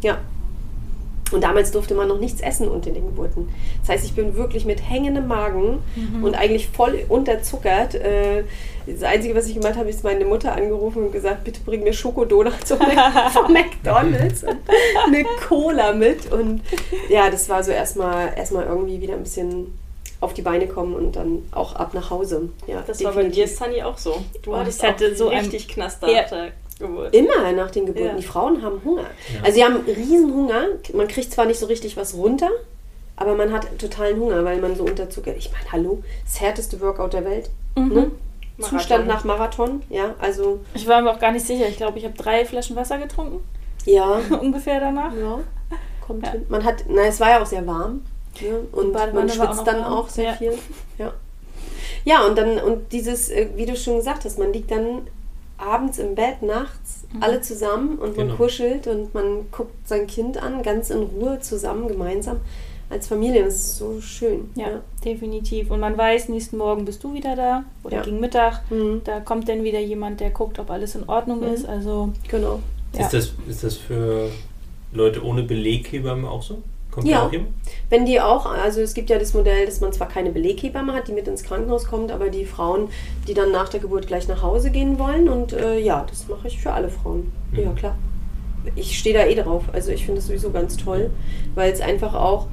Ja. 0.01 0.17
Und 1.31 1.43
damals 1.43 1.71
durfte 1.71 1.95
man 1.95 2.07
noch 2.07 2.19
nichts 2.19 2.39
essen 2.39 2.67
unter 2.67 2.91
den 2.91 3.03
Geburten. 3.07 3.49
Das 3.81 3.89
heißt, 3.95 4.05
ich 4.05 4.13
bin 4.13 4.35
wirklich 4.35 4.63
mit 4.65 4.87
hängendem 4.87 5.27
Magen 5.27 5.79
und 6.21 6.35
eigentlich 6.35 6.67
voll 6.69 7.03
unterzuckert. 7.09 7.95
Äh, 7.95 8.43
das 8.85 9.01
Einzige, 9.01 9.33
was 9.35 9.47
ich 9.47 9.55
gemacht 9.55 9.75
habe, 9.75 9.89
ist 9.89 10.03
meine 10.03 10.23
Mutter 10.23 10.53
angerufen 10.53 11.05
und 11.07 11.11
gesagt, 11.11 11.43
bitte 11.43 11.61
bring 11.65 11.83
mir 11.83 11.93
Schokodonuts 11.93 12.69
von 12.71 12.77
Mac- 12.77 13.31
von 13.33 13.51
McDonalds 13.51 14.43
und 14.43 14.57
eine 15.07 15.23
Cola 15.47 15.93
mit. 15.93 16.31
Und 16.31 16.61
ja, 17.09 17.31
das 17.31 17.49
war 17.49 17.63
so 17.63 17.71
erstmal 17.71 18.33
erstmal 18.37 18.65
irgendwie 18.67 19.01
wieder 19.01 19.15
ein 19.15 19.23
bisschen 19.23 19.73
auf 20.21 20.33
die 20.35 20.43
Beine 20.43 20.67
kommen 20.67 20.93
und 20.95 21.15
dann 21.15 21.39
auch 21.51 21.75
ab 21.75 21.93
nach 21.95 22.11
Hause. 22.11 22.49
Ja, 22.67 22.83
Das 22.85 23.03
war 23.03 23.13
bei 23.13 23.23
dir, 23.23 23.29
definitiv. 23.29 23.57
Sunny, 23.57 23.81
auch 23.83 23.97
so. 23.97 24.23
Du 24.43 24.53
Oh, 24.53 24.57
hattest 24.57 24.85
auch 24.85 24.93
so 25.15 25.29
ein- 25.29 25.39
richtig 25.39 25.67
knasterte 25.67 26.13
Geburt. 26.79 27.13
Immer 27.15 27.51
nach 27.53 27.71
den 27.71 27.85
Geburten. 27.85 28.07
Ja. 28.09 28.15
Die 28.15 28.23
Frauen 28.23 28.61
haben 28.61 28.81
Hunger. 28.83 29.03
Ja. 29.03 29.41
Also 29.43 29.55
sie 29.55 29.63
haben 29.63 29.77
riesen 29.87 30.33
Hunger. 30.33 30.65
Man 30.93 31.07
kriegt 31.07 31.31
zwar 31.31 31.45
nicht 31.45 31.59
so 31.59 31.67
richtig 31.67 31.95
was 31.97 32.13
runter, 32.15 32.49
aber 33.15 33.35
man 33.35 33.53
hat 33.53 33.67
totalen 33.79 34.19
Hunger, 34.19 34.43
weil 34.43 34.59
man 34.59 34.75
so 34.75 34.83
unterzuckert. 34.83 35.37
Ich 35.37 35.51
meine, 35.51 35.71
hallo, 35.71 36.03
das 36.25 36.41
härteste 36.41 36.81
Workout 36.81 37.13
der 37.13 37.23
Welt. 37.25 37.49
Ne? 37.77 38.11
Zustand 38.59 39.05
nach 39.07 39.23
Marathon. 39.25 39.83
Ja, 39.89 40.15
also 40.19 40.59
Ich 40.73 40.87
war 40.87 41.01
mir 41.01 41.11
auch 41.11 41.19
gar 41.19 41.31
nicht 41.31 41.45
sicher. 41.45 41.67
Ich 41.67 41.77
glaube, 41.77 41.97
ich 41.99 42.05
habe 42.05 42.15
drei 42.17 42.45
Flaschen 42.45 42.75
Wasser 42.75 42.97
getrunken, 42.97 43.43
ja, 43.85 44.19
ungefähr 44.41 44.79
danach. 44.79 45.13
ja 45.13 45.39
kommt 46.05 46.25
Ja. 46.25 46.31
hin. 46.33 46.45
Man 46.49 46.63
hat, 46.63 46.85
na, 46.87 47.03
es 47.07 47.19
war 47.19 47.29
ja 47.31 47.41
auch 47.41 47.45
sehr 47.45 47.65
warm. 47.65 48.03
Ne? 48.41 48.59
Und 48.71 48.93
man 48.93 49.29
auch 49.29 49.33
schwitzt 49.33 49.39
noch 49.57 49.63
dann 49.63 49.81
warm. 49.81 49.93
auch 49.93 50.07
sehr 50.09 50.25
Ja. 50.25 50.33
viel. 50.33 50.53
Ja. 50.97 51.13
ja, 52.03 52.25
und 52.27 52.37
dann, 52.37 52.59
und 52.59 52.91
dieses, 52.91 53.29
äh, 53.29 53.47
wie 53.55 53.65
du 53.65 53.75
schon 53.75 53.97
gesagt 53.97 54.23
hast, 54.25 54.37
man 54.39 54.53
liegt 54.53 54.69
dann 54.71 55.07
abends 55.57 55.99
im 55.99 56.15
Bett, 56.15 56.41
nachts, 56.41 57.03
Mhm. 57.13 57.23
alle 57.23 57.41
zusammen 57.41 57.97
und 57.97 58.17
man 58.17 58.27
Genau. 58.27 58.37
kuschelt 58.37 58.87
und 58.87 59.13
man 59.13 59.49
guckt 59.51 59.87
sein 59.87 60.05
Kind 60.07 60.41
an, 60.41 60.63
ganz 60.63 60.89
in 60.89 61.03
Ruhe 61.03 61.39
zusammen, 61.39 61.87
gemeinsam 61.87 62.37
als 62.89 63.07
Familie. 63.07 63.43
Das 63.45 63.55
ist 63.55 63.77
so 63.77 63.99
schön. 64.01 64.49
Ja, 64.55 64.81
definitiv. 65.03 65.71
Und 65.71 65.79
man 65.79 65.97
weiß, 65.97 66.29
nächsten 66.29 66.57
Morgen 66.57 66.85
bist 66.85 67.03
du 67.03 67.13
wieder 67.13 67.35
da 67.35 67.63
oder 67.83 67.97
Ja. 67.97 68.01
gegen 68.03 68.19
Mittag. 68.19 68.61
Mhm. 68.69 69.01
Da 69.05 69.19
kommt 69.21 69.47
dann 69.49 69.63
wieder 69.63 69.79
jemand, 69.79 70.19
der 70.19 70.29
guckt, 70.31 70.59
ob 70.59 70.69
alles 70.69 70.93
in 70.95 71.07
Ordnung 71.07 71.39
Mhm. 71.39 71.53
ist. 71.53 71.65
Also 71.65 72.09
Genau. 72.29 72.59
Ja. 72.93 73.01
Ist, 73.05 73.13
das, 73.13 73.33
ist 73.49 73.63
das 73.63 73.75
für 73.75 74.29
Leute 74.93 75.23
ohne 75.23 75.43
Beleghebamme 75.43 76.29
auch 76.29 76.43
so? 76.43 76.61
Kommt 76.95 77.07
Ja. 77.07 77.29
jemand? 77.31 77.49
Wenn 77.89 78.05
die 78.05 78.19
auch, 78.21 78.45
also 78.45 78.81
es 78.81 78.93
gibt 78.93 79.09
ja 79.09 79.19
das 79.19 79.33
Modell, 79.33 79.65
dass 79.65 79.81
man 79.81 79.91
zwar 79.93 80.07
keine 80.07 80.31
Beleghebamme 80.31 80.93
hat, 80.93 81.07
die 81.09 81.11
mit 81.11 81.27
ins 81.27 81.43
Krankenhaus 81.43 81.85
kommt, 81.85 82.11
aber 82.11 82.29
die 82.29 82.45
Frauen, 82.45 82.87
die 83.27 83.33
dann 83.33 83.51
nach 83.51 83.67
der 83.69 83.81
Geburt 83.81 84.07
gleich 84.07 84.27
nach 84.29 84.41
Hause 84.41 84.71
gehen 84.71 84.97
wollen. 84.97 85.27
Und 85.29 85.51
äh, 85.53 85.77
ja, 85.77 86.05
das 86.09 86.27
mache 86.29 86.47
ich 86.47 86.59
für 86.59 86.71
alle 86.71 86.89
Frauen. 86.89 87.31
Mhm. 87.51 87.59
Ja, 87.59 87.71
klar. 87.71 87.95
Ich 88.75 88.97
stehe 88.97 89.15
da 89.15 89.25
eh 89.25 89.35
drauf. 89.35 89.65
Also 89.73 89.91
ich 89.91 90.05
finde 90.05 90.19
es 90.21 90.27
sowieso 90.27 90.49
ganz 90.51 90.77
toll, 90.77 91.11
weil 91.53 91.71
es 91.71 91.81
einfach 91.81 92.13
auch. 92.15 92.47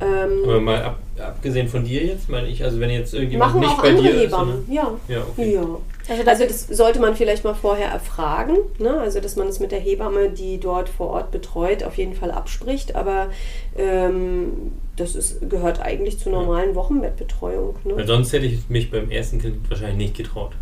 Ähm, 0.00 0.40
Aber 0.44 0.60
mal 0.60 0.82
ab, 0.82 0.98
abgesehen 1.20 1.68
von 1.68 1.84
dir 1.84 2.04
jetzt, 2.04 2.28
meine 2.28 2.48
ich, 2.48 2.64
also 2.64 2.80
wenn 2.80 2.90
jetzt 2.90 3.14
irgendjemand 3.14 3.52
machen 3.52 3.60
nicht 3.60 3.70
auch 3.78 3.82
bei 3.82 3.88
andere 3.90 4.02
dir 4.04 4.14
ist. 4.14 4.22
Hebammen. 4.22 4.64
sondern- 4.66 4.74
Ja. 5.08 5.14
Ja, 5.16 5.22
okay. 5.30 5.54
Ja. 5.54 5.62
Also 6.08 6.22
das- 6.24 6.40
Also 6.40 6.44
das 6.46 6.66
sollte 6.76 6.98
man 7.00 7.14
vielleicht 7.14 7.44
mal 7.44 7.54
vorher 7.54 7.88
erfragen, 7.88 8.56
ne? 8.78 8.98
also 8.98 9.20
dass 9.20 9.36
man 9.36 9.46
es 9.48 9.60
mit 9.60 9.70
der 9.70 9.78
Hebamme, 9.80 10.30
die 10.30 10.58
dort 10.58 10.88
vor 10.88 11.08
Ort 11.10 11.30
betreut, 11.30 11.84
auf 11.84 11.96
jeden 11.96 12.14
Fall 12.14 12.30
abspricht, 12.32 12.96
aber 12.96 13.28
ähm, 13.76 14.72
das 14.96 15.14
ist, 15.14 15.48
gehört 15.48 15.80
eigentlich 15.80 16.18
zur 16.18 16.32
normalen 16.32 16.74
Wochenbettbetreuung. 16.74 17.76
Weil 17.84 17.94
Ne? 17.96 18.06
sonst 18.06 18.32
hätte 18.32 18.46
ich 18.46 18.68
mich 18.68 18.90
beim 18.90 19.10
ersten 19.10 19.40
Kind 19.40 19.68
wahrscheinlich 19.70 19.96
nicht 19.96 20.16
getraut. 20.16 20.52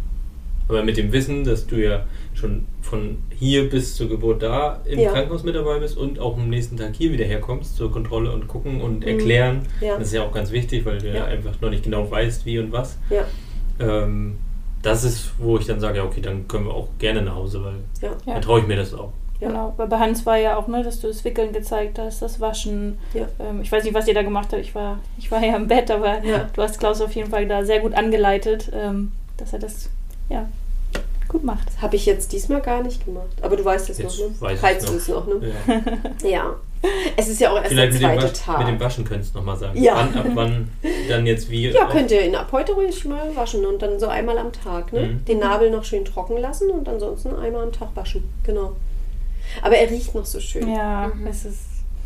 Aber 0.69 0.85
mit 0.85 0.97
dem 0.97 1.11
Wissen, 1.13 1.43
dass 1.43 1.67
du 1.67 1.77
ja 1.83 2.05
schon 2.33 2.67
von 2.81 3.19
hier 3.37 3.69
bis 3.69 3.97
zur 3.97 4.09
Geburt 4.09 4.41
da 4.43 4.81
im 4.85 5.01
Ja. 5.01 5.11
Krankenhaus 5.11 5.43
mit 5.43 5.57
dabei 5.57 5.81
bist 5.81 5.97
und 5.97 6.21
auch 6.21 6.37
am 6.37 6.49
nächsten 6.49 6.77
Tag 6.77 6.95
hier 6.95 7.13
wieder 7.13 7.25
herkommst 7.25 7.77
zur 7.77 7.91
Kontrolle 7.91 8.31
und 8.31 8.47
gucken 8.47 8.81
und 8.81 9.05
erklären, 9.05 9.67
Mhm. 9.81 9.87
Ja. 9.87 9.99
das 9.99 10.09
ist 10.09 10.15
ja 10.15 10.23
auch 10.23 10.33
ganz 10.33 10.53
wichtig, 10.53 10.85
weil 10.85 10.99
du 10.99 11.09
ja. 11.09 11.15
Ja. 11.15 11.25
einfach 11.25 11.61
noch 11.61 11.71
nicht 11.71 11.83
genau 11.83 12.09
weißt, 12.09 12.47
wie 12.47 12.59
und 12.61 12.71
was. 12.73 12.99
Ja, 13.11 13.25
Ähm, 13.81 14.37
das 14.83 15.05
ist, 15.05 15.31
wo 15.39 15.59
ich 15.59 15.67
dann 15.67 15.81
sage, 15.81 15.99
ja, 15.99 16.05
okay, 16.05 16.21
dann 16.21 16.47
können 16.49 16.67
wir 16.67 16.75
auch 16.75 16.89
gerne 16.99 17.23
nach 17.23 17.35
Hause, 17.35 17.63
weil 17.65 17.75
ja, 18.01 18.11
Ja. 18.27 18.35
dann 18.35 18.43
traue 18.43 18.61
ich 18.61 18.67
mir 18.67 18.77
das 18.77 18.95
auch. 18.95 19.13
Ja. 19.41 19.49
Genau, 19.49 19.73
weil 19.79 19.87
bei 19.87 19.99
Hans 19.99 20.27
war 20.27 20.37
ja 20.37 20.57
auch, 20.57 20.69
ne, 20.69 20.83
dass 20.83 21.01
du 21.01 21.09
das 21.09 21.25
Wickeln 21.25 21.53
gezeigt 21.53 21.99
hast, 21.99 22.21
das 22.21 22.41
Waschen. 22.41 22.99
Ja. 23.15 23.27
Ähm, 23.39 23.63
ich 23.63 23.73
weiß 23.73 23.85
nicht, 23.85 23.95
was 23.95 24.07
ihr 24.07 24.13
da 24.15 24.23
gemacht 24.23 24.49
habt. 24.53 24.61
Ich 24.63 24.75
war, 24.75 24.99
ich 25.19 25.31
war 25.31 25.43
ja 25.43 25.57
im 25.57 25.67
Bett, 25.67 25.91
aber 25.91 26.23
Ja. 26.25 26.49
du 26.55 26.63
hast 26.63 26.79
Klaus 26.79 27.01
auf 27.01 27.13
jeden 27.15 27.31
Fall 27.31 27.47
da 27.49 27.65
sehr 27.65 27.81
gut 27.81 27.95
angeleitet, 27.95 28.71
ähm, 28.75 29.13
dass 29.39 29.53
er 29.55 29.59
das 29.59 29.89
ja, 30.29 30.47
gut 31.29 31.43
macht. 31.43 31.67
das 31.69 31.81
habe 31.81 31.97
ich 31.97 32.05
jetzt 32.07 32.33
diesmal 32.33 32.61
gar 32.61 32.83
nicht 32.83 33.05
gemacht. 33.05 33.31
Aber 33.41 33.57
du 33.57 33.65
weißt 33.65 33.89
es 33.91 33.99
noch, 33.99 34.19
ne? 34.19 34.35
weiß 34.41 34.83
noch. 34.83 34.91
du 34.91 34.97
es 34.97 35.09
noch, 35.09 35.27
ne? 35.27 35.35
Ja. 36.23 36.29
Ja. 36.29 36.57
Es 37.17 37.29
ist 37.29 37.41
ja 37.41 37.51
auch 37.51 37.57
erst 37.57 37.69
Vielleicht 37.69 38.01
der 38.01 38.09
mit 38.09 38.17
dem, 38.17 38.21
zweite 38.21 38.33
Wasch, 38.33 38.45
Tag. 38.45 38.59
mit 38.61 38.69
dem 38.69 38.81
Waschen 38.81 39.05
könntest 39.05 39.35
du 39.35 39.39
nochmal 39.39 39.57
sagen. 39.59 39.83
Ja. 39.83 39.97
Wann, 39.97 40.17
ab 40.17 40.27
wann 40.35 40.69
dann 41.09 41.27
jetzt 41.27 41.51
wie. 41.51 41.69
Ja, 41.69 41.87
auch- 41.87 41.91
könnt 41.93 42.11
ihr 42.11 42.25
ihn 42.25 42.35
ab 42.35 42.49
heute 42.53 42.73
ruhig 42.73 43.05
mal 43.05 43.35
waschen 43.37 43.67
und 43.67 43.83
dann 43.83 44.01
so 44.01 44.07
einmal 44.09 44.39
am 44.39 44.51
Tag. 44.53 44.93
Ne? 44.93 45.01
Mhm. 45.03 45.25
Den 45.27 45.39
Nabel 45.41 45.71
noch 45.71 45.85
schön 45.85 46.05
trocken 46.07 46.39
lassen 46.39 46.71
und 46.71 46.89
ansonsten 46.89 47.35
einmal 47.37 47.65
am 47.65 47.73
Tag 47.73 47.89
waschen. 47.95 48.25
Genau. 48.47 48.77
Aber 49.63 49.77
er 49.77 49.91
riecht 49.91 50.15
noch 50.15 50.25
so 50.25 50.41
schön. 50.41 50.73
Ja, 50.73 51.11
Mhm. 51.15 51.27
es 51.27 51.45
ist. 51.45 51.59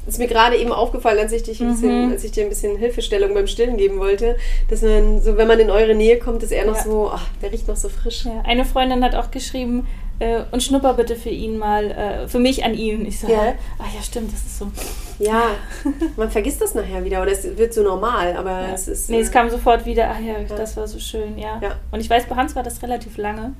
Ist 0.07 0.19
mir 0.19 0.27
gerade 0.27 0.57
eben 0.57 0.71
aufgefallen, 0.71 1.19
als 1.19 1.33
ich, 1.33 1.45
dich 1.45 1.63
ein 1.63 1.71
bisschen, 1.73 2.07
Mhm. 2.09 2.13
als 2.13 2.25
ich 2.25 2.31
dir 2.33 2.43
ein 2.43 2.51
bisschen 2.51 2.77
Hilfestellung 2.77 3.33
beim 3.33 3.47
Stillen 3.47 3.79
geben 3.79 3.99
wollte, 4.01 4.37
dass 4.69 4.83
man 4.83 5.23
so, 5.23 5.39
wenn 5.39 5.49
man 5.49 5.59
in 5.61 5.71
eure 5.71 5.95
Nähe 5.95 6.19
kommt, 6.19 6.43
dass 6.43 6.51
er 6.51 6.67
noch 6.67 6.77
Ja. 6.77 6.83
so, 6.83 7.11
ach, 7.11 7.27
der 7.41 7.51
riecht 7.53 7.69
noch 7.69 7.77
so 7.77 7.89
frisch. 7.89 8.27
Ja, 8.27 8.43
eine 8.45 8.67
Freundin 8.67 9.03
hat 9.03 9.15
auch 9.15 9.31
geschrieben, 9.31 9.87
äh, 10.25 10.45
und 10.51 10.63
schnupper 10.63 10.95
bitte 10.95 11.17
für 11.17 11.29
ihn 11.31 11.59
mal, 11.59 11.91
äh, 11.91 12.29
für 12.29 12.39
mich 12.39 12.65
an 12.65 12.75
ihn. 12.75 13.05
Ich 13.07 13.21
so, 13.21 13.29
Ja. 13.29 13.55
ach 13.79 13.95
ja, 13.95 14.03
stimmt, 14.03 14.33
das 14.33 14.41
ist 14.41 14.59
so. 14.59 14.71
Ja, 15.19 15.51
man 16.17 16.31
vergisst 16.31 16.61
das 16.61 16.75
nachher 16.75 17.05
wieder 17.05 17.23
oder 17.23 17.33
es 17.33 17.45
wird 17.57 17.75
so 17.75 17.83
normal, 17.83 18.37
aber 18.37 18.51
Ja. 18.63 18.73
es 18.75 18.89
ist. 18.89 19.11
nee, 19.11 19.21
es 19.21 19.29
äh, 19.29 19.33
kam 19.33 19.51
sofort 19.51 19.85
wieder, 19.87 20.09
ach 20.11 20.21
ja, 20.21 20.39
Ja. 20.39 20.57
das 20.57 20.77
war 20.77 20.89
so 20.89 20.99
schön, 20.99 21.39
ja. 21.39 21.59
Ja. 21.63 21.77
Und 21.93 22.01
ich 22.01 22.09
weiß, 22.09 22.27
bei 22.27 22.37
Hans 22.37 22.57
war 22.57 22.63
das 22.63 22.83
relativ 22.83 23.17
lange, 23.19 23.53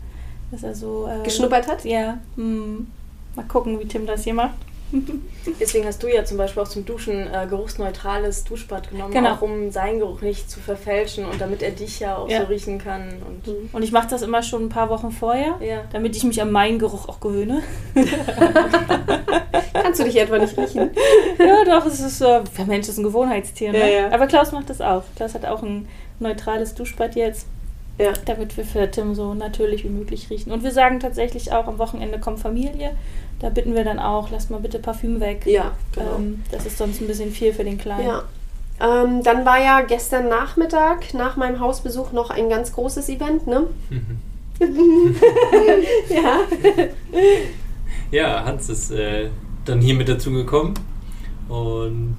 dass 0.51 0.63
er 0.63 0.75
so. 0.75 1.07
Äh, 1.09 1.23
geschnuppert 1.23 1.69
hat. 1.69 1.85
Ja, 1.85 2.19
hm. 2.37 2.87
mal 3.37 3.45
gucken, 3.47 3.79
wie 3.79 3.87
Tim 3.87 4.07
das 4.07 4.25
hier 4.25 4.35
macht. 4.35 4.57
Deswegen 5.61 5.87
hast 5.87 6.03
du 6.03 6.09
ja 6.09 6.25
zum 6.25 6.37
Beispiel 6.39 6.63
auch 6.63 6.69
zum 6.69 6.85
Duschen 6.87 7.27
äh, 7.33 7.47
geruchsneutrales 7.49 8.45
Duschbad 8.45 8.91
genommen, 8.91 9.13
Genau. 9.13 9.33
auch 9.35 9.43
um 9.43 9.71
seinen 9.71 9.99
Geruch 9.99 10.21
nicht 10.23 10.51
zu 10.51 10.61
verfälschen 10.61 11.25
und 11.27 11.41
damit 11.41 11.63
er 11.63 11.71
dich 11.73 12.01
ja 12.01 12.17
auch 12.17 12.29
Ja. 12.29 12.41
so 12.43 12.47
riechen 12.47 12.79
kann. 12.79 13.09
Und 13.27 13.47
Mhm. 13.47 13.69
Und 13.73 13.83
ich 13.83 13.93
mache 13.93 14.09
das 14.09 14.23
immer 14.23 14.43
schon 14.43 14.65
ein 14.67 14.69
paar 14.69 14.89
Wochen 14.91 15.11
vorher, 15.11 15.57
ja. 15.61 15.83
damit 15.93 16.17
ich 16.17 16.25
mich 16.25 16.41
an 16.41 16.51
meinen 16.53 16.79
Geruch 16.79 17.09
auch 17.09 17.21
gewöhne. 17.21 17.63
Kannst 19.73 20.01
du 20.01 20.05
dich 20.05 20.17
etwa 20.17 20.39
nicht 20.39 20.57
riechen? 20.57 20.91
ja, 21.39 21.65
doch, 21.65 21.85
es 21.87 22.01
ist, 22.01 22.21
äh, 22.21 22.41
der 22.57 22.65
Mensch 22.67 22.89
ist 22.89 22.99
ein 22.99 23.05
Gewohnheitstier. 23.05 23.73
Ne? 23.73 23.79
Ja, 23.79 23.87
ja. 23.87 24.13
Aber 24.13 24.27
Klaus 24.27 24.53
macht 24.53 24.71
das 24.71 24.81
auch. 24.81 25.03
Klaus 25.17 25.35
hat 25.35 25.45
auch 25.45 25.63
ein 25.63 25.89
neutrales 26.21 26.75
Duschbad 26.75 27.17
jetzt, 27.17 27.47
Ja. 27.99 28.13
damit 28.25 28.57
wir 28.57 28.65
für 28.65 28.91
Tim 28.91 29.15
so 29.15 29.35
natürlich 29.35 29.85
wie 29.85 29.89
möglich 29.89 30.31
riechen. 30.31 30.53
Und 30.53 30.65
wir 30.65 30.73
sagen 30.73 31.01
tatsächlich 31.01 31.53
auch, 31.53 31.67
am 31.67 31.79
Wochenende 31.79 32.19
kommt 32.19 32.41
Familie. 32.41 32.93
Da 33.45 33.51
bitten 33.51 33.75
wir 33.75 33.85
dann 33.85 33.99
auch, 33.99 34.31
lasst 34.31 34.51
mal 34.51 34.59
bitte 34.59 34.79
Parfüm 34.79 35.21
weg. 35.21 35.43
Ja, 35.45 35.73
genau. 35.93 36.17
Ähm, 36.17 36.43
das 36.51 36.65
ist 36.65 36.79
sonst 36.79 37.03
ein 37.03 37.07
bisschen 37.07 37.31
viel 37.31 37.53
für 37.53 37.63
den 37.63 37.77
Kleinen. 37.77 38.07
Ja. 38.07 38.23
Ähm, 38.81 39.23
dann 39.23 39.45
war 39.45 39.63
ja 39.63 39.83
gestern 39.83 40.31
Nachmittag 40.31 41.13
nach 41.13 41.37
meinem 41.37 41.61
Hausbesuch 41.61 42.13
noch 42.13 42.31
ein 42.31 42.49
ganz 42.49 42.73
großes 42.73 43.07
Event, 43.11 43.47
ne? 43.47 43.67
ja. 46.09 46.39
Ja, 48.11 48.45
Hans 48.47 48.71
ist 48.71 48.91
äh, 48.93 49.29
dann 49.67 49.83
hier 49.83 49.95
mit 49.95 50.09
dazu 50.09 50.31
gekommen 50.31 50.73
und 51.51 52.17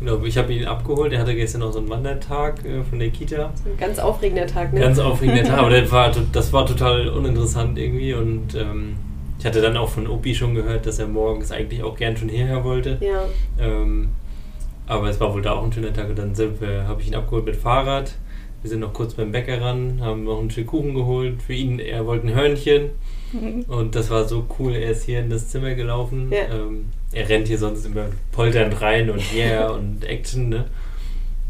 genau, 0.00 0.22
ich 0.22 0.36
habe 0.36 0.52
ihn 0.52 0.66
abgeholt. 0.66 1.14
Er 1.14 1.20
hatte 1.20 1.34
gestern 1.34 1.62
noch 1.62 1.72
so 1.72 1.78
einen 1.78 1.88
Wandertag 1.88 2.62
äh, 2.66 2.82
von 2.82 2.98
der 2.98 3.08
Kita. 3.08 3.54
Ein 3.64 3.78
ganz 3.78 3.98
aufregender 3.98 4.46
Tag, 4.46 4.74
ne? 4.74 4.80
Ganz 4.80 4.98
aufregender 4.98 5.44
Tag, 5.44 5.60
aber 5.60 5.70
das 5.70 5.90
war, 5.90 6.12
das 6.30 6.52
war 6.52 6.66
total 6.66 7.08
uninteressant 7.08 7.78
irgendwie 7.78 8.12
und 8.12 8.54
ähm, 8.54 8.96
ich 9.42 9.46
hatte 9.46 9.60
dann 9.60 9.76
auch 9.76 9.88
von 9.88 10.06
Opi 10.06 10.36
schon 10.36 10.54
gehört, 10.54 10.86
dass 10.86 11.00
er 11.00 11.08
morgens 11.08 11.50
eigentlich 11.50 11.82
auch 11.82 11.96
gern 11.96 12.16
schon 12.16 12.28
hierher 12.28 12.62
wollte. 12.62 12.98
Ja. 13.00 13.24
Ähm, 13.58 14.10
aber 14.86 15.10
es 15.10 15.18
war 15.18 15.34
wohl 15.34 15.42
da 15.42 15.54
auch 15.54 15.64
ein 15.64 15.72
schöner 15.72 15.92
Tag 15.92 16.10
und 16.10 16.16
dann 16.16 16.32
habe 16.86 17.00
ich 17.00 17.08
ihn 17.08 17.16
abgeholt 17.16 17.46
mit 17.46 17.56
Fahrrad. 17.56 18.14
Wir 18.62 18.70
sind 18.70 18.78
noch 18.78 18.92
kurz 18.92 19.14
beim 19.14 19.32
Bäcker 19.32 19.60
ran, 19.60 19.98
haben 20.00 20.22
noch 20.22 20.40
ein 20.40 20.48
Stück 20.48 20.68
Kuchen 20.68 20.94
geholt. 20.94 21.42
Für 21.42 21.54
ihn, 21.54 21.80
er 21.80 22.06
wollte 22.06 22.28
ein 22.28 22.34
Hörnchen. 22.36 22.90
Und 23.66 23.96
das 23.96 24.10
war 24.10 24.28
so 24.28 24.46
cool. 24.60 24.76
Er 24.76 24.92
ist 24.92 25.02
hier 25.02 25.18
in 25.18 25.30
das 25.30 25.48
Zimmer 25.48 25.74
gelaufen. 25.74 26.30
Ja. 26.30 26.54
Ähm, 26.54 26.84
er 27.10 27.28
rennt 27.28 27.48
hier 27.48 27.58
sonst 27.58 27.84
immer 27.84 28.06
polternd 28.30 28.80
rein 28.80 29.10
und 29.10 29.34
yeah 29.34 29.70
und 29.74 30.04
Action, 30.04 30.50
ne? 30.50 30.66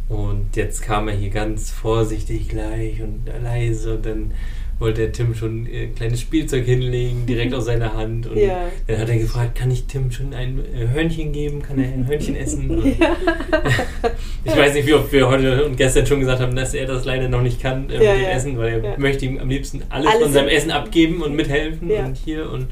Und 0.08 0.56
jetzt 0.56 0.80
kam 0.80 1.08
er 1.08 1.14
hier 1.14 1.28
ganz 1.28 1.70
vorsichtig 1.70 2.48
gleich 2.48 3.02
und 3.02 3.28
leise 3.42 3.96
und 3.96 4.06
dann 4.06 4.32
wollte 4.82 5.00
der 5.02 5.12
Tim 5.12 5.34
schon 5.34 5.66
ein 5.66 5.94
kleines 5.94 6.20
Spielzeug 6.20 6.64
hinlegen, 6.66 7.24
direkt 7.24 7.54
aus 7.54 7.64
seiner 7.64 7.94
Hand. 7.94 8.26
Und 8.26 8.36
Ja. 8.38 8.68
dann 8.86 8.98
hat 8.98 9.08
er 9.08 9.16
gefragt, 9.18 9.54
kann 9.56 9.70
ich 9.70 9.84
Tim 9.86 10.10
schon 10.12 10.34
ein 10.34 10.60
äh, 10.74 10.88
Hörnchen 10.88 11.32
geben? 11.32 11.62
Kann 11.62 11.78
er 11.78 11.90
ein 11.92 12.06
Hörnchen 12.06 12.36
essen? 12.36 12.70
Und 12.82 12.84
ich 14.44 14.56
weiß 14.56 14.74
nicht, 14.74 14.86
wie 14.86 14.94
oft 14.94 15.12
wir 15.12 15.28
heute 15.28 15.64
und 15.64 15.76
gestern 15.76 16.06
schon 16.06 16.20
gesagt 16.20 16.40
haben, 16.40 16.54
dass 16.56 16.74
er 16.74 16.86
das 16.86 17.04
leider 17.04 17.28
noch 17.28 17.42
nicht 17.42 17.60
kann 17.60 17.88
äh, 17.90 17.94
Ja, 18.04 18.12
mit 18.12 18.20
dem 18.20 18.22
ja. 18.24 18.30
Essen, 18.30 18.58
weil 18.58 18.68
er 18.82 18.84
Ja. 18.92 18.98
möchte 18.98 19.24
ihm 19.24 19.38
am 19.38 19.48
liebsten 19.48 19.82
alles, 19.88 20.08
Alles 20.08 20.22
von 20.24 20.32
seinem 20.32 20.48
Essen 20.48 20.70
abgeben 20.70 21.22
und 21.22 21.34
mithelfen 21.34 21.88
Ja. 21.90 22.04
und 22.04 22.16
hier 22.16 22.50
und 22.50 22.66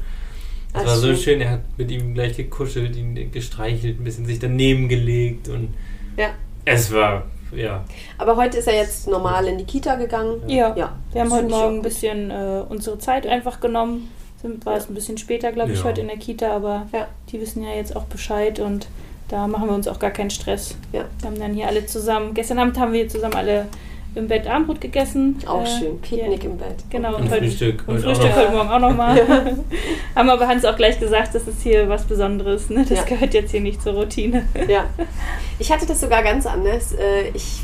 Das 0.73 0.83
Ach, 0.83 0.87
war 0.87 0.95
so 0.97 1.07
schön. 1.07 1.17
schön, 1.17 1.41
er 1.41 1.49
hat 1.51 1.61
mit 1.77 1.91
ihm 1.91 2.13
gleich 2.13 2.35
gekuschelt, 2.37 2.95
ihn 2.95 3.31
gestreichelt, 3.31 3.99
ein 3.99 4.03
bisschen 4.03 4.25
sich 4.25 4.39
daneben 4.39 4.87
gelegt 4.89 5.47
und 5.49 5.69
Ja. 6.17 6.29
es 6.65 6.91
war, 6.93 7.25
ja, 7.55 7.83
Aber 8.17 8.35
heute 8.37 8.57
ist 8.57 8.67
er 8.67 8.75
jetzt 8.75 9.07
normal 9.07 9.47
in 9.47 9.57
die 9.57 9.65
Kita 9.65 9.95
gegangen. 9.95 10.41
Ja. 10.47 10.75
Ja. 10.75 10.93
Wir 11.11 11.21
haben 11.21 11.29
Das 11.29 11.39
heute 11.39 11.49
Morgen 11.49 11.75
ein 11.77 11.81
bisschen 11.81 12.31
äh, 12.31 12.63
unsere 12.69 12.97
Zeit 12.99 13.25
einfach 13.27 13.59
genommen. 13.59 14.09
Sind, 14.41 14.65
war 14.65 14.75
es 14.75 14.89
ein 14.89 14.95
bisschen 14.95 15.17
später, 15.17 15.51
glaube 15.51 15.71
ich, 15.71 15.79
Ja. 15.79 15.85
heute 15.85 16.01
in 16.01 16.07
der 16.07 16.17
Kita, 16.17 16.51
aber 16.51 16.87
Ja. 16.91 17.07
die 17.31 17.39
wissen 17.39 17.63
ja 17.63 17.71
jetzt 17.73 17.95
auch 17.95 18.05
Bescheid 18.05 18.59
und 18.59 18.87
da 19.27 19.47
machen 19.47 19.67
wir 19.69 19.75
uns 19.75 19.87
auch 19.87 19.99
gar 19.99 20.11
keinen 20.11 20.29
Stress. 20.31 20.75
Ja. 20.91 21.05
Wir 21.19 21.29
haben 21.29 21.39
dann 21.39 21.53
hier 21.53 21.67
alle 21.67 21.85
zusammen, 21.85 22.33
gestern 22.33 22.59
Abend 22.59 22.79
haben 22.79 22.91
wir 22.93 23.07
zusammen 23.07 23.35
alle 23.35 23.67
im 24.15 24.27
Bett 24.27 24.45
Abendbrot 24.47 24.81
gegessen. 24.81 25.37
Auch 25.47 25.63
Äh, 25.63 25.67
schön. 25.79 26.01
Picknick 26.01 26.41
hier- 26.41 26.51
im 26.51 26.57
Bett. 26.57 26.75
Genau, 26.89 27.15
Und 27.15 27.23
und, 27.23 27.31
heute, 27.31 27.45
Frühstück 27.45 27.83
Und 27.87 27.99
Frühstück 28.01 28.35
heute 28.35 28.51
Morgen 28.51 28.69
auch 28.69 28.79
nochmal. 28.79 29.17
haben 30.15 30.29
aber 30.29 30.47
Hans 30.47 30.65
auch 30.65 30.75
gleich 30.75 30.99
gesagt, 30.99 31.33
das 31.35 31.47
ist 31.47 31.61
hier 31.63 31.87
was 31.87 32.03
Besonderes. 32.03 32.69
Ne? 32.69 32.85
Das 32.87 32.99
Ja. 32.99 33.03
gehört 33.05 33.33
jetzt 33.33 33.51
hier 33.51 33.61
nicht 33.61 33.81
zur 33.81 33.93
Routine. 33.93 34.45
Ja. 34.67 34.85
Ich 35.59 35.71
hatte 35.71 35.85
das 35.85 36.01
sogar 36.01 36.23
ganz 36.23 36.45
anders. 36.47 36.93
Äh, 36.93 37.29
Ich 37.33 37.61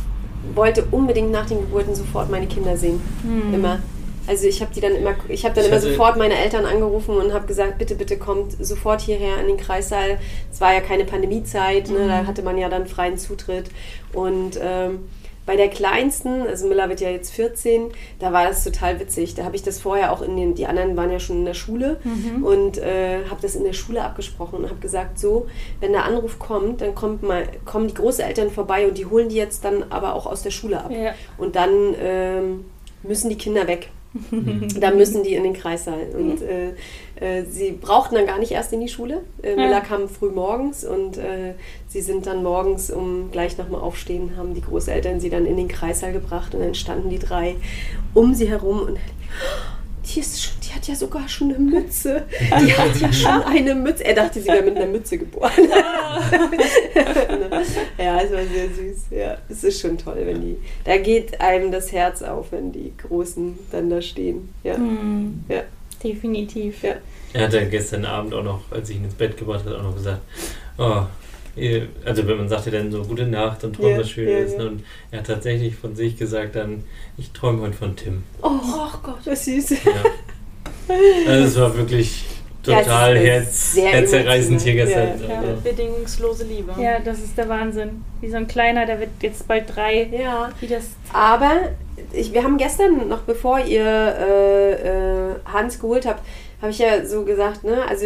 wollte 0.53 0.85
unbedingt 0.91 1.31
nach 1.31 1.45
den 1.47 1.59
Geburten 1.61 1.95
sofort 1.95 2.29
meine 2.29 2.45
Kinder 2.47 2.77
sehen. 2.77 3.01
Hm. 3.23 3.53
Immer. 3.55 3.79
Also 4.27 4.45
ich 4.47 4.61
habe 4.61 4.71
die 4.73 4.81
dann 4.81 4.93
immer, 4.95 5.15
ich 5.29 5.43
habe 5.45 5.55
dann 5.55 5.63
Ich 5.65 5.71
immer 5.71 5.79
sofort 5.79 6.17
meine 6.17 6.35
Eltern 6.37 6.65
angerufen 6.65 7.15
und 7.17 7.33
habe 7.33 7.47
gesagt, 7.47 7.77
bitte, 7.77 7.95
bitte 7.95 8.17
kommt 8.17 8.53
sofort 8.63 9.01
hierher 9.01 9.39
in 9.41 9.47
den 9.47 9.57
Kreissaal. 9.57 10.17
Es 10.51 10.61
war 10.61 10.73
ja 10.73 10.81
keine 10.81 11.05
Pandemiezeit, 11.05 11.89
ne? 11.89 12.07
da 12.07 12.25
hatte 12.27 12.43
man 12.43 12.57
ja 12.57 12.67
dann 12.69 12.87
freien 12.87 13.17
Zutritt. 13.17 13.65
Und 14.13 14.59
ähm, 14.61 14.99
bei 15.47 15.55
der 15.55 15.69
kleinsten, 15.69 16.43
also 16.43 16.67
Miller 16.67 16.89
wird 16.89 16.99
ja 16.99 17.09
jetzt 17.09 17.31
14, 17.31 17.89
da 18.19 18.33
war 18.33 18.45
das 18.45 18.65
total 18.65 18.99
witzig. 18.99 19.33
Da 19.33 19.45
habe 19.45 19.55
ich 19.55 19.63
das 19.63 19.79
vorher 19.79 20.11
auch 20.11 20.21
in 20.21 20.35
den, 20.35 20.53
die 20.53 20.67
anderen 20.67 20.95
waren 20.97 21.09
ja 21.09 21.19
schon 21.19 21.37
in 21.37 21.45
der 21.45 21.53
Schule 21.55 21.99
und 22.43 22.77
äh, 22.77 23.19
habe 23.29 23.41
das 23.41 23.55
in 23.55 23.63
der 23.63 23.73
Schule 23.73 24.03
abgesprochen 24.03 24.59
und 24.59 24.69
habe 24.69 24.79
gesagt, 24.81 25.17
so, 25.17 25.47
wenn 25.79 25.93
der 25.93 26.03
Anruf 26.03 26.37
kommt, 26.37 26.81
dann 26.81 26.93
kommt 26.93 27.23
mal, 27.23 27.47
kommen 27.63 27.87
die 27.87 27.93
Großeltern 27.93 28.51
vorbei 28.51 28.87
und 28.87 28.97
die 28.97 29.05
holen 29.05 29.29
die 29.29 29.37
jetzt 29.37 29.63
dann 29.63 29.85
aber 29.89 30.13
auch 30.13 30.25
aus 30.25 30.43
der 30.43 30.51
Schule 30.51 30.83
ab. 30.83 30.91
Ja. 30.91 31.13
Und 31.37 31.55
dann 31.55 31.95
ähm, 31.97 32.65
müssen 33.03 33.29
die 33.29 33.37
Kinder 33.37 33.67
weg. 33.67 33.89
Da 34.79 34.91
müssen 34.91 35.23
die 35.23 35.35
in 35.35 35.43
den 35.43 35.53
Kreissaal. 35.53 36.07
Und 36.13 36.41
äh, 36.41 36.73
äh, 37.19 37.45
sie 37.45 37.71
brauchten 37.71 38.15
dann 38.15 38.25
gar 38.25 38.39
nicht 38.39 38.51
erst 38.51 38.73
in 38.73 38.81
die 38.81 38.87
Schule. 38.87 39.21
Äh, 39.41 39.55
Miller 39.55 39.81
kam 39.81 40.07
früh 40.09 40.29
morgens 40.29 40.83
und 40.83 41.17
äh, 41.17 41.53
sie 41.87 42.01
sind 42.01 42.25
dann 42.25 42.43
morgens 42.43 42.89
um 42.91 43.31
gleich 43.31 43.57
nach 43.57 43.65
dem 43.65 43.75
Aufstehen, 43.75 44.37
haben 44.37 44.53
die 44.53 44.61
Großeltern 44.61 45.19
sie 45.19 45.29
dann 45.29 45.45
in 45.45 45.57
den 45.57 45.67
Kreissaal 45.67 46.13
gebracht 46.13 46.55
und 46.55 46.61
dann 46.61 46.75
standen 46.75 47.09
die 47.09 47.19
drei 47.19 47.55
um 48.13 48.33
sie 48.33 48.49
herum 48.49 48.81
und 48.81 48.97
die, 50.13 50.19
ist 50.21 50.43
schon, 50.43 50.53
die 50.65 50.73
hat 50.73 50.87
ja 50.87 50.95
sogar 50.95 51.27
schon 51.27 51.49
eine 51.53 51.59
Mütze. 51.59 52.25
Die 52.61 52.73
hat 52.73 52.95
ja 52.99 53.11
schon 53.11 53.43
eine 53.43 53.75
Mütze. 53.75 54.05
Er 54.05 54.15
dachte, 54.15 54.39
sie 54.41 54.47
wäre 54.47 54.63
mit 54.63 54.75
einer 54.77 54.85
Mütze 54.87 55.17
geboren. 55.17 55.51
ja, 57.97 58.21
es 58.21 58.31
war 58.31 58.43
sehr 58.45 58.69
süß. 58.69 58.97
Ja, 59.11 59.37
es 59.49 59.63
ist 59.63 59.81
schon 59.81 59.97
toll, 59.97 60.21
wenn 60.23 60.41
die. 60.41 60.57
Da 60.83 60.97
geht 60.97 61.39
einem 61.41 61.71
das 61.71 61.91
Herz 61.91 62.21
auf, 62.21 62.51
wenn 62.51 62.71
die 62.71 62.93
Großen 62.97 63.57
dann 63.71 63.89
da 63.89 64.01
stehen. 64.01 64.49
Ja, 64.63 64.75
Hm. 64.75 65.43
ja, 65.49 65.61
Definitiv. 66.03 66.83
ja. 66.83 66.95
Er 67.33 67.43
hat 67.45 67.53
dann 67.53 67.69
gestern 67.69 68.05
Abend 68.05 68.33
auch 68.33 68.43
noch, 68.43 68.61
als 68.71 68.89
ich 68.89 68.95
ihn 68.97 69.03
ins 69.03 69.13
Bett 69.15 69.35
gebracht 69.37 69.65
habe, 69.65 69.77
auch 69.77 69.83
noch 69.83 69.95
gesagt, 69.95 70.21
oh, 70.77 71.01
also 72.05 72.27
wenn 72.27 72.37
man 72.37 72.49
sagt 72.49 72.65
ja 72.67 72.71
dann 72.73 72.91
so 72.91 73.03
gute 73.03 73.25
Nacht 73.25 73.63
und 73.63 73.75
träum 73.75 73.91
Ja, 73.91 73.97
was 73.99 74.09
Schönes. 74.09 74.51
ja, 74.53 74.57
ja. 74.57 74.63
ne, 74.63 74.69
Und 74.69 74.83
er 75.11 75.19
hat 75.19 75.27
tatsächlich 75.27 75.75
von 75.75 75.95
sich 75.95 76.17
gesagt 76.17 76.55
dann, 76.55 76.83
ich 77.17 77.31
träume 77.31 77.61
heute 77.63 77.73
von 77.73 77.95
Tim. 77.95 78.23
Oh, 78.41 78.49
Gott, 79.03 79.19
was 79.25 79.45
süß. 79.45 79.69
Ja. 79.71 79.77
Also 81.27 81.45
es 81.47 81.59
war 81.59 81.75
wirklich 81.77 82.23
Ja, 82.65 82.81
total 82.81 83.17
ist 83.17 83.23
herz, 83.25 83.73
sehr 83.73 83.89
herzerreißend 83.89 84.61
hier 84.61 84.73
gestern. 84.75 85.19
Ja, 85.21 85.27
ja. 85.33 85.39
Also, 85.39 85.61
Bedingungslose 85.63 86.45
Liebe. 86.45 86.73
Ja, 86.81 86.99
das 86.99 87.19
ist 87.19 87.37
der 87.37 87.49
Wahnsinn. 87.49 88.03
Wie 88.21 88.29
so 88.29 88.37
ein 88.37 88.47
kleiner, 88.47 88.85
der 88.85 88.99
wird 88.99 89.09
jetzt 89.21 89.47
bald 89.47 89.63
drei. 89.75 90.03
Ja, 90.11 90.49
Wie 90.61 90.67
das. 90.67 90.85
aber 91.11 91.69
ich, 92.13 92.31
wir 92.33 92.43
haben 92.43 92.57
gestern, 92.57 93.07
noch 93.09 93.21
bevor 93.21 93.59
ihr 93.59 93.83
äh, 93.85 94.71
äh, 94.73 95.35
Hans 95.51 95.79
geholt 95.79 96.05
habt, 96.05 96.21
habe 96.61 96.71
ich 96.71 96.79
ja 96.79 97.05
so 97.05 97.23
gesagt, 97.25 97.63
ne, 97.63 97.83
also 97.87 98.05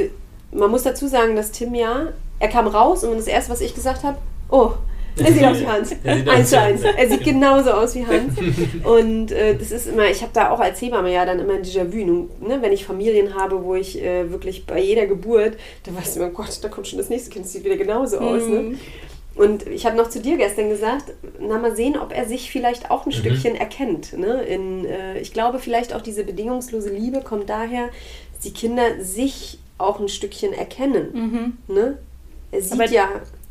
man 0.51 0.69
muss 0.71 0.83
dazu 0.83 1.07
sagen, 1.07 1.35
dass 1.35 1.51
Tim 1.51 1.75
ja, 1.75 2.07
er 2.41 2.47
kam 2.47 2.67
raus 2.67 3.03
und 3.03 3.15
das 3.17 3.27
erste, 3.27 3.51
was 3.51 3.61
ich 3.61 3.73
gesagt 3.75 4.03
habe, 4.03 4.17
oh, 4.49 4.71
er 5.17 5.31
sieht 5.33 5.43
aus 5.43 5.59
wie 5.59 5.67
Hans. 5.67 5.95
Eins 6.05 6.49
zu 6.49 6.59
eins. 6.59 6.81
Er 6.83 7.09
sieht 7.09 7.23
genauso 7.25 7.71
aus 7.71 7.95
wie 7.95 8.05
Hans. 8.05 8.33
Und 8.85 9.31
äh, 9.33 9.57
das 9.57 9.71
ist 9.71 9.87
immer, 9.87 10.05
ich 10.05 10.21
habe 10.21 10.31
da 10.33 10.51
auch 10.51 10.59
als 10.61 10.81
Hebamme 10.81 11.11
ja 11.11 11.25
dann 11.25 11.39
immer 11.39 11.55
ein 11.55 11.63
Déjà-vu. 11.63 12.29
Ne, 12.39 12.61
wenn 12.61 12.71
ich 12.71 12.85
Familien 12.85 13.35
habe, 13.35 13.61
wo 13.61 13.75
ich 13.75 14.01
äh, 14.01 14.31
wirklich 14.31 14.65
bei 14.65 14.79
jeder 14.79 15.07
Geburt, 15.07 15.57
da 15.83 15.93
weißt 15.93 16.15
du 16.15 16.21
immer, 16.21 16.29
Gott, 16.29 16.59
da 16.61 16.69
kommt 16.69 16.87
schon 16.87 16.97
das 16.97 17.09
nächste 17.09 17.29
Kind, 17.29 17.43
das 17.43 17.51
sieht 17.51 17.65
wieder 17.65 17.75
genauso 17.75 18.19
aus. 18.19 18.47
Ne? 18.47 18.59
Mhm. 18.61 18.79
Und 19.35 19.67
ich 19.67 19.85
habe 19.85 19.97
noch 19.97 20.09
zu 20.09 20.21
dir 20.21 20.37
gestern 20.37 20.69
gesagt, 20.69 21.11
na 21.39 21.57
mal 21.59 21.75
sehen, 21.75 21.97
ob 22.01 22.15
er 22.15 22.25
sich 22.25 22.49
vielleicht 22.49 22.89
auch 22.89 23.05
ein 23.05 23.09
Mhm. 23.09 23.15
Stückchen 23.15 23.55
erkennt. 23.55 24.17
Ne? 24.17 24.43
In, 24.43 24.85
äh, 24.85 25.19
ich 25.19 25.33
glaube 25.33 25.59
vielleicht 25.59 25.93
auch 25.93 26.01
diese 26.01 26.23
bedingungslose 26.23 26.89
Liebe 26.89 27.19
kommt 27.19 27.49
daher, 27.49 27.89
dass 28.31 28.43
die 28.43 28.53
Kinder 28.53 29.01
sich 29.01 29.59
auch 29.77 29.99
ein 29.99 30.07
Stückchen 30.07 30.53
erkennen. 30.53 31.57
Mhm. 31.67 31.75
Ne? 31.75 31.97
Er 32.51 32.61
sieht 32.61 32.73
Aber- 32.73 32.85
ja, 32.89 33.07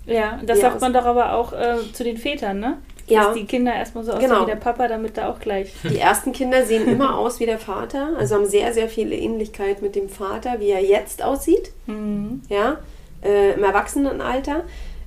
Ja, 0.06 0.40
das 0.44 0.60
sagt 0.60 0.76
aus- 0.76 0.80
man 0.80 0.92
doch 0.92 1.04
aber 1.04 1.34
auch 1.34 1.52
äh, 1.52 1.76
zu 1.92 2.04
den 2.04 2.16
Vätern, 2.16 2.60
ne? 2.60 2.78
Ja. 3.06 3.24
Dass 3.24 3.34
die 3.34 3.44
Kinder 3.44 3.74
erstmal 3.74 4.04
so 4.04 4.12
aussehen 4.12 4.28
Genau. 4.28 4.42
wie 4.42 4.46
der 4.50 4.56
Papa, 4.56 4.86
damit 4.86 5.16
da 5.16 5.28
auch 5.30 5.40
gleich. 5.40 5.72
die 5.82 5.98
ersten 5.98 6.30
Kinder 6.32 6.64
sehen 6.64 6.86
immer 6.86 7.18
aus 7.18 7.40
wie 7.40 7.46
der 7.46 7.58
Vater, 7.58 8.10
also 8.18 8.36
haben 8.36 8.46
sehr, 8.46 8.72
sehr 8.72 8.88
viel 8.88 9.12
Ähnlichkeit 9.12 9.82
mit 9.82 9.96
dem 9.96 10.08
Vater, 10.08 10.60
wie 10.60 10.68
er 10.70 10.80
jetzt 10.82 11.22
aussieht. 11.22 11.72
Mhm. 11.86 12.42
ja, 12.48 12.78
äh, 13.24 13.52
im 13.54 13.64
Erwachsenenalter. 13.64 14.62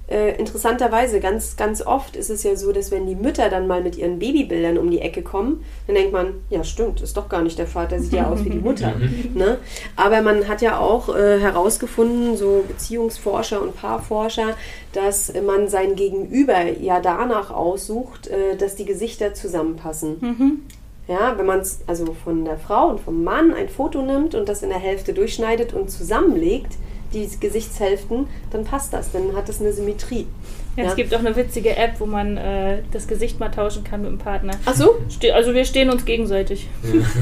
Äh, 0.08 0.36
interessanterweise, 0.38 1.22
ganz, 1.22 1.56
ganz 1.56 1.82
oft 1.82 2.18
ist 2.18 2.30
es 2.30 2.44
ja 2.44 2.58
so, 2.58 2.74
dass 2.74 2.92
wenn 2.92 3.08
die 3.08 3.16
Mütter 3.16 3.50
dann 3.50 3.68
mal 3.68 3.82
mit 3.82 3.98
ihren 3.98 4.20
Babybildern 4.20 4.78
um 4.78 4.92
die 4.92 5.00
Ecke 5.00 5.22
kommen, 5.22 5.64
dann 5.88 5.96
denkt 5.96 6.12
man, 6.12 6.34
ja 6.50 6.66
stimmt, 6.66 7.00
ist 7.02 7.16
doch 7.16 7.30
gar 7.30 7.42
nicht 7.42 7.58
der 7.58 7.68
Vater, 7.68 8.00
sieht 8.00 8.12
ja 8.12 8.30
aus 8.30 8.44
wie 8.44 8.50
die 8.50 8.60
Mutter. 8.60 8.94
ne? 9.34 9.60
Aber 9.96 10.22
man 10.22 10.50
hat 10.50 10.62
ja 10.62 10.78
auch 10.78 11.16
äh, 11.16 11.40
herausgefunden, 11.40 12.36
so 12.36 12.66
Beziehungsforscher 12.68 13.62
und 13.62 13.78
Paarforscher, 13.78 14.58
dass 14.92 15.32
man 15.46 15.70
sein 15.70 15.96
Gegenüber 15.96 16.64
ja 16.66 17.00
danach 17.00 17.50
aussucht, 17.50 18.28
äh, 18.28 18.58
dass 18.58 18.76
die 18.76 18.86
Gesichter 18.86 19.34
zusammenpassen. 19.34 20.18
Mhm. 20.20 20.62
Ja, 21.08 21.38
wenn 21.38 21.46
man 21.46 21.60
es 21.60 21.80
also 21.88 22.14
von 22.24 22.44
der 22.44 22.58
Frau 22.58 22.88
und 22.90 23.00
vom 23.00 23.24
Mann 23.24 23.54
ein 23.54 23.70
Foto 23.70 24.02
nimmt 24.02 24.36
und 24.36 24.48
das 24.48 24.64
in 24.64 24.70
der 24.70 24.80
Hälfte 24.80 25.14
durchschneidet 25.14 25.74
und 25.74 25.90
zusammenlegt, 25.90 26.74
die 27.14 27.30
Gesichtshälften, 27.40 28.28
dann 28.52 28.66
passt 28.66 28.94
das, 28.94 29.12
dann 29.12 29.36
hat 29.36 29.48
das 29.48 29.62
eine 29.62 29.72
Symmetrie. 29.72 30.28
Ja, 30.76 30.84
Ja. 30.84 30.90
Es 30.90 30.96
gibt 30.96 31.14
auch 31.14 31.20
eine 31.20 31.36
witzige 31.36 31.76
App, 31.78 32.00
wo 32.00 32.06
man 32.06 32.36
äh, 32.38 32.80
das 32.92 33.08
Gesicht 33.08 33.40
mal 33.40 33.50
tauschen 33.50 33.84
kann 33.84 34.02
mit 34.02 34.10
dem 34.10 34.18
Partner. 34.18 34.54
Ach 34.66 34.74
so? 34.74 34.96
Ste 35.10 35.34
also 35.34 35.54
wir 35.54 35.66
stehen 35.66 35.90
uns 35.90 36.04
gegenseitig. 36.04 36.68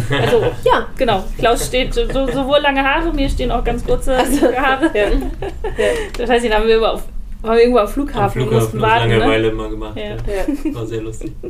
Also 0.10 0.42
Ja. 0.64 0.88
genau. 0.98 1.24
Klaus 1.38 1.68
steht 1.68 1.94
so, 1.94 2.06
sowohl 2.08 2.60
lange 2.60 2.82
Haare, 2.82 3.14
mir 3.14 3.30
stehen 3.30 3.52
auch 3.52 3.64
ganz 3.64 3.86
kurze 3.86 4.18
Haare. 4.18 4.92
Ja. 4.94 5.08
Das 6.18 6.30
heißt, 6.30 6.46
da 6.50 6.56
haben 6.56 6.68
wir 6.68 6.78
über 6.78 6.94
auf, 6.94 7.04
waren 7.42 7.56
wir 7.56 7.62
irgendwo 7.62 7.80
am 7.80 7.86
Am 7.88 7.92
Flughafen, 7.92 8.42
und 8.44 8.52
mussten 8.52 8.72
Flughafen 8.72 8.84
aus 8.84 9.00
warten. 9.00 9.10
Ne? 9.10 9.18
Langeweile 9.20 9.52
mal 9.52 9.70
gemacht. 9.70 9.98
Ja. 9.98 10.04
Ja. 10.04 10.16
Ja. 10.64 10.76
War 10.76 10.86
sehr 10.86 11.02
lustig. 11.02 11.32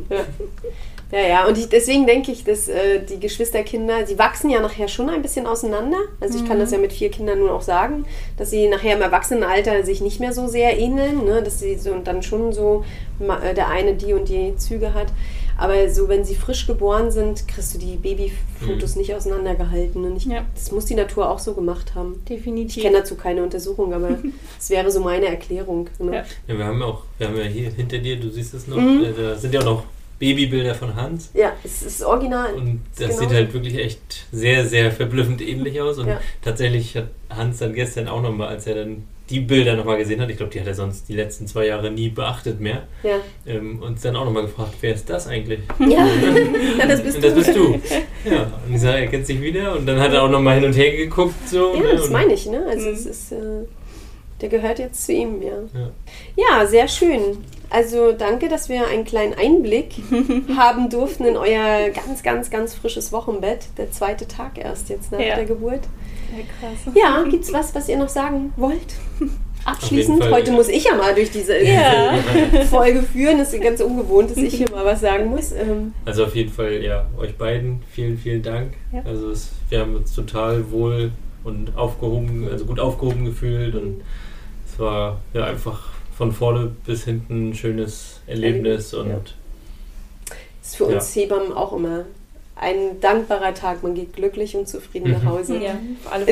Ja, 1.14 1.20
ja, 1.28 1.46
und 1.46 1.58
ich, 1.58 1.68
deswegen 1.68 2.06
denke 2.06 2.32
ich, 2.32 2.42
dass 2.42 2.68
äh, 2.68 3.00
die 3.06 3.20
Geschwisterkinder, 3.20 4.06
sie 4.06 4.18
wachsen 4.18 4.48
ja 4.48 4.60
nachher 4.62 4.88
schon 4.88 5.10
ein 5.10 5.20
bisschen 5.20 5.46
auseinander. 5.46 5.98
Also 6.20 6.38
ich 6.38 6.48
kann 6.48 6.58
das 6.58 6.70
ja 6.70 6.78
mit 6.78 6.90
vier 6.90 7.10
Kindern 7.10 7.40
nun 7.40 7.50
auch 7.50 7.60
sagen, 7.60 8.06
dass 8.38 8.48
sie 8.48 8.66
nachher 8.66 8.96
im 8.96 9.02
Erwachsenenalter 9.02 9.84
sich 9.84 10.00
nicht 10.00 10.20
mehr 10.20 10.32
so 10.32 10.46
sehr 10.46 10.78
ähneln, 10.78 11.22
ne? 11.26 11.42
dass 11.42 11.60
sie 11.60 11.74
so 11.76 11.92
und 11.92 12.06
dann 12.06 12.22
schon 12.22 12.54
so 12.54 12.82
ma- 13.18 13.42
äh, 13.44 13.52
der 13.52 13.68
eine 13.68 13.92
die 13.92 14.14
und 14.14 14.30
die 14.30 14.56
Züge 14.56 14.94
hat. 14.94 15.08
Aber 15.58 15.88
so, 15.90 16.08
wenn 16.08 16.24
sie 16.24 16.34
frisch 16.34 16.66
geboren 16.66 17.10
sind, 17.10 17.46
kriegst 17.48 17.74
du 17.74 17.78
die 17.78 17.96
Babyfotos 17.96 18.96
nicht 18.96 19.14
auseinandergehalten. 19.14 20.04
Und 20.04 20.16
ich, 20.16 20.24
Ja. 20.24 20.44
das 20.54 20.72
muss 20.72 20.86
die 20.86 20.94
Natur 20.94 21.30
auch 21.30 21.38
so 21.38 21.54
gemacht 21.54 21.94
haben. 21.94 22.22
Definitiv. 22.28 22.76
Ich 22.78 22.82
kenne 22.82 22.98
dazu 22.98 23.14
keine 23.16 23.42
Untersuchung, 23.42 23.92
aber 23.94 24.18
es 24.58 24.70
wäre 24.70 24.90
so 24.90 25.00
meine 25.00 25.26
Erklärung. 25.26 25.88
Ne? 25.98 26.16
Ja. 26.16 26.24
Ja, 26.48 26.58
wir 26.58 26.64
haben 26.64 26.82
auch, 26.82 27.02
wir 27.18 27.28
haben 27.28 27.36
ja 27.36 27.44
hier 27.44 27.70
hinter 27.70 27.98
dir, 27.98 28.18
du 28.18 28.30
siehst 28.30 28.54
es 28.54 28.66
noch, 28.66 28.76
Mhm. 28.78 29.04
äh, 29.04 29.12
da 29.12 29.34
sind 29.36 29.54
ja 29.54 29.60
auch 29.60 29.64
noch 29.64 29.84
Babybilder 30.18 30.74
von 30.76 30.94
Hans. 30.94 31.30
Ja, 31.34 31.52
es 31.64 31.82
ist 31.82 32.02
original. 32.04 32.52
Und 32.54 32.80
das 32.96 33.08
Genau. 33.08 33.20
sieht 33.20 33.30
halt 33.30 33.52
wirklich 33.54 33.76
echt 33.76 34.26
sehr, 34.30 34.64
sehr 34.66 34.92
verblüffend 34.92 35.42
ähnlich 35.42 35.80
aus. 35.80 35.98
Und 35.98 36.06
Ja. 36.06 36.20
tatsächlich 36.42 36.96
hat 36.96 37.08
Hans 37.28 37.58
dann 37.58 37.74
gestern 37.74 38.06
auch 38.08 38.22
nochmal, 38.22 38.48
als 38.48 38.66
er 38.68 38.76
dann 38.76 39.04
die 39.30 39.40
Bilder 39.40 39.76
nochmal 39.76 39.98
gesehen 39.98 40.20
hat, 40.20 40.28
ich 40.30 40.36
glaube, 40.36 40.52
die 40.52 40.60
hat 40.60 40.66
er 40.66 40.74
sonst 40.74 41.08
die 41.08 41.14
letzten 41.14 41.46
zwei 41.46 41.66
Jahre 41.66 41.90
nie 41.90 42.08
beachtet 42.10 42.60
mehr, 42.60 42.82
Ja, 43.02 43.16
ähm, 43.46 43.80
uns 43.82 44.02
dann 44.02 44.16
auch 44.16 44.24
nochmal 44.24 44.42
gefragt, 44.42 44.74
wer 44.80 44.94
ist 44.94 45.08
das 45.08 45.26
eigentlich? 45.28 45.60
ja. 45.78 46.06
ja 46.78 46.86
das 46.86 47.02
bist 47.02 47.16
und 47.16 47.24
das 47.24 47.32
du. 47.34 47.38
bist 47.38 47.54
du. 47.56 48.30
Ja, 48.30 48.52
und 48.66 48.74
ich 48.74 48.80
sage, 48.80 48.98
er 48.98 49.06
kennt 49.06 49.26
sich 49.26 49.40
wieder. 49.40 49.74
Und 49.76 49.86
dann 49.86 49.98
hat 50.00 50.12
er 50.12 50.22
auch 50.24 50.30
nochmal 50.30 50.56
hin 50.56 50.64
und 50.64 50.76
her 50.76 50.94
geguckt. 50.96 51.34
So, 51.48 51.74
Ja, 51.74 51.80
ne? 51.80 51.88
das 51.92 52.06
und, 52.06 52.12
meine 52.12 52.34
ich, 52.34 52.46
ne? 52.46 52.64
Also 52.68 52.88
Mhm. 52.88 52.94
es 52.94 53.06
ist, 53.06 53.32
äh, 53.32 53.36
der 54.40 54.48
gehört 54.48 54.78
jetzt 54.80 55.06
zu 55.06 55.12
ihm, 55.12 55.40
ja. 55.40 55.52
Ja. 55.72 55.90
Ja, 56.60 56.66
sehr 56.66 56.88
schön. 56.88 57.38
Also 57.70 58.12
danke, 58.12 58.48
dass 58.48 58.68
wir 58.68 58.86
einen 58.88 59.04
kleinen 59.04 59.32
Einblick 59.34 59.94
haben 60.56 60.90
durften 60.90 61.24
in 61.24 61.36
euer 61.38 61.88
ganz, 61.90 62.22
ganz, 62.22 62.50
ganz 62.50 62.74
frisches 62.74 63.12
Wochenbett. 63.12 63.60
Der 63.78 63.90
zweite 63.92 64.26
Tag 64.28 64.58
erst 64.58 64.90
jetzt 64.90 65.10
nach 65.12 65.20
Ja. 65.20 65.36
der 65.36 65.44
Geburt. 65.46 65.80
Krass. 66.36 66.94
Ja, 66.94 67.24
gibt's 67.28 67.52
was, 67.52 67.74
was 67.74 67.88
ihr 67.88 67.96
noch 67.98 68.08
sagen 68.08 68.52
wollt? 68.56 68.94
Abschließend, 69.64 70.28
heute 70.30 70.50
ja. 70.50 70.56
muss 70.56 70.68
ich 70.68 70.84
ja 70.84 70.94
mal 70.96 71.14
durch 71.14 71.30
diese, 71.30 71.62
Ja. 71.62 72.14
Folge 72.70 73.02
führen. 73.02 73.38
Das 73.38 73.52
ist 73.54 73.62
ganz 73.62 73.80
ungewohnt, 73.80 74.30
dass 74.30 74.38
ich 74.38 74.54
hier 74.54 74.68
mal 74.70 74.84
was 74.84 75.00
sagen 75.00 75.26
muss. 75.26 75.52
Ähm, 75.52 75.92
Also 76.04 76.24
auf 76.24 76.34
jeden 76.34 76.50
Fall, 76.52 76.82
ja, 76.82 77.06
euch 77.16 77.36
beiden 77.36 77.80
vielen, 77.92 78.18
vielen 78.18 78.42
Dank. 78.42 78.72
Ja. 78.92 79.02
Also 79.04 79.30
es, 79.30 79.50
wir 79.68 79.80
haben 79.80 79.94
uns 79.94 80.12
total 80.14 80.70
wohl 80.72 81.12
und 81.44 81.76
aufgehoben, 81.76 82.48
also 82.50 82.64
gut 82.64 82.80
aufgehoben 82.80 83.24
gefühlt 83.24 83.74
und 83.74 84.00
es 84.66 84.78
war 84.78 85.20
ja 85.32 85.44
einfach 85.44 85.90
von 86.16 86.32
vorne 86.32 86.72
bis 86.86 87.04
hinten 87.04 87.50
ein 87.50 87.54
schönes 87.54 88.20
Erlebnis 88.26 88.94
und 88.94 89.08
Ja. 89.08 89.20
ist 90.62 90.76
für 90.76 90.84
uns 90.84 91.14
Hebammen 91.14 91.52
auch 91.52 91.72
immer 91.72 92.04
ein 92.54 93.00
dankbarer 93.00 93.54
Tag. 93.54 93.82
Man 93.82 93.94
geht 93.94 94.12
glücklich 94.12 94.54
und 94.56 94.68
zufrieden 94.68 95.10
nach 95.12 95.24
Hause. 95.24 95.58
Ja. 95.58 95.72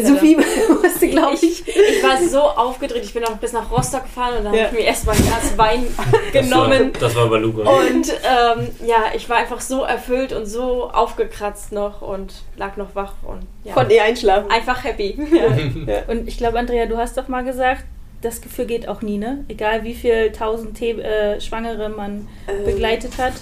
Sophie, 0.02 0.36
musste, 0.82 1.08
glaube 1.08 1.34
ich. 1.34 1.42
ich, 1.42 1.66
ich 1.68 2.02
war 2.04 2.16
so 2.22 2.40
aufgedreht. 2.40 3.02
Ich 3.02 3.12
bin 3.14 3.24
auch 3.24 3.36
bis 3.38 3.52
nach 3.52 3.70
Rostock 3.70 4.04
gefahren 4.04 4.38
und 4.38 4.44
dann 4.44 4.54
Ja. 4.54 4.64
habe 4.66 4.76
ich 4.76 4.80
mir 4.80 4.86
erstmal 4.86 5.16
ein 5.16 5.22
Glas 5.22 5.58
Wein 5.58 5.86
das 6.32 6.44
genommen. 6.44 6.92
war, 6.94 7.00
das 7.00 7.16
war 7.16 7.28
Baluga. 7.28 7.62
Und 7.68 8.08
ähm, 8.10 8.68
ja, 8.86 9.04
ich 9.16 9.28
war 9.28 9.38
einfach 9.38 9.60
so 9.60 9.82
erfüllt 9.82 10.32
und 10.32 10.46
so 10.46 10.90
aufgekratzt 10.90 11.72
noch 11.72 12.00
und 12.02 12.32
lag 12.56 12.76
noch 12.76 12.94
wach 12.94 13.14
und 13.26 13.40
ja, 13.64 13.72
Konnte 13.74 13.94
ihr 13.94 14.04
einschlafen. 14.04 14.50
einfach 14.50 14.84
happy. 14.84 15.18
Und 16.08 16.28
ich 16.28 16.38
glaube, 16.38 16.58
Andrea, 16.58 16.86
du 16.86 16.96
hast 16.96 17.16
doch 17.18 17.28
mal 17.28 17.42
gesagt, 17.44 17.84
das 18.22 18.40
Gefühl 18.40 18.66
geht 18.66 18.86
auch 18.88 19.02
nie, 19.02 19.18
ne? 19.18 19.44
Egal 19.48 19.82
wie 19.84 19.94
viel 19.94 20.30
tausend 20.32 20.76
The 20.78 20.90
äh, 20.90 21.40
Schwangere 21.40 21.88
man 21.88 22.28
Ähm, 22.48 22.64
begleitet 22.66 23.18
hat, 23.18 23.32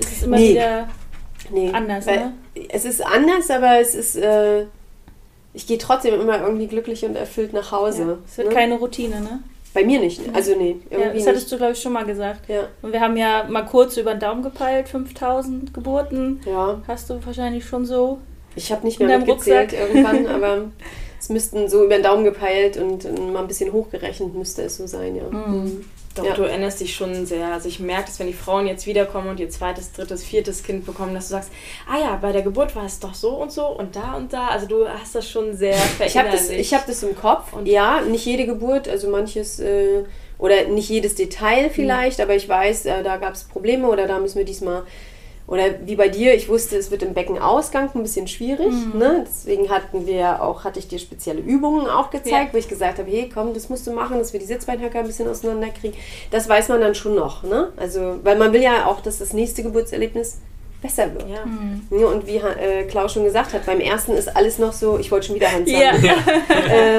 es 0.00 0.12
ist 0.12 0.22
immer 0.24 0.36
nee. 0.38 0.50
wieder 0.50 0.88
Nee, 1.50 1.70
anders, 1.72 2.06
ne? 2.06 2.32
Es 2.68 2.84
ist 2.84 3.04
anders, 3.04 3.50
aber 3.50 3.80
es 3.80 3.94
ist. 3.94 4.16
Äh, 4.16 4.66
ich 5.52 5.66
gehe 5.66 5.78
trotzdem 5.78 6.20
immer 6.20 6.40
irgendwie 6.40 6.66
glücklich 6.66 7.04
und 7.04 7.16
erfüllt 7.16 7.52
nach 7.54 7.72
Hause. 7.72 8.02
Ja, 8.02 8.18
es 8.26 8.36
wird 8.36 8.48
ne? 8.48 8.54
keine 8.54 8.74
Routine, 8.78 9.20
ne? 9.20 9.42
Bei 9.72 9.84
mir 9.84 10.00
nicht. 10.00 10.20
Also, 10.34 10.54
nee, 10.56 10.76
Ja, 10.90 10.98
irgendwie 10.98 11.18
das 11.18 11.26
hattest 11.28 11.44
nicht. 11.44 11.52
du, 11.52 11.56
glaube 11.58 11.72
ich, 11.72 11.80
schon 11.80 11.92
mal 11.92 12.04
gesagt. 12.04 12.48
Ja, 12.48 12.68
Und 12.82 12.92
wir 12.92 13.00
haben 13.00 13.16
ja 13.16 13.44
mal 13.48 13.62
kurz 13.62 13.96
über 13.96 14.12
den 14.14 14.20
Daumen 14.20 14.42
gepeilt, 14.42 14.88
5000 14.88 15.72
Geburten. 15.72 16.40
ja. 16.46 16.80
Hast 16.86 17.08
du 17.10 17.24
wahrscheinlich 17.24 17.64
schon 17.64 17.84
so. 17.86 18.18
Ich 18.54 18.72
habe 18.72 18.86
nicht 18.86 18.98
mehr 19.00 19.18
mitgezählt 19.18 19.72
Rucksack. 19.72 19.94
irgendwann, 19.94 20.26
aber 20.34 20.64
es 21.18 21.28
müssten 21.28 21.68
so 21.68 21.84
über 21.84 21.94
den 21.96 22.02
Daumen 22.02 22.24
gepeilt 22.24 22.76
und 22.78 23.04
mal 23.32 23.40
ein 23.40 23.48
bisschen 23.48 23.72
hochgerechnet 23.72 24.34
müsste 24.34 24.62
es 24.62 24.76
so 24.78 24.86
sein, 24.86 25.16
ja. 25.16 25.24
Mhm. 25.24 25.84
Doch, 26.16 26.24
Ja. 26.24 26.34
du 26.34 26.42
erinnerst 26.42 26.80
dich 26.80 26.94
schon 26.94 27.26
sehr. 27.26 27.46
Also 27.52 27.68
ich 27.68 27.78
merke, 27.78 28.06
dass 28.06 28.18
wenn 28.18 28.26
die 28.26 28.32
Frauen 28.32 28.66
jetzt 28.66 28.86
wiederkommen 28.86 29.28
und 29.28 29.38
ihr 29.40 29.50
zweites, 29.50 29.92
drittes, 29.92 30.24
viertes 30.24 30.62
Kind 30.62 30.86
bekommen, 30.86 31.14
dass 31.14 31.26
du 31.28 31.32
sagst, 31.32 31.50
ah 31.90 31.98
ja, 31.98 32.16
bei 32.16 32.32
der 32.32 32.42
Geburt 32.42 32.74
war 32.74 32.86
es 32.86 32.98
doch 32.98 33.14
so 33.14 33.30
und 33.36 33.52
so 33.52 33.66
und 33.66 33.94
da 33.96 34.14
und 34.14 34.32
da. 34.32 34.48
Also 34.48 34.66
du 34.66 34.88
hast 34.88 35.14
das 35.14 35.28
schon 35.28 35.56
sehr 35.56 35.76
Ich 36.04 36.16
habe 36.16 36.30
das, 36.30 36.48
ich 36.50 36.72
hab 36.74 36.86
das 36.86 37.02
im 37.02 37.14
Kopf. 37.16 37.52
Und- 37.52 37.66
ja, 37.66 38.00
nicht 38.00 38.24
jede 38.26 38.46
Geburt, 38.46 38.88
also 38.88 39.08
manches, 39.08 39.60
äh, 39.60 40.04
oder 40.38 40.64
nicht 40.64 40.88
jedes 40.90 41.14
Detail 41.14 41.70
vielleicht, 41.70 42.20
aber 42.20 42.34
ich 42.34 42.48
weiß, 42.48 42.86
äh, 42.86 43.02
da 43.02 43.16
gab 43.16 43.34
es 43.34 43.44
Probleme 43.44 43.88
oder 43.88 44.06
da 44.06 44.18
müssen 44.18 44.38
wir 44.38 44.44
diesmal, 44.44 44.82
oder 45.48 45.62
wie 45.84 45.94
bei 45.94 46.08
dir, 46.08 46.34
ich 46.34 46.48
wusste, 46.48 46.76
es 46.76 46.90
wird 46.90 47.02
im 47.04 47.14
Beckenausgang 47.14 47.90
ein 47.94 48.02
bisschen 48.02 48.26
schwierig. 48.26 48.72
Ne? 48.94 49.24
Deswegen 49.26 49.70
hatten 49.70 50.04
wir 50.06 50.42
auch, 50.42 50.64
hatte 50.64 50.78
ich 50.80 50.88
dir 50.88 50.98
spezielle 50.98 51.40
Übungen 51.40 51.86
auch 51.86 52.10
gezeigt, 52.10 52.48
Ja. 52.48 52.52
wo 52.52 52.56
ich 52.58 52.66
gesagt 52.68 52.98
habe, 52.98 53.08
hey, 53.08 53.30
komm, 53.32 53.54
das 53.54 53.68
musst 53.68 53.86
du 53.86 53.92
machen, 53.92 54.18
dass 54.18 54.32
wir 54.32 54.40
die 54.40 54.46
Sitzbeinhöcker 54.46 54.98
ein 54.98 55.06
bisschen 55.06 55.28
auseinanderkriegen. 55.28 55.96
Das 56.32 56.48
weiß 56.48 56.68
man 56.68 56.80
dann 56.80 56.94
schon 56.96 57.14
noch. 57.14 57.44
Ne? 57.44 57.72
Also, 57.76 58.16
weil 58.24 58.36
man 58.36 58.52
will 58.52 58.62
ja 58.62 58.86
auch, 58.86 59.00
dass 59.00 59.18
das 59.18 59.32
nächste 59.32 59.62
Geburtserlebnis 59.62 60.38
besser 60.82 61.12
wird. 61.14 61.24
ja. 61.28 61.98
Ja, 61.98 62.06
und 62.06 62.26
wie 62.26 62.36
äh, 62.36 62.84
Klaus 62.84 63.12
schon 63.14 63.24
gesagt 63.24 63.52
hat, 63.54 63.64
beim 63.66 63.80
ersten 63.80 64.12
ist 64.12 64.34
alles 64.36 64.58
noch 64.58 64.72
so, 64.72 64.98
ich 64.98 65.10
wollte 65.10 65.26
schon 65.26 65.36
wieder 65.36 65.50
Hand 65.50 65.68
sagen. 65.68 66.04
Ja. 66.04 66.14
Äh, 66.68 66.98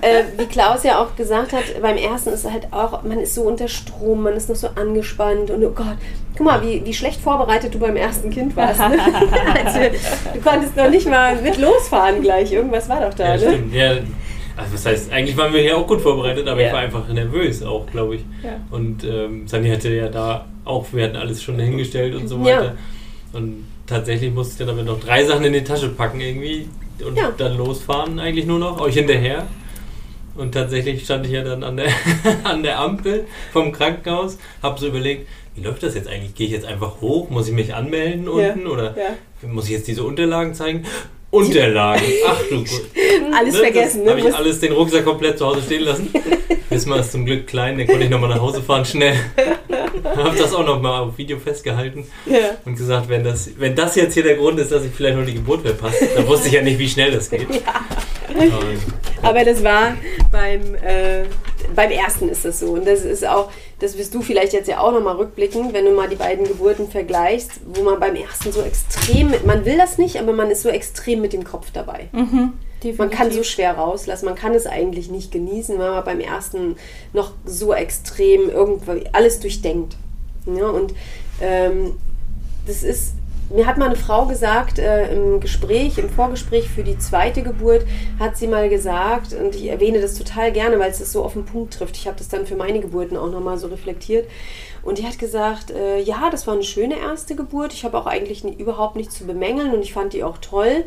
äh, 0.00 0.24
wie 0.38 0.46
Klaus 0.46 0.84
ja 0.84 0.98
auch 1.02 1.14
gesagt 1.16 1.52
hat, 1.52 1.64
beim 1.82 1.96
ersten 1.96 2.30
ist 2.30 2.48
halt 2.50 2.68
auch, 2.72 3.02
man 3.02 3.18
ist 3.20 3.34
so 3.34 3.42
unter 3.42 3.68
Strom, 3.68 4.22
man 4.22 4.34
ist 4.34 4.48
noch 4.48 4.56
so 4.56 4.68
angespannt 4.76 5.50
und 5.50 5.64
oh 5.64 5.70
Gott, 5.70 5.96
guck 6.36 6.46
mal, 6.46 6.62
wie, 6.62 6.84
wie 6.84 6.94
schlecht 6.94 7.20
vorbereitet 7.20 7.74
du 7.74 7.78
beim 7.78 7.96
ersten 7.96 8.30
Kind 8.30 8.56
warst. 8.56 8.78
Ne? 8.80 8.98
also, 9.64 9.78
du 10.34 10.40
konntest 10.40 10.76
noch 10.76 10.88
nicht 10.88 11.08
mal 11.08 11.36
mit 11.36 11.58
losfahren 11.58 12.22
gleich, 12.22 12.52
irgendwas 12.52 12.88
war 12.88 13.00
doch 13.00 13.14
da, 13.14 13.24
ja, 13.24 13.36
ne? 13.36 13.38
stimmt. 13.40 13.74
Ja, 13.74 13.90
also 14.56 14.74
was 14.74 14.86
heißt, 14.86 15.12
eigentlich 15.12 15.36
waren 15.36 15.52
wir 15.52 15.60
hier 15.60 15.76
auch 15.76 15.86
gut 15.86 16.00
vorbereitet, 16.00 16.46
aber 16.46 16.60
ich 16.60 16.66
Ja. 16.68 16.72
war 16.72 16.80
einfach 16.80 17.08
nervös 17.08 17.62
auch, 17.62 17.86
glaube 17.86 18.16
ich. 18.16 18.24
Ja. 18.42 18.50
Und 18.70 19.04
ähm, 19.04 19.46
Sani 19.48 19.68
hatte 19.70 19.90
ja 19.90 20.08
da 20.08 20.44
auch, 20.64 20.86
wir 20.92 21.04
hatten 21.04 21.16
alles 21.16 21.42
schon 21.42 21.58
hingestellt 21.58 22.14
und 22.14 22.28
so 22.28 22.36
Ja. 22.38 22.44
weiter. 22.60 22.74
Und 23.32 23.64
tatsächlich 23.86 24.32
musste 24.32 24.52
ich 24.62 24.68
dann 24.68 24.76
aber 24.78 24.84
noch 24.84 25.00
drei 25.00 25.24
Sachen 25.24 25.44
in 25.44 25.52
die 25.52 25.64
Tasche 25.64 25.88
packen 25.88 26.20
irgendwie 26.20 26.68
und 27.06 27.16
Ja. 27.16 27.30
dann 27.36 27.56
losfahren 27.56 28.18
eigentlich 28.18 28.46
nur 28.46 28.58
noch, 28.58 28.80
euch 28.80 28.94
hinterher. 28.94 29.46
Und 30.34 30.52
tatsächlich 30.52 31.04
stand 31.04 31.26
ich 31.26 31.32
ja 31.32 31.42
dann 31.44 31.62
an 31.62 31.76
der, 31.76 31.88
an 32.44 32.62
der 32.62 32.78
Ampel 32.80 33.26
vom 33.52 33.72
Krankenhaus, 33.72 34.38
habe 34.62 34.78
so 34.80 34.86
überlegt, 34.86 35.28
wie 35.54 35.62
läuft 35.62 35.82
das 35.82 35.94
jetzt 35.94 36.08
eigentlich? 36.08 36.34
Gehe 36.34 36.46
ich 36.46 36.52
jetzt 36.52 36.64
einfach 36.66 37.00
hoch? 37.02 37.28
Muss 37.28 37.48
ich 37.48 37.54
mich 37.54 37.74
anmelden 37.74 38.28
unten? 38.28 38.66
Oder 38.66 38.96
Ja. 38.96 39.48
muss 39.48 39.66
ich 39.66 39.72
jetzt 39.72 39.88
diese 39.88 40.04
Unterlagen 40.04 40.54
zeigen? 40.54 40.84
Unterlagen! 41.32 42.04
Ach 42.26 42.38
du 42.50 42.58
Gott. 42.58 42.82
Alles 43.34 43.54
Ne, 43.54 43.60
vergessen, 43.60 44.04
ne? 44.04 44.10
Habe 44.10 44.20
ich 44.20 44.34
alles 44.34 44.60
den 44.60 44.72
Rucksack 44.72 45.04
komplett 45.04 45.38
zu 45.38 45.46
Hause 45.46 45.62
stehen 45.62 45.82
lassen. 45.82 46.12
Wismar 46.68 47.00
ist 47.00 47.12
zum 47.12 47.24
Glück 47.24 47.46
klein, 47.46 47.78
den 47.78 47.86
konnte 47.86 48.04
ich 48.04 48.10
nochmal 48.10 48.28
nach 48.28 48.40
Hause 48.40 48.62
fahren, 48.62 48.84
schnell. 48.84 49.16
habe 50.16 50.36
das 50.36 50.52
auch 50.52 50.64
nochmal 50.64 51.02
auf 51.02 51.16
Video 51.16 51.38
festgehalten 51.38 52.06
ja. 52.26 52.56
und 52.64 52.76
gesagt, 52.76 53.08
wenn 53.08 53.24
das, 53.24 53.50
wenn 53.56 53.74
das 53.74 53.96
jetzt 53.96 54.14
hier 54.14 54.22
der 54.22 54.36
Grund 54.36 54.58
ist, 54.58 54.72
dass 54.72 54.84
ich 54.84 54.92
vielleicht 54.92 55.16
noch 55.16 55.24
die 55.24 55.34
Geburt 55.34 55.62
verpasse, 55.62 56.08
dann 56.14 56.26
wusste 56.26 56.48
ich 56.48 56.54
ja 56.54 56.62
nicht, 56.62 56.78
wie 56.78 56.88
schnell 56.88 57.12
das 57.12 57.30
geht. 57.30 57.48
Und, 57.48 57.62
Aber 59.22 59.44
das 59.44 59.62
war 59.64 59.96
beim, 60.30 60.74
äh, 60.74 61.24
beim 61.74 61.90
ersten 61.90 62.28
ist 62.28 62.44
das 62.44 62.60
so. 62.60 62.72
Und 62.72 62.86
das 62.86 63.04
ist 63.04 63.26
auch, 63.26 63.50
das 63.82 63.98
wirst 63.98 64.14
du 64.14 64.22
vielleicht 64.22 64.52
jetzt 64.52 64.68
ja 64.68 64.78
auch 64.78 64.92
nochmal 64.92 65.16
rückblicken, 65.16 65.72
wenn 65.72 65.84
du 65.84 65.90
mal 65.90 66.08
die 66.08 66.16
beiden 66.16 66.46
Geburten 66.46 66.88
vergleichst, 66.88 67.50
wo 67.66 67.82
man 67.82 67.98
beim 67.98 68.14
ersten 68.14 68.52
so 68.52 68.62
extrem, 68.62 69.30
mit, 69.30 69.44
man 69.44 69.64
will 69.64 69.76
das 69.76 69.98
nicht, 69.98 70.20
aber 70.20 70.32
man 70.32 70.50
ist 70.50 70.62
so 70.62 70.68
extrem 70.68 71.20
mit 71.20 71.32
dem 71.32 71.42
Kopf 71.42 71.70
dabei. 71.72 72.08
Mhm. 72.12 72.52
Man 72.96 73.10
kann 73.10 73.30
so 73.30 73.42
schwer 73.44 73.76
rauslassen, 73.76 74.24
man 74.24 74.34
kann 74.34 74.54
es 74.54 74.66
eigentlich 74.66 75.08
nicht 75.08 75.30
genießen, 75.30 75.78
weil 75.78 75.90
man 75.90 76.04
beim 76.04 76.20
ersten 76.20 76.76
noch 77.12 77.32
so 77.44 77.72
extrem 77.72 78.48
irgendwie 78.48 79.08
alles 79.12 79.40
durchdenkt. 79.40 79.96
Ja, 80.46 80.66
und 80.66 80.94
ähm, 81.40 81.94
das 82.66 82.82
ist, 82.82 83.14
mir 83.50 83.66
hat 83.66 83.78
mal 83.78 83.86
eine 83.86 83.96
Frau 83.96 84.26
gesagt, 84.26 84.78
äh, 84.78 85.12
im 85.12 85.40
Gespräch, 85.40 85.98
im 85.98 86.08
Vorgespräch 86.08 86.68
für 86.68 86.84
die 86.84 86.98
zweite 86.98 87.42
Geburt, 87.42 87.84
hat 88.18 88.36
sie 88.36 88.46
mal 88.46 88.68
gesagt, 88.68 89.34
und 89.34 89.54
ich 89.54 89.68
erwähne 89.68 90.00
das 90.00 90.14
total 90.14 90.52
gerne, 90.52 90.78
weil 90.78 90.90
es 90.90 90.98
das 90.98 91.12
so 91.12 91.24
auf 91.24 91.34
den 91.34 91.44
Punkt 91.44 91.74
trifft. 91.74 91.96
Ich 91.96 92.06
habe 92.06 92.16
das 92.16 92.28
dann 92.28 92.46
für 92.46 92.56
meine 92.56 92.80
Geburten 92.80 93.16
auch 93.16 93.30
nochmal 93.30 93.58
so 93.58 93.66
reflektiert. 93.66 94.28
Und 94.82 94.98
die 94.98 95.06
hat 95.06 95.18
gesagt, 95.18 95.70
äh, 95.70 96.00
ja, 96.00 96.28
das 96.30 96.46
war 96.46 96.54
eine 96.54 96.64
schöne 96.64 96.98
erste 96.98 97.36
Geburt. 97.36 97.72
Ich 97.72 97.84
habe 97.84 97.98
auch 97.98 98.06
eigentlich 98.06 98.42
nie, 98.42 98.54
überhaupt 98.54 98.96
nichts 98.96 99.16
zu 99.16 99.26
bemängeln 99.26 99.72
und 99.74 99.82
ich 99.82 99.92
fand 99.92 100.12
die 100.12 100.24
auch 100.24 100.38
toll, 100.38 100.84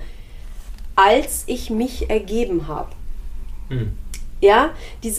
als 0.95 1.43
ich 1.47 1.69
mich 1.69 2.09
ergeben 2.09 2.67
habe. 2.67 2.89
hm. 3.69 3.91
Ja, 4.41 4.71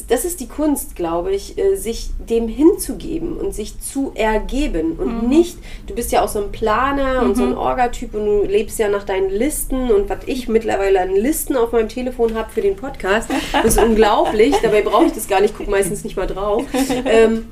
das 0.08 0.24
ist 0.24 0.40
die 0.40 0.46
Kunst, 0.46 0.94
glaube 0.94 1.32
ich, 1.32 1.56
äh, 1.58 1.74
sich 1.76 2.10
dem 2.18 2.48
hinzugeben 2.48 3.38
und 3.38 3.54
sich 3.54 3.80
zu 3.80 4.12
ergeben 4.14 4.96
und 4.98 5.28
nicht, 5.28 5.56
du 5.86 5.94
bist 5.94 6.12
ja 6.12 6.22
auch 6.22 6.28
so 6.28 6.38
ein 6.38 6.52
Planer 6.52 7.22
und 7.22 7.34
so 7.34 7.42
ein 7.42 7.56
Orgatyp 7.56 8.14
und 8.14 8.26
du 8.26 8.42
lebst 8.44 8.78
ja 8.78 8.88
nach 8.88 9.04
deinen 9.04 9.30
Listen 9.30 9.90
und 9.90 10.08
was 10.10 10.18
ich 10.26 10.48
mittlerweile 10.48 11.00
an 11.00 11.10
Listen 11.16 11.56
auf 11.56 11.72
meinem 11.72 11.88
Telefon 11.88 12.34
habe 12.34 12.50
für 12.50 12.60
den 12.60 12.76
Podcast, 12.76 13.30
das 13.52 13.64
ist 13.76 13.82
unglaublich, 13.82 14.54
dabei 14.62 14.82
brauche 14.82 15.06
ich 15.06 15.12
das 15.12 15.26
gar 15.28 15.40
nicht, 15.40 15.54
guck 15.56 15.68
meistens 15.68 16.04
nicht 16.04 16.16
mal 16.16 16.26
drauf. 16.26 16.64
Ähm, 17.06 17.48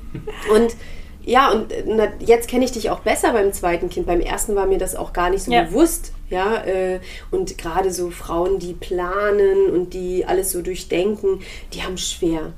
und 0.54 0.76
ja, 1.24 1.50
und 1.50 1.72
äh, 1.72 1.84
na, 1.86 2.08
jetzt 2.20 2.48
kenne 2.48 2.64
ich 2.66 2.72
dich 2.72 2.90
auch 2.90 3.00
besser 3.00 3.32
beim 3.32 3.52
zweiten 3.54 3.88
Kind. 3.88 4.06
Beim 4.06 4.20
ersten 4.20 4.54
war 4.54 4.66
mir 4.66 4.78
das 4.78 4.94
auch 4.94 5.12
gar 5.14 5.30
nicht 5.30 5.42
so 5.42 5.50
Ja. 5.50 5.62
bewusst. 5.62 6.12
Ja, 6.30 6.64
äh, 6.64 7.00
und 7.30 7.58
gerade 7.58 7.92
so 7.92 8.10
Frauen, 8.10 8.58
die 8.58 8.72
planen 8.72 9.70
und 9.70 9.92
die 9.94 10.24
alles 10.24 10.52
so 10.52 10.62
durchdenken, 10.62 11.40
die 11.72 11.82
haben 11.82 11.98
schwer. 11.98 12.52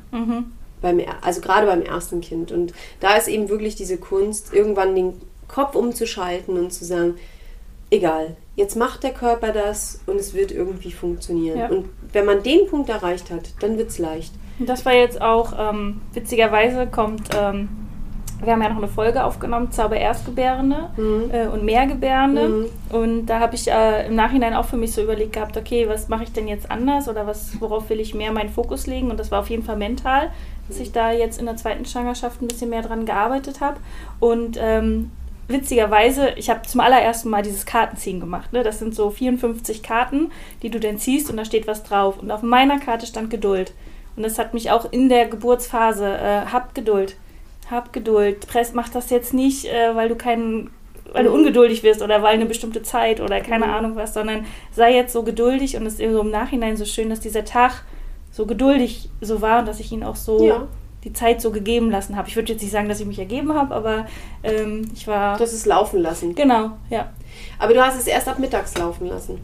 Beim, 0.83 0.99
er- 1.01 1.23
also 1.25 1.41
gerade 1.41 1.67
beim 1.67 1.83
ersten 1.83 2.21
Kind. 2.21 2.53
Und 2.53 2.73
da 3.01 3.17
ist 3.17 3.29
eben 3.29 3.49
wirklich 3.49 3.75
diese 3.75 3.97
Kunst, 3.99 4.53
irgendwann 4.55 4.95
den 4.95 5.15
Kopf 5.49 5.75
umzuschalten 5.75 6.57
und 6.59 6.73
zu 6.73 6.85
sagen, 6.85 7.15
egal, 7.91 8.37
jetzt 8.57 8.77
macht 8.77 9.03
der 9.03 9.13
Körper 9.13 9.53
das 9.53 10.01
und 10.07 10.17
es 10.21 10.33
wird 10.35 10.53
irgendwie 10.53 10.93
funktionieren. 10.93 11.59
Ja. 11.59 11.69
Und 11.69 11.87
wenn 12.13 12.25
man 12.25 12.43
den 12.43 12.67
Punkt 12.69 12.89
erreicht 12.89 13.31
hat, 13.31 13.51
dann 13.61 13.79
wird 13.79 13.91
es 13.91 13.99
leicht. 13.99 14.33
Und 14.59 14.69
Das 14.69 14.85
war 14.87 14.95
jetzt 14.95 15.21
auch, 15.21 15.53
ähm, 15.59 16.01
witzigerweise 16.15 16.87
kommt, 16.87 17.29
ähm, 17.37 17.69
wir 18.43 18.53
haben 18.53 18.63
ja 18.63 18.69
noch 18.69 18.77
eine 18.79 18.89
Folge 18.89 19.25
aufgenommen, 19.25 19.71
Zauber 19.73 19.97
Erstgebärende 19.97 20.91
Mhm. 20.97 21.31
äh, 21.33 21.47
und 21.47 21.65
Mehrgebärende. 21.65 22.49
Mhm. 22.49 22.67
Und 22.91 23.27
da 23.27 23.41
habe 23.41 23.55
ich 23.55 23.71
äh, 23.71 24.07
im 24.07 24.15
Nachhinein 24.15 24.55
auch 24.55 24.67
für 24.67 24.77
mich 24.77 24.93
so 24.93 25.03
überlegt 25.03 25.33
gehabt, 25.33 25.57
okay, 25.57 25.89
was 25.89 26.09
mache 26.09 26.25
ich 26.25 26.33
denn 26.33 26.47
jetzt 26.49 26.71
anders 26.71 27.09
oder 27.09 27.27
was, 27.27 27.61
worauf 27.61 27.89
will 27.91 28.01
ich 28.01 28.15
mehr 28.15 28.33
meinen 28.33 28.51
Fokus 28.51 28.87
legen? 28.87 29.11
Und 29.11 29.19
das 29.19 29.31
war 29.31 29.41
auf 29.41 29.51
jeden 29.51 29.63
Fall 29.63 29.77
mental, 29.77 30.31
dass 30.69 30.79
ich 30.81 30.93
da 30.93 31.13
jetzt 31.13 31.39
in 31.39 31.47
der 31.47 31.57
zweiten 31.57 31.85
Schwangerschaft 31.87 32.43
ein 32.43 32.49
bisschen 32.49 32.71
mehr 32.71 32.83
dran 32.83 33.07
gearbeitet 33.07 33.61
habe. 33.61 33.79
Und 34.21 34.59
ähm, 34.61 35.11
witzigerweise, 35.49 36.31
ich 36.37 36.51
habe 36.51 36.63
zum 36.63 36.81
allerersten 36.81 37.31
Mal 37.31 37.43
dieses 37.43 37.67
Kartenziehen 37.67 38.21
gemacht. 38.21 38.53
Ne? 38.53 38.63
Das 38.63 38.79
sind 38.79 38.95
so 38.95 39.11
54 39.11 39.83
Karten, 39.83 40.31
die 40.63 40.71
du 40.71 40.81
dann 40.81 40.99
ziehst 40.99 41.31
und 41.31 41.37
da 41.37 41.45
steht 41.45 41.67
was 41.67 41.85
drauf. 41.85 42.19
Und 42.21 42.31
auf 42.31 42.43
meiner 42.43 42.79
Karte 42.79 43.07
stand 43.07 43.31
Geduld. 43.31 43.73
Und 44.17 44.23
das 44.23 44.39
hat 44.39 44.55
mich 44.55 44.71
auch 44.71 44.91
in 44.91 45.09
der 45.09 45.27
Geburtsphase, 45.27 46.07
äh, 46.07 46.47
hab 46.53 46.75
Geduld, 46.75 47.17
hab 47.71 47.93
Geduld. 47.93 48.47
Press, 48.47 48.73
mach 48.75 48.89
das 48.89 49.11
jetzt 49.11 49.35
nicht, 49.35 49.65
äh, 49.67 49.95
weil 49.95 50.09
du 50.09 50.15
keinen 50.17 50.71
weil 51.13 51.25
du 51.25 51.33
ungeduldig 51.33 51.83
wirst 51.85 52.03
oder 52.03 52.21
weil 52.23 52.35
eine 52.35 52.47
bestimmte 52.47 52.83
Zeit 52.83 53.21
oder 53.21 53.41
keine 53.41 53.67
Mhm. 53.67 53.73
Ahnung 53.73 53.97
was, 53.97 54.13
sondern 54.13 54.45
sei 54.73 54.93
jetzt 54.95 55.13
so 55.13 55.23
geduldig 55.23 55.77
und 55.77 55.87
es 55.87 56.01
ist 56.01 56.13
so 56.13 56.21
im 56.21 56.31
Nachhinein 56.31 56.77
so 56.77 56.85
schön, 56.85 57.09
dass 57.09 57.21
dieser 57.21 57.45
Tag 57.45 57.85
so 58.33 58.45
geduldig 58.45 59.09
so 59.21 59.41
war 59.41 59.61
und 59.61 59.69
dass 59.69 59.79
ich 59.81 59.93
ihn 59.93 60.03
auch 60.03 60.17
so 60.17 60.45
Ja. 60.47 60.67
die 61.05 61.13
Zeit 61.13 61.41
so 61.41 61.53
gegeben 61.53 61.91
lassen 61.93 62.17
habe. 62.17 62.29
Ich 62.29 62.35
würde 62.37 62.53
jetzt 62.53 62.61
nicht 62.61 62.73
sagen, 62.73 62.89
dass 62.89 63.01
ich 63.01 63.07
mich 63.07 63.21
ergeben 63.21 63.55
habe, 63.55 63.73
aber 63.75 64.07
ähm, 64.43 64.91
ich 64.95 65.07
war. 65.07 65.37
Du 65.39 65.45
hast 65.45 65.53
es 65.53 65.65
laufen 65.65 66.01
lassen. 66.03 66.35
genau, 66.35 66.73
ja. 66.91 67.13
Aber 67.59 67.73
du 67.73 67.81
hast 67.83 67.97
es 67.99 68.07
erst 68.09 68.29
ab 68.29 68.39
mittags 68.41 68.77
laufen 68.77 69.07
lassen. 69.07 69.39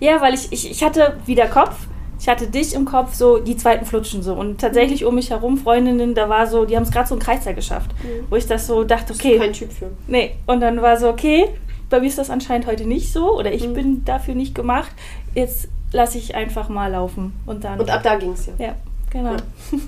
Ja, 0.00 0.20
weil 0.22 0.34
ich, 0.34 0.52
ich, 0.52 0.70
ich 0.70 0.82
hatte 0.84 1.18
wieder 1.26 1.48
Kopf. 1.48 1.74
Ich 2.20 2.28
hatte 2.28 2.46
dich 2.48 2.74
im 2.74 2.84
Kopf, 2.84 3.14
so 3.14 3.38
die 3.38 3.56
zweiten 3.56 3.84
Flutschen 3.86 4.22
so. 4.22 4.34
Und 4.34 4.60
tatsächlich 4.60 5.04
um 5.04 5.14
mich 5.14 5.30
herum 5.30 5.56
Freundinnen, 5.56 6.14
da 6.14 6.28
war 6.28 6.46
so, 6.46 6.64
die 6.64 6.74
haben 6.76 6.82
es 6.82 6.90
gerade 6.90 7.08
so 7.08 7.14
einen 7.14 7.22
Kreisel 7.22 7.54
geschafft. 7.54 7.90
Wo 8.28 8.36
ich 8.36 8.46
das 8.46 8.66
so 8.66 8.82
dachte, 8.84 9.12
okay, 9.14 9.34
du 9.34 9.38
kein 9.38 9.52
Typ 9.52 9.72
für. 9.72 9.90
Nee, 10.08 10.32
und 10.46 10.60
dann 10.60 10.82
war 10.82 10.96
so, 10.96 11.08
okay, 11.08 11.46
bei 11.90 12.00
mir 12.00 12.06
ist 12.08 12.18
das 12.18 12.28
anscheinend 12.30 12.66
heute 12.66 12.84
nicht 12.86 13.12
so 13.12 13.38
oder 13.38 13.52
ich 13.52 13.66
Mhm. 13.66 13.74
bin 13.74 14.04
dafür 14.04 14.34
nicht 14.34 14.54
gemacht. 14.54 14.90
Jetzt 15.34 15.68
lasse 15.92 16.18
ich 16.18 16.34
einfach 16.34 16.68
mal 16.68 16.90
laufen 16.90 17.32
und 17.46 17.64
dann. 17.64 17.80
Und 17.80 17.88
ab 17.88 18.02
da 18.02 18.16
ging 18.16 18.32
es 18.32 18.46
ja. 18.46 18.52
ja, 18.58 18.74
genau. 19.10 19.32
Ja. 19.32 19.38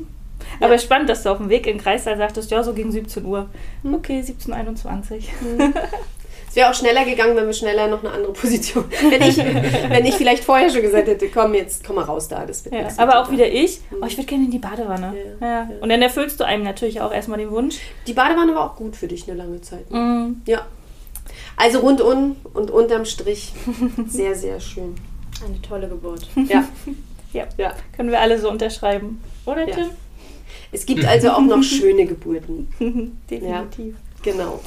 Aber 0.60 0.78
spannend, 0.78 1.10
dass 1.10 1.22
du 1.22 1.30
auf 1.30 1.36
dem 1.38 1.50
Weg 1.50 1.66
in 1.66 1.76
Kreissaal 1.78 2.16
sagtest, 2.16 2.50
ja, 2.50 2.62
so 2.62 2.72
gegen 2.72 2.90
17 2.90 3.24
Uhr. 3.26 3.46
Mhm. 3.82 3.94
Okay, 3.94 4.20
17.21 4.20 5.24
Es 6.50 6.56
wäre 6.56 6.68
auch 6.68 6.74
schneller 6.74 7.04
gegangen, 7.04 7.36
wenn 7.36 7.46
wir 7.46 7.52
schneller 7.52 7.86
noch 7.86 8.00
eine 8.02 8.12
andere 8.12 8.32
Position. 8.42 8.84
Wenn 9.08 9.22
ich, 9.22 9.36
wenn 9.38 10.04
ich 10.04 10.16
vielleicht 10.16 10.42
vorher 10.44 10.68
schon 10.68 10.82
gesagt 10.82 11.06
hätte, 11.06 11.28
komm 11.28 11.54
jetzt, 11.54 11.84
komm 11.86 11.94
mal 11.96 12.04
raus 12.04 12.26
da. 12.26 12.44
Das 12.44 12.64
wird 12.64 12.74
Ja, 12.74 12.82
das 12.82 12.98
aber 12.98 13.20
auch 13.20 13.26
super. 13.26 13.36
wieder 13.38 13.48
ich, 13.48 13.80
oh, 13.92 14.04
ich 14.04 14.16
würde 14.16 14.26
gerne 14.26 14.44
in 14.46 14.50
die 14.50 14.58
Badewanne. 14.58 15.14
Ja, 15.40 15.46
Ja, 15.46 15.52
ja. 15.62 15.68
Und 15.80 15.88
dann 15.90 16.02
erfüllst 16.02 16.40
du 16.40 16.44
einem 16.44 16.64
natürlich 16.64 17.00
auch 17.00 17.12
erstmal 17.12 17.38
den 17.38 17.50
Wunsch. 17.52 17.78
Die 18.08 18.12
Badewanne 18.12 18.52
war 18.54 18.68
auch 18.72 18.76
gut 18.76 18.96
für 18.96 19.06
dich 19.06 19.28
eine 19.28 19.38
lange 19.38 19.60
Zeit. 19.60 19.88
ne? 19.92 19.98
Mhm. 19.98 20.42
Ja. 20.46 20.66
Also 21.56 21.78
rundum 21.80 22.36
und 22.52 22.70
unterm 22.72 23.04
Strich 23.04 23.52
sehr, 24.08 24.34
sehr 24.34 24.58
schön. 24.58 24.96
Eine 25.46 25.62
tolle 25.62 25.88
Geburt. 25.88 26.26
Ja. 26.48 26.64
Ja. 27.32 27.44
ja. 27.58 27.72
Können 27.94 28.10
wir 28.10 28.20
alle 28.20 28.40
so 28.40 28.50
unterschreiben. 28.50 29.22
Oder, 29.46 29.68
Ja. 29.68 29.76
Tim? 29.76 29.86
Es 30.72 30.84
gibt 30.84 31.04
also 31.04 31.30
auch 31.30 31.40
noch 31.42 31.62
schöne 31.62 32.06
Geburten. 32.06 32.68
Definitiv. 33.30 33.94
Genau. 34.22 34.60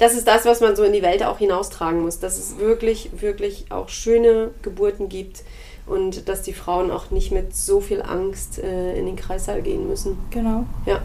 Das 0.00 0.14
ist 0.14 0.26
das, 0.26 0.46
was 0.46 0.60
man 0.60 0.74
so 0.74 0.82
in 0.82 0.94
die 0.94 1.02
Welt 1.02 1.22
auch 1.22 1.38
hinaustragen 1.38 2.00
muss, 2.00 2.18
dass 2.18 2.38
es 2.38 2.58
wirklich, 2.58 3.10
wirklich 3.20 3.66
auch 3.68 3.90
schöne 3.90 4.50
Geburten 4.62 5.10
gibt 5.10 5.44
und 5.86 6.26
dass 6.28 6.40
die 6.40 6.54
Frauen 6.54 6.90
auch 6.90 7.10
nicht 7.10 7.32
mit 7.32 7.54
so 7.54 7.82
viel 7.82 8.00
Angst 8.00 8.58
äh, 8.58 8.98
in 8.98 9.04
den 9.04 9.16
Kreissaal 9.16 9.60
gehen 9.60 9.86
müssen. 9.86 10.16
Genau. 10.30 10.64
Ja. 10.86 11.02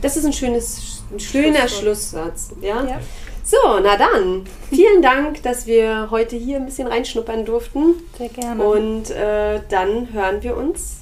Das 0.00 0.16
ist 0.16 0.24
ein 0.24 0.32
schönes, 0.32 1.02
ein 1.12 1.20
schöner 1.20 1.68
Schlusssatz. 1.68 2.52
Ja? 2.62 2.82
Ja. 2.82 3.00
So, 3.44 3.58
na 3.82 3.98
dann. 3.98 4.46
Vielen 4.70 5.02
Dank, 5.02 5.42
dass 5.42 5.66
wir 5.66 6.08
heute 6.10 6.36
hier 6.36 6.56
ein 6.56 6.64
bisschen 6.64 6.88
reinschnuppern 6.88 7.44
durften. 7.44 7.96
Sehr 8.16 8.30
gerne. 8.30 8.64
Und 8.64 9.10
äh, 9.10 9.60
dann 9.68 10.14
hören 10.14 10.42
wir 10.42 10.56
uns 10.56 11.01